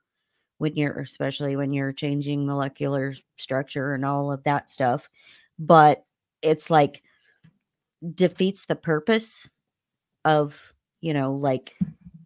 [0.57, 5.09] when you're especially when you're changing molecular structure and all of that stuff
[5.57, 6.03] but
[6.41, 7.01] it's like
[8.15, 9.49] defeats the purpose
[10.25, 11.75] of you know like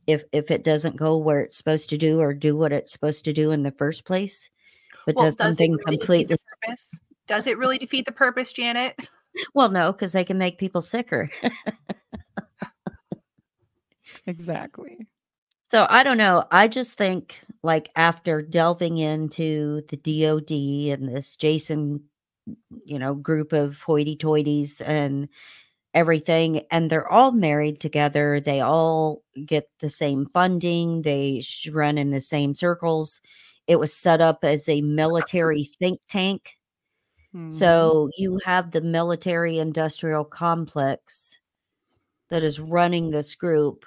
[0.08, 3.26] if if it doesn't go where it's supposed to do or do what it's supposed
[3.26, 4.50] to do in the first place
[5.06, 7.00] but Well, does does it something really defeat completely the purpose?
[7.28, 8.98] Does it really defeat the purpose, Janet?
[9.54, 11.30] well no because they can make people sicker
[14.28, 15.08] Exactly.
[15.64, 16.46] So I don't know.
[16.52, 20.52] I just think like after delving into the DOD
[20.94, 22.04] and this Jason
[22.86, 25.30] you know, group of hoity toities and
[25.94, 26.62] everything.
[26.72, 28.40] And they're all married together.
[28.40, 33.22] They all get the same funding, they run in the same circles.
[33.68, 36.58] It was set up as a military think tank.
[37.36, 37.52] Mhm.
[37.52, 41.40] So you have the military industrial complex
[42.30, 43.86] that is running this group,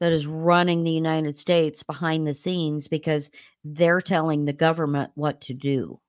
[0.00, 3.30] that is running the United States behind the scenes because
[3.64, 6.00] they're telling the government what to do.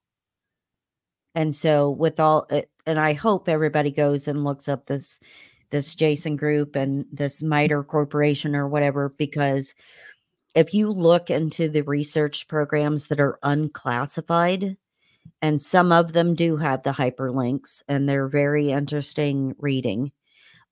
[1.35, 2.47] And so with all
[2.85, 5.19] and I hope everybody goes and looks up this
[5.71, 9.73] this Jason group and this MITRE corporation or whatever because
[10.53, 14.77] if you look into the research programs that are unclassified,
[15.41, 20.11] and some of them do have the hyperlinks and they're very interesting reading.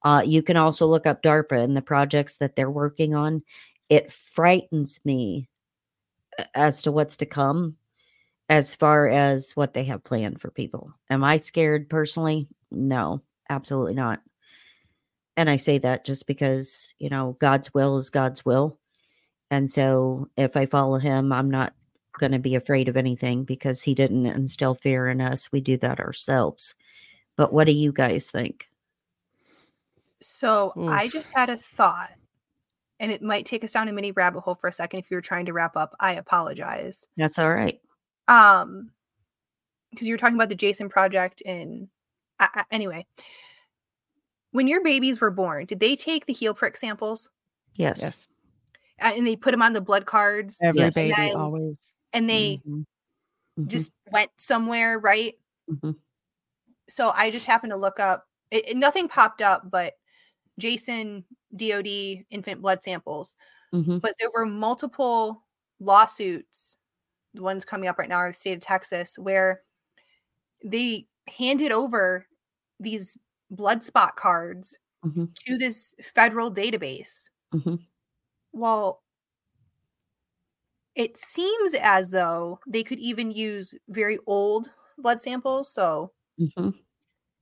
[0.03, 3.43] Uh, you can also look up DARPA and the projects that they're working on.
[3.89, 5.49] It frightens me
[6.55, 7.75] as to what's to come
[8.52, 10.94] as far as what they have planned for people.
[11.10, 12.49] Am I scared personally?
[12.69, 14.19] No, absolutely not.
[15.38, 18.78] And I say that just because, you know, God's will is God's will.
[19.49, 21.73] And so if I follow him, I'm not
[22.19, 25.49] going to be afraid of anything because he didn't instill fear in us.
[25.53, 26.76] We do that ourselves.
[27.38, 28.68] But what do you guys think?
[30.19, 32.11] So I just had a thought,
[32.99, 34.99] and it might take us down a mini rabbit hole for a second.
[34.99, 37.07] If you were trying to wrap up, I apologize.
[37.15, 37.80] That's all right.
[38.31, 38.91] Um,
[39.91, 41.89] because you were talking about the Jason Project, and
[42.39, 43.05] I, I- anyway,
[44.51, 47.29] when your babies were born, did they take the heel prick samples
[47.75, 48.01] Yes.
[48.01, 48.29] Yes.
[49.01, 50.95] uh, and they put them on the blood cards, Every Yes.
[50.95, 51.93] baby And- always.
[52.13, 52.85] and they Mhm.
[53.59, 55.37] Mhm, just went somewhere, right?
[55.69, 55.95] mhm.
[56.89, 58.27] so I just happened to look up.
[58.49, 59.93] It, it- nothing popped up, but
[60.59, 61.23] Jason
[61.55, 63.35] DoD infant blood samples.
[63.73, 64.01] Mhm.
[64.01, 65.45] But there were multiple
[65.79, 66.75] lawsuits.
[67.33, 69.61] The ones coming up right now are the state of Texas, where
[70.63, 72.27] they handed over
[72.79, 73.17] these
[73.49, 75.33] blood spot cards Mhm.
[75.45, 77.29] to this federal database.
[77.53, 77.79] Mhm.
[78.53, 79.01] Well,
[80.95, 85.71] it seems as though they could even use very old blood samples.
[85.73, 86.73] So Mhm.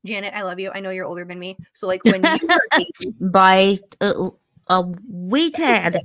[0.06, 0.72] Janet, I love you.
[0.74, 1.58] I know you're older than me.
[1.74, 4.30] So like when you were baby, By a,
[4.68, 6.00] a wee tad.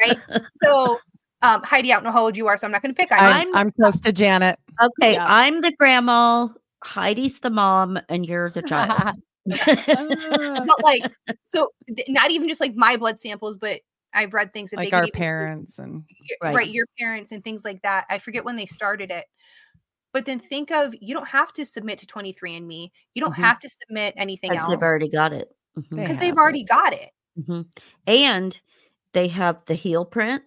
[0.00, 0.18] right?
[0.62, 0.98] So
[1.42, 3.18] um Heidi, I don't know how old you are, so I'm not gonna pick on.
[3.18, 4.58] I'm, I'm- I'm close to Janet.
[4.80, 5.24] Okay, Yeah.
[5.26, 6.48] I'm the grandma,
[6.84, 9.14] Heidi's the mom, and you're the child.
[9.46, 11.02] But like
[11.46, 13.80] so th- not even just like my blood samples, but
[14.14, 16.02] I've read things that they like could our even do- parents and
[16.42, 16.54] Right.
[16.54, 16.68] right.
[16.68, 18.04] your parents and things like that.
[18.10, 19.24] I forget when they started it.
[20.12, 22.90] But then think of you don't have to submit to 23andMe.
[23.14, 23.36] You don't Mhm.
[23.44, 25.48] have to submit anything else they've already got it.
[25.78, 25.84] Mhm.
[25.90, 26.38] They because have they've it.
[26.38, 27.10] already got it.
[27.38, 27.66] Mhm.
[28.06, 28.60] And
[29.12, 30.42] they have the heel print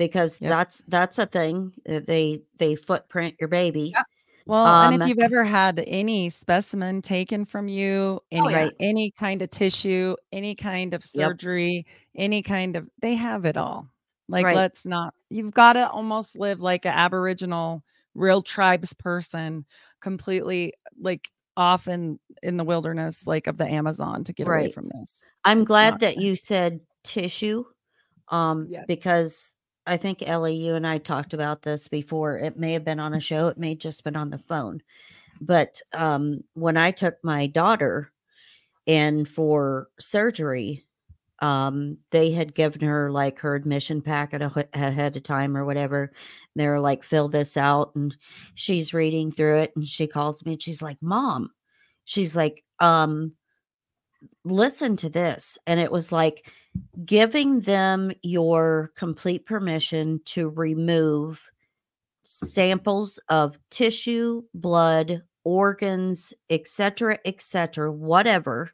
[0.00, 0.50] because Yep.
[0.50, 1.72] that's that's a thing.
[1.88, 3.92] uh, They they footprint your baby.
[3.94, 4.06] Yep.
[4.46, 8.70] Well, and Um, if you've ever had any specimen taken from you, any yeah.
[8.80, 11.28] Any kind of tissue, any kind of Yep.
[11.28, 11.86] surgery,
[12.16, 13.88] any kind of they have it all.
[14.28, 14.56] Like Right.
[14.56, 17.82] let's not you've got to almost live like an aboriginal
[18.14, 19.66] real tribes person
[20.00, 24.88] completely like off in in the wilderness like of the Amazon to get away from
[24.94, 25.30] this.
[25.44, 26.22] I'm It's glad that fair.
[26.22, 27.64] you said tissue,
[28.28, 28.86] um, Yes.
[28.86, 29.54] because
[29.90, 32.38] I think Ellie, you and I talked about this before.
[32.38, 34.82] It may have been on a show, it may just been on the phone.
[35.40, 38.12] But um, when I took my daughter
[38.86, 40.84] in for surgery,
[41.40, 44.42] um, they had given her like her admission packet
[44.74, 46.12] ahead of time or whatever.
[46.54, 47.90] They were like, fill this out.
[47.96, 48.14] And
[48.54, 51.50] she's reading through it and she calls me and she's like, Mom,
[52.04, 53.32] she's like, um,
[54.44, 55.58] listen to this.
[55.66, 56.48] And it was like
[57.04, 61.50] giving them your complete permission to remove
[62.24, 68.70] samples of tissue, blood, organs, etc., etc., whatever,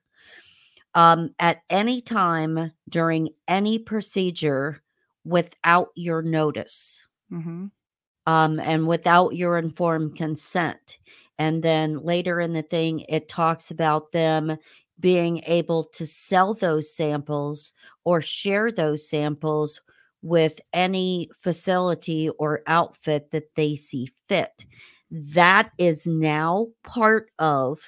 [0.94, 4.82] um, at any time during any procedure
[5.24, 7.70] without your notice Mhm.
[8.26, 10.98] um, and without your informed consent.
[11.38, 14.56] And then later in the thing, it talks about them
[14.98, 17.72] being able to sell those samples
[18.04, 19.80] or share those samples
[20.22, 24.64] with any facility or outfit that they see fit.
[25.10, 27.80] That is now part of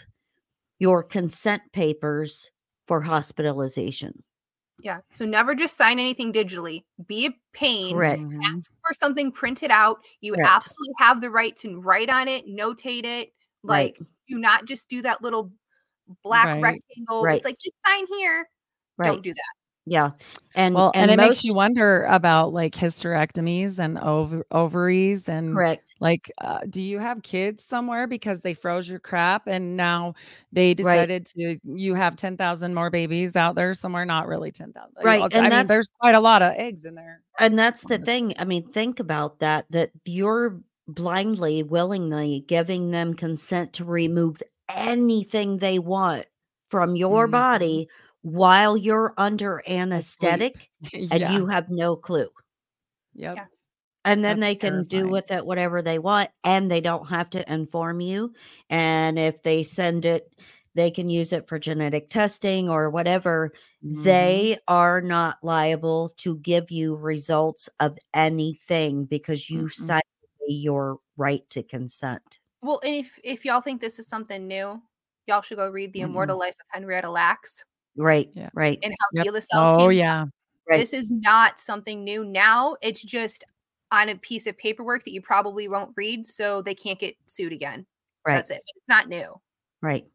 [0.79, 2.51] your consent papers
[2.87, 4.23] for hospitalization.
[4.81, 5.01] Yeah.
[5.11, 6.85] So never just sign anything digitally.
[7.05, 7.95] Be a pain.
[7.97, 8.21] Correct.
[8.23, 8.59] Ask mm-hmm.
[8.59, 9.99] for something printed out.
[10.21, 10.49] You Correct.
[10.49, 13.33] absolutely have the right to write on it, notate it.
[13.65, 14.09] Like, Right.
[14.29, 15.51] do not just do that little
[16.23, 16.63] black Right.
[16.63, 17.23] rectangle.
[17.23, 17.37] Right.
[17.37, 18.49] It's like just sign here.
[18.97, 19.07] Right.
[19.09, 19.43] Don't do that.
[19.91, 20.11] Yeah.
[20.55, 25.55] And Well, and, and it makes you wonder about like hysterectomies and ov- ovaries and
[25.55, 25.95] correct.
[25.99, 30.13] like, uh, do you have kids somewhere because they froze your crap and now
[30.53, 30.77] they Right.
[30.77, 34.05] decided to you have 10,000 more babies out there somewhere?
[34.05, 34.93] Not really 10,000.
[34.99, 35.21] you Right.
[35.21, 37.23] know, And I mean, that's there's quite a lot of eggs in there.
[37.39, 38.35] and that's the thing.
[38.39, 45.59] I mean, think about that that you're blindly, willingly giving them consent to remove anything
[45.59, 46.27] they want
[46.71, 47.31] from your Mhm.
[47.31, 47.89] body
[48.23, 49.79] while you're under Asleep.
[49.81, 50.71] anesthetic
[51.11, 52.29] and you have no clue.
[53.15, 53.37] Yep.
[53.37, 53.47] Yeah.
[54.05, 57.31] And then That's they can do with it whatever they want, and they don't have
[57.31, 58.35] to inform you.
[58.71, 60.33] And if they send it,
[60.75, 63.53] they can use it for genetic testing or whatever.
[63.83, 64.03] Mhm.
[64.05, 70.03] They are not liable to give you results of anything because you signed
[70.49, 72.38] your right to consent.
[72.63, 74.83] Well, and if if y'all think this is something new,
[75.27, 77.65] y'all should go read The Immortal Life of Henrietta Lacks
[77.97, 78.51] Right, Yeah.
[78.55, 79.27] right, and how Yep.
[79.27, 79.93] HeLa cells Oh, came.
[79.93, 80.25] yeah.
[80.69, 80.79] right.
[80.79, 82.77] This is not something new now.
[82.83, 83.45] It's just
[83.91, 87.53] on a piece of paperwork that you probably won't read, so they can't get sued
[87.53, 87.87] again.
[88.27, 88.37] Right.
[88.37, 88.63] That's it.
[88.77, 89.41] It's not new.
[89.81, 90.07] Right.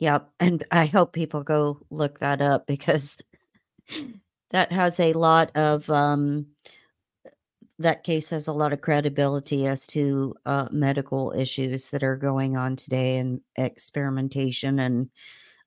[0.00, 0.30] Yep.
[0.40, 3.18] And I hope people go look that up because
[4.50, 6.46] that has a lot of um
[7.80, 12.56] that case has a lot of credibility as to uh medical issues that are going
[12.56, 15.10] on today and experimentation and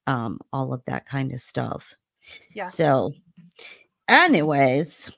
[0.08, 1.96] um all of that kind of stuff.
[2.54, 2.68] Yeah.
[2.68, 3.14] So
[4.08, 5.12] anyways,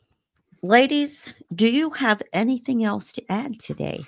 [0.62, 4.04] ladies, do you have anything else to add today?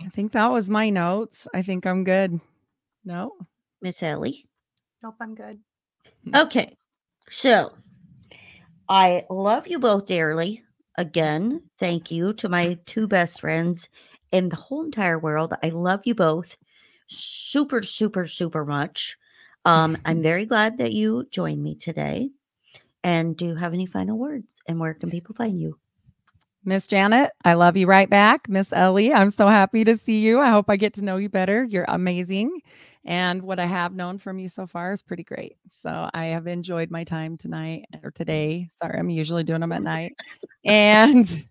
[0.00, 1.46] I think that was my notes.
[1.52, 2.40] I think I'm good.
[3.04, 3.32] No.
[3.82, 4.46] Miss Ellie?
[5.02, 5.58] Nope, I'm good.
[6.34, 6.76] Okay.
[7.30, 7.72] So
[8.88, 10.62] I love you both dearly.
[10.98, 13.88] Again, thank you to my two best friends
[14.32, 15.54] in the whole entire world.
[15.62, 16.56] I love you both
[17.06, 19.16] super, super, super much.
[19.64, 22.30] Um, I'm very glad that you joined me today.
[23.04, 24.48] And do you have any final words?
[24.66, 25.78] And where can people find you?
[26.68, 28.46] Miss Janet, I love you right back.
[28.46, 30.38] Miss Ellie, I'm so happy to see you.
[30.38, 31.64] I hope I get to know you better.
[31.64, 32.60] You're amazing.
[33.06, 35.56] And what I have known from you so far is pretty great.
[35.82, 38.68] So I have enjoyed my time tonight or today.
[38.82, 40.12] Sorry, I'm usually doing them at night.
[40.62, 41.48] And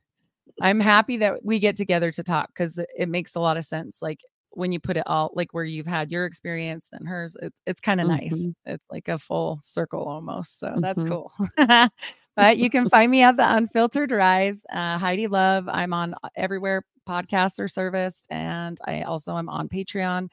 [0.61, 3.97] I'm happy that we get together to talk because it, makes a lot of sense.
[4.03, 4.23] Like
[4.57, 7.81] when you put it all, like where you've had your experience and hers, it's it's
[7.81, 8.33] kind of nice.
[8.33, 8.55] Mhm.
[8.65, 10.59] It's like a full circle almost.
[10.59, 11.07] So that's Mhm.
[11.09, 11.31] cool.
[12.35, 15.69] but you can find me at the Unfiltered Rise, uh, Heidi Love.
[15.69, 20.29] I'm on everywhere podcasts are serviced, and I also am on Patreon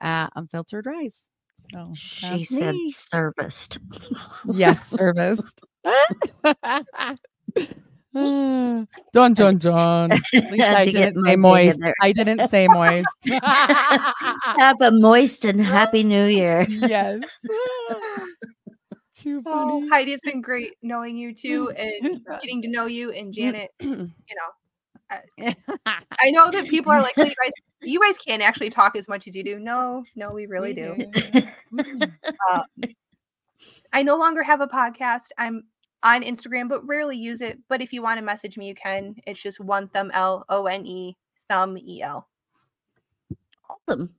[0.00, 1.28] at Unfiltered Rise.
[1.72, 2.90] So She said me.
[2.90, 3.78] serviced.
[4.44, 5.62] yes, serviced.
[8.16, 10.12] dun dun dun.
[10.34, 11.78] At least I didn't say moist.
[11.80, 11.94] there.
[12.00, 13.08] I didn't say moist.
[13.24, 16.66] Have a moist and happy new year.
[16.68, 17.22] yes.
[19.14, 19.86] Too Oh.
[19.90, 22.02] Heidi, it's been great knowing you too mm.
[22.02, 23.12] and getting to know you.
[23.12, 23.34] And mm.
[23.34, 24.10] Janet, you know,
[25.10, 25.52] uh,
[25.86, 27.52] I know that people are like, "Oh, you guys,
[27.82, 29.58] you guys can't actually talk as much as you do.
[29.58, 30.96] No, no, we really do.
[32.50, 32.62] Uh,
[33.92, 35.28] I no longer have a podcast.
[35.38, 35.64] I'm
[36.02, 37.58] on Instagram, but rarely use it.
[37.68, 39.16] But if you want to message me, you can.
[39.26, 41.16] It's just one thumb L O N E
[41.48, 42.28] thumb E L.
[43.68, 44.10] Awesome.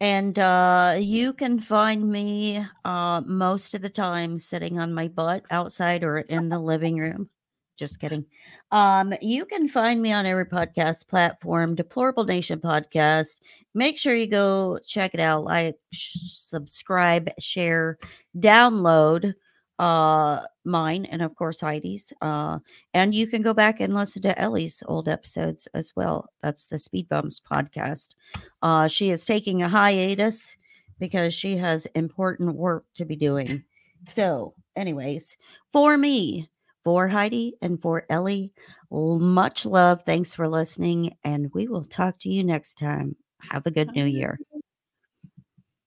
[0.00, 5.44] And uh, you can find me uh, most of the time sitting on my butt
[5.50, 7.30] outside or in the living room.
[7.76, 8.24] Just kidding.
[8.70, 13.40] Um, you can find me on every podcast platform, Deplorable Nation Podcast.
[13.74, 17.98] Make sure you go check it out, like, sh- subscribe, share,
[18.38, 19.34] download
[19.78, 22.12] uh mine and of course Heidi's.
[22.20, 22.58] Uh
[22.92, 26.30] and you can go back and listen to Ellie's old episodes as well.
[26.42, 28.14] That's the Speed Bumps podcast.
[28.62, 30.56] Uh, she is taking a hiatus
[30.98, 33.64] because she has important work to be doing.
[34.08, 35.36] So, anyways,
[35.72, 36.48] for me,
[36.84, 38.52] for Heidi, and for Ellie,
[38.90, 40.02] much love.
[40.02, 43.16] Thanks for listening, and we will talk to you next time.
[43.50, 44.38] Have a good new year.